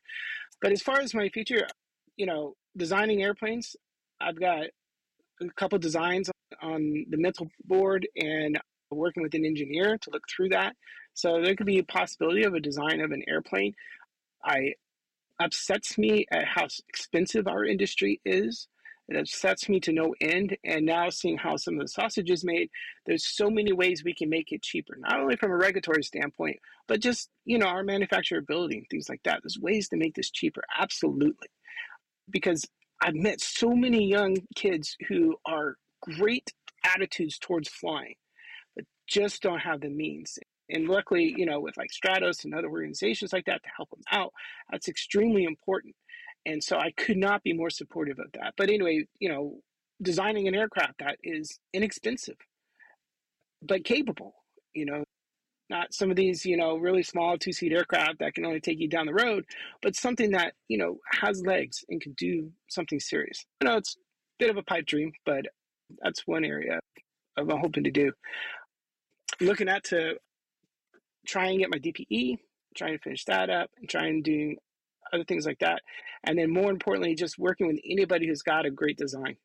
But 0.63 0.73
as 0.73 0.81
far 0.81 1.01
as 1.01 1.13
my 1.13 1.29
future, 1.29 1.67
you 2.17 2.25
know, 2.25 2.55
designing 2.77 3.23
airplanes, 3.23 3.75
I've 4.21 4.41
got 4.41 4.67
a 5.43 5.49
couple 5.57 5.79
designs 5.79 6.31
on 6.63 7.05
the 7.11 7.19
mental 7.19 7.49
board 7.65 8.07
and 8.17 8.59
working 8.97 9.23
with 9.23 9.35
an 9.35 9.45
engineer 9.45 9.99
to 9.99 10.11
look 10.11 10.25
through 10.29 10.51
that. 10.51 10.75
So 11.15 11.41
there 11.43 11.55
could 11.55 11.67
be 11.67 11.79
a 11.79 11.85
possibility 11.85 12.45
of 12.45 12.55
a 12.55 12.61
design 12.61 13.01
of 13.01 13.11
an 13.13 13.23
airplane. 13.29 13.75
I 14.45 14.75
upsets 15.41 15.99
me 15.99 16.27
at 16.31 16.45
how 16.47 16.67
expensive 16.89 17.47
our 17.47 17.65
industry 17.65 18.21
is. 18.25 18.69
It 19.09 19.17
upsets 19.17 19.69
me 19.69 19.79
to 19.81 19.93
no 19.93 20.15
end. 20.21 20.57
And 20.65 20.85
now 20.85 21.11
seeing 21.11 21.39
how 21.39 21.57
some 21.57 21.75
of 21.75 21.81
the 21.81 21.89
sausage 21.89 22.31
is 22.31 22.45
made, 22.45 22.71
there's 23.07 23.25
so 23.25 23.49
many 23.51 23.73
ways 23.73 24.03
we 24.03 24.15
can 24.15 24.29
make 24.29 24.51
it 24.51 24.63
cheaper, 24.63 24.97
not 24.99 25.21
only 25.21 25.37
from 25.37 25.53
a 25.53 25.57
regulatory 25.57 26.03
standpoint, 26.03 26.59
but 26.89 27.01
just, 27.01 27.31
you 27.45 27.59
know, 27.59 27.67
our 27.67 27.85
manufacturability 27.85 28.79
and 28.79 28.87
things 28.91 29.09
like 29.09 29.23
that. 29.25 29.41
There's 29.43 29.59
ways 29.61 29.89
to 29.91 29.97
make 29.97 30.15
this 30.15 30.31
cheaper. 30.31 30.63
Absolutely. 30.77 31.49
Because 32.29 32.65
I've 33.01 33.15
met 33.15 33.41
so 33.41 33.71
many 33.71 34.09
young 34.09 34.39
kids 34.57 34.97
who 35.09 35.37
are 35.47 35.77
great 36.03 36.53
attitudes 36.85 37.39
towards 37.39 37.69
flying, 37.69 38.15
just 39.07 39.43
don't 39.43 39.61
have 39.61 39.81
the 39.81 39.89
means. 39.89 40.39
And 40.69 40.89
luckily, 40.89 41.35
you 41.37 41.47
know, 41.47 41.61
with 41.61 41.77
like 41.77 41.91
Stratos 41.91 42.45
and 42.45 42.55
other 42.55 42.69
organizations 42.69 43.33
like 43.33 43.45
that 43.47 43.63
to 43.63 43.69
help 43.77 43.91
them 43.91 44.01
out, 44.11 44.33
that's 44.71 44.89
extremely 44.89 45.45
important. 45.45 45.95
And 46.45 46.63
so 46.63 46.79
I 46.79 46.93
could 46.97 47.17
not 47.17 47.43
be 47.43 47.53
more 47.53 47.71
supportive 47.71 48.19
of 48.19 48.33
that. 48.35 48.55
But 48.57 48.69
anyway, 48.69 49.07
you 49.19 49.29
know, 49.29 49.61
designing 50.03 50.49
an 50.49 50.55
aircraft 50.55 50.99
that 50.99 51.19
is 51.23 51.59
inexpensive, 51.73 52.37
but 53.63 53.85
capable, 53.85 54.35
you 54.75 54.87
know, 54.87 55.05
not 55.69 55.93
some 55.93 56.11
of 56.11 56.17
these, 56.17 56.45
you 56.45 56.57
know, 56.57 56.77
really 56.77 57.03
small 57.03 57.37
two 57.37 57.53
seat 57.53 57.73
aircraft 57.73 58.21
that 58.21 58.35
can 58.35 58.45
only 58.45 58.61
take 58.61 58.79
you 58.79 58.89
down 58.89 59.07
the 59.07 59.15
road, 59.15 59.45
but 59.83 59.97
something 59.97 60.31
that, 60.31 60.55
you 60.69 60.79
know, 60.79 60.99
has 61.11 61.43
legs 61.45 61.85
and 61.89 62.01
can 62.01 62.13
do 62.13 62.53
something 62.69 63.01
serious. 63.01 63.45
You 63.61 63.69
know, 63.69 63.77
it's 63.77 63.97
a 63.97 64.01
bit 64.39 64.51
of 64.51 64.57
a 64.57 64.63
pipe 64.63 64.87
dream, 64.87 65.13
but 65.25 65.47
that's 66.01 66.27
one 66.27 66.45
area 66.45 66.79
I'm 67.37 67.51
hoping 67.51 67.85
to 67.85 67.91
do. 67.91 68.13
Looking 69.41 69.69
at 69.69 69.85
to 69.85 70.19
try 71.27 71.47
and 71.47 71.59
get 71.59 71.71
my 71.71 71.79
DPE, 71.79 72.39
trying 72.77 72.93
to 72.93 72.99
finish 72.99 73.25
that 73.25 73.51
up, 73.51 73.71
and 73.79 73.89
trying 73.89 74.23
to 74.23 74.31
do 74.31 74.57
other 75.13 75.25
things 75.25 75.47
like 75.47 75.59
that. 75.61 75.83
And 76.25 76.39
then 76.39 76.51
more 76.51 76.71
importantly, 76.71 77.15
just 77.15 77.39
working 77.39 77.67
with 77.67 77.79
anybody 77.85 78.27
who's 78.27 78.43
got 78.43 78.67
a 78.67 78.71
great 78.71 78.97
design. 78.97 79.37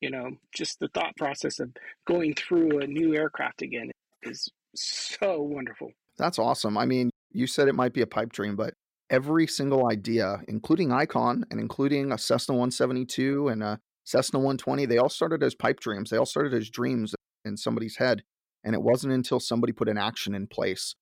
You 0.00 0.10
know, 0.10 0.30
just 0.54 0.80
the 0.80 0.88
thought 0.88 1.16
process 1.16 1.60
of 1.60 1.70
going 2.06 2.34
through 2.34 2.80
a 2.80 2.86
new 2.86 3.14
aircraft 3.14 3.62
again 3.62 3.90
is 4.22 4.48
so 4.74 5.40
wonderful. 5.40 5.92
That's 6.18 6.38
awesome. 6.38 6.76
I 6.76 6.86
mean, 6.86 7.10
you 7.30 7.46
said 7.46 7.68
it 7.68 7.74
might 7.74 7.94
be 7.94 8.02
a 8.02 8.06
pipe 8.06 8.32
dream, 8.32 8.56
but 8.56 8.74
every 9.10 9.46
single 9.46 9.88
idea, 9.88 10.40
including 10.48 10.92
Icon 10.92 11.44
and 11.50 11.60
including 11.60 12.10
a 12.12 12.18
Cessna 12.18 12.54
172 12.54 13.48
and 13.48 13.62
a 13.62 13.78
Cessna 14.04 14.38
120, 14.38 14.86
they 14.86 14.98
all 14.98 15.08
started 15.08 15.42
as 15.42 15.54
pipe 15.54 15.78
dreams. 15.78 16.10
They 16.10 16.16
all 16.16 16.26
started 16.26 16.54
as 16.54 16.68
dreams 16.68 17.14
in 17.44 17.56
somebody's 17.56 17.96
head. 17.96 18.24
And 18.64 18.74
it 18.74 18.82
wasn't 18.82 19.12
until 19.12 19.40
somebody 19.40 19.72
put 19.72 19.88
an 19.88 19.98
action 19.98 20.34
in 20.34 20.46
place 20.46 20.94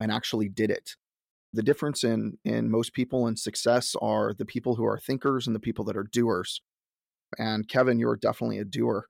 and 0.00 0.10
actually 0.10 0.48
did 0.48 0.70
it. 0.70 0.96
The 1.52 1.62
difference 1.62 2.04
in 2.04 2.38
in 2.44 2.70
most 2.70 2.92
people 2.92 3.26
and 3.26 3.38
success 3.38 3.96
are 4.00 4.32
the 4.32 4.44
people 4.44 4.76
who 4.76 4.84
are 4.84 4.98
thinkers 4.98 5.46
and 5.46 5.54
the 5.54 5.60
people 5.60 5.84
that 5.86 5.96
are 5.96 6.04
doers. 6.04 6.60
And 7.38 7.68
Kevin, 7.68 7.98
you're 7.98 8.16
definitely 8.16 8.58
a 8.58 8.64
doer. 8.64 9.06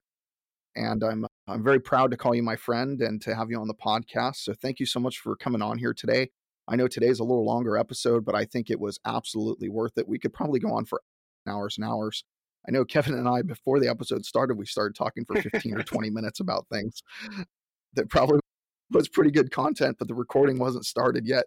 And 0.75 1.03
I'm 1.03 1.25
I'm 1.47 1.63
very 1.63 1.79
proud 1.79 2.11
to 2.11 2.17
call 2.17 2.33
you 2.33 2.43
my 2.43 2.55
friend 2.55 3.01
and 3.01 3.21
to 3.21 3.35
have 3.35 3.49
you 3.51 3.59
on 3.59 3.67
the 3.67 3.75
podcast. 3.75 4.37
So 4.37 4.53
thank 4.53 4.79
you 4.79 4.85
so 4.85 4.99
much 4.99 5.19
for 5.19 5.35
coming 5.35 5.61
on 5.61 5.77
here 5.77 5.93
today. 5.93 6.29
I 6.67 6.75
know 6.75 6.87
today's 6.87 7.19
a 7.19 7.23
little 7.23 7.45
longer 7.45 7.77
episode, 7.77 8.25
but 8.25 8.35
I 8.35 8.45
think 8.45 8.69
it 8.69 8.79
was 8.79 8.99
absolutely 9.05 9.69
worth 9.69 9.97
it. 9.97 10.07
We 10.07 10.19
could 10.19 10.33
probably 10.33 10.59
go 10.59 10.71
on 10.71 10.85
for 10.85 11.01
hours 11.47 11.77
and 11.77 11.85
hours. 11.85 12.23
I 12.67 12.71
know 12.71 12.85
Kevin 12.85 13.15
and 13.15 13.27
I, 13.27 13.41
before 13.41 13.79
the 13.79 13.89
episode 13.89 14.23
started, 14.23 14.57
we 14.57 14.65
started 14.65 14.95
talking 14.95 15.25
for 15.25 15.41
15 15.41 15.77
or 15.77 15.83
20 15.83 16.09
minutes 16.11 16.39
about 16.39 16.67
things 16.71 17.01
that 17.93 18.09
probably 18.09 18.39
was 18.91 19.07
pretty 19.07 19.31
good 19.31 19.51
content, 19.51 19.97
but 19.99 20.07
the 20.07 20.13
recording 20.13 20.59
wasn't 20.59 20.85
started 20.85 21.25
yet. 21.25 21.45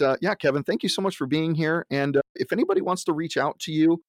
Uh, 0.00 0.16
yeah, 0.20 0.34
Kevin, 0.34 0.62
thank 0.62 0.82
you 0.82 0.88
so 0.88 1.00
much 1.00 1.16
for 1.16 1.26
being 1.26 1.54
here. 1.54 1.86
And 1.90 2.18
uh, 2.18 2.22
if 2.34 2.52
anybody 2.52 2.82
wants 2.82 3.04
to 3.04 3.12
reach 3.12 3.36
out 3.36 3.58
to 3.60 3.72
you 3.72 4.02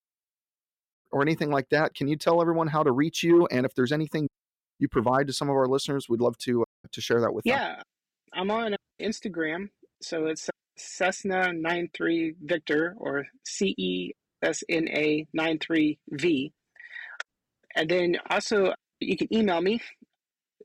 or 1.12 1.22
anything 1.22 1.50
like 1.50 1.70
that, 1.70 1.94
can 1.94 2.08
you 2.08 2.18
tell 2.18 2.42
everyone 2.42 2.68
how 2.68 2.84
to 2.84 2.92
reach 2.92 3.24
you? 3.24 3.48
And 3.52 3.66
if 3.66 3.74
there's 3.74 3.92
anything 3.92 4.28
you 4.80 4.88
provide 4.88 5.28
to 5.28 5.34
some 5.34 5.50
of 5.50 5.56
our 5.56 5.68
listeners, 5.68 6.08
we'd 6.10 6.20
love 6.20 6.38
to 6.40 6.64
uh, 6.64 6.88
to 6.92 7.02
share 7.02 7.22
that 7.22 7.34
with 7.34 7.46
yeah, 7.46 7.58
them. 7.58 7.76
Yeah, 7.78 8.42
I'm 8.42 8.52
on 8.52 8.76
Instagram, 9.02 9.70
so 10.02 10.26
it's 10.26 10.50
Cessna 10.78 11.54
93 11.54 12.36
Victor 12.44 12.96
or 12.98 13.26
C 13.46 13.74
E 13.78 14.12
S 14.44 14.64
N 14.70 14.88
A 14.90 15.26
93 15.34 16.00
V. 16.12 16.54
And 17.76 17.90
then 17.90 18.18
also 18.30 18.74
you 19.00 19.18
can 19.18 19.34
email 19.34 19.62
me 19.62 19.82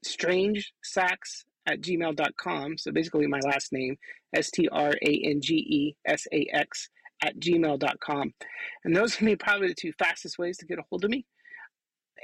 strange 0.02 0.72
sax 0.82 1.44
at 1.66 1.80
gmail.com. 1.80 2.78
So 2.78 2.92
basically, 2.92 3.26
my 3.26 3.40
last 3.40 3.72
name, 3.72 3.96
S 4.34 4.50
T 4.50 4.68
R 4.68 4.90
A 4.90 5.22
N 5.24 5.40
G 5.40 5.54
E 5.54 5.96
S 6.06 6.26
A 6.32 6.46
X, 6.52 6.88
at 7.22 7.38
gmail.com. 7.38 8.34
And 8.84 8.96
those 8.96 9.20
are 9.22 9.36
probably 9.36 9.68
the 9.68 9.74
two 9.74 9.92
fastest 9.98 10.38
ways 10.38 10.58
to 10.58 10.66
get 10.66 10.78
a 10.78 10.82
hold 10.90 11.04
of 11.04 11.10
me. 11.10 11.24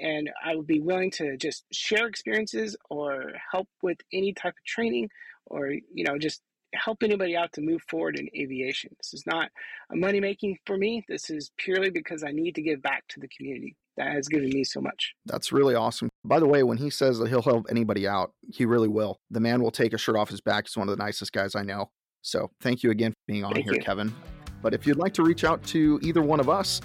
And 0.01 0.31
I 0.45 0.55
would 0.55 0.67
be 0.67 0.81
willing 0.81 1.11
to 1.13 1.37
just 1.37 1.65
share 1.73 2.07
experiences 2.07 2.77
or 2.89 3.33
help 3.51 3.69
with 3.83 3.99
any 4.13 4.33
type 4.33 4.53
of 4.53 4.65
training 4.65 5.09
or, 5.47 5.71
you 5.71 6.05
know, 6.05 6.19
just 6.19 6.41
help 6.75 7.03
anybody 7.03 7.35
out 7.35 7.53
to 7.55 7.61
move 7.61 7.83
forward 7.89 8.17
in 8.17 8.29
aviation. 8.39 8.91
This 8.99 9.15
is 9.15 9.27
not 9.27 9.51
a 9.91 9.97
money 9.97 10.21
making 10.21 10.59
for 10.67 10.77
me. 10.77 11.05
This 11.09 11.31
is 11.31 11.51
purely 11.57 11.91
because 11.91 12.23
I 12.23 12.31
need 12.31 12.55
to 12.57 12.63
give 12.63 12.81
back 12.83 13.05
to 13.09 13.21
the 13.21 13.29
community 13.29 13.75
that 13.97 14.13
has 14.13 14.29
given 14.29 14.51
me 14.51 14.63
so 14.63 14.81
much. 14.81 15.15
That's 15.27 15.51
really 15.51 15.75
awesome. 15.75 16.11
By 16.29 16.39
the 16.41 16.47
way, 16.47 16.63
when 16.63 16.77
he 16.77 16.91
says 16.91 17.19
that 17.19 17.29
he'll 17.29 17.41
help 17.41 17.67
anybody 17.71 18.07
out, 18.07 18.33
he 18.53 18.67
really 18.67 18.87
will. 18.87 19.19
The 19.31 19.41
man 19.41 19.63
will 19.63 19.71
take 19.71 19.95
a 19.95 19.99
shirt 19.99 20.15
off 20.15 20.29
his 20.29 20.43
back. 20.43 20.67
He's 20.67 20.77
one 20.77 20.87
of 20.87 20.97
the 20.97 21.03
nicest 21.03 21.33
guys 21.33 21.55
I 21.55 21.63
know. 21.63 21.91
So 22.21 22.51
thank 22.61 22.83
you 22.83 22.91
again 22.91 23.13
for 23.13 23.25
being 23.27 23.45
on 23.45 23.55
thank 23.55 23.65
here, 23.65 23.75
you. 23.75 23.81
Kevin. 23.81 24.15
But 24.61 24.75
if 24.75 24.87
you'd 24.87 24.99
like 24.99 25.15
to 25.15 25.23
reach 25.23 25.45
out 25.45 25.63
to 25.69 25.99
either 26.03 26.21
one 26.21 26.39
of 26.39 26.51
us, 26.51 26.83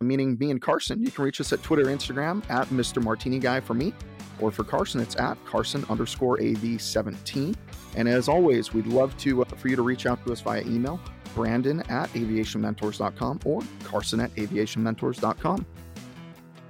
meaning 0.00 0.38
me 0.40 0.50
and 0.50 0.62
Carson, 0.62 1.02
you 1.02 1.10
can 1.10 1.22
reach 1.22 1.38
us 1.38 1.52
at 1.52 1.62
Twitter, 1.62 1.84
Instagram 1.84 2.48
at 2.50 2.66
Mr. 2.68 3.02
Martini 3.02 3.38
Guy 3.38 3.60
for 3.60 3.74
me, 3.74 3.92
or 4.40 4.50
for 4.50 4.64
Carson, 4.64 5.02
it's 5.02 5.16
at 5.16 5.36
Carson 5.44 5.84
underscore 5.90 6.38
AV17. 6.38 7.54
And 7.94 8.08
as 8.08 8.26
always, 8.26 8.72
we'd 8.72 8.86
love 8.86 9.14
to 9.18 9.42
uh, 9.42 9.44
for 9.44 9.68
you 9.68 9.76
to 9.76 9.82
reach 9.82 10.06
out 10.06 10.24
to 10.24 10.32
us 10.32 10.40
via 10.40 10.62
email, 10.62 10.98
Brandon 11.34 11.80
at 11.90 12.08
aviationmentors.com 12.14 13.40
or 13.44 13.60
Carson 13.84 14.20
at 14.20 14.34
aviationmentors.com. 14.36 15.66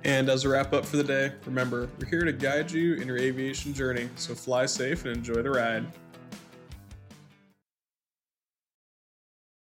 And 0.04 0.28
as 0.28 0.44
a 0.44 0.48
wrap 0.48 0.72
up 0.72 0.84
for 0.84 0.96
the 0.96 1.04
day, 1.04 1.32
remember, 1.44 1.88
we're 1.98 2.06
here 2.06 2.24
to 2.24 2.32
guide 2.32 2.70
you 2.70 2.94
in 2.94 3.08
your 3.08 3.18
aviation 3.18 3.74
journey, 3.74 4.08
so 4.16 4.34
fly 4.34 4.66
safe 4.66 5.04
and 5.04 5.16
enjoy 5.16 5.42
the 5.42 5.50
ride. 5.50 5.86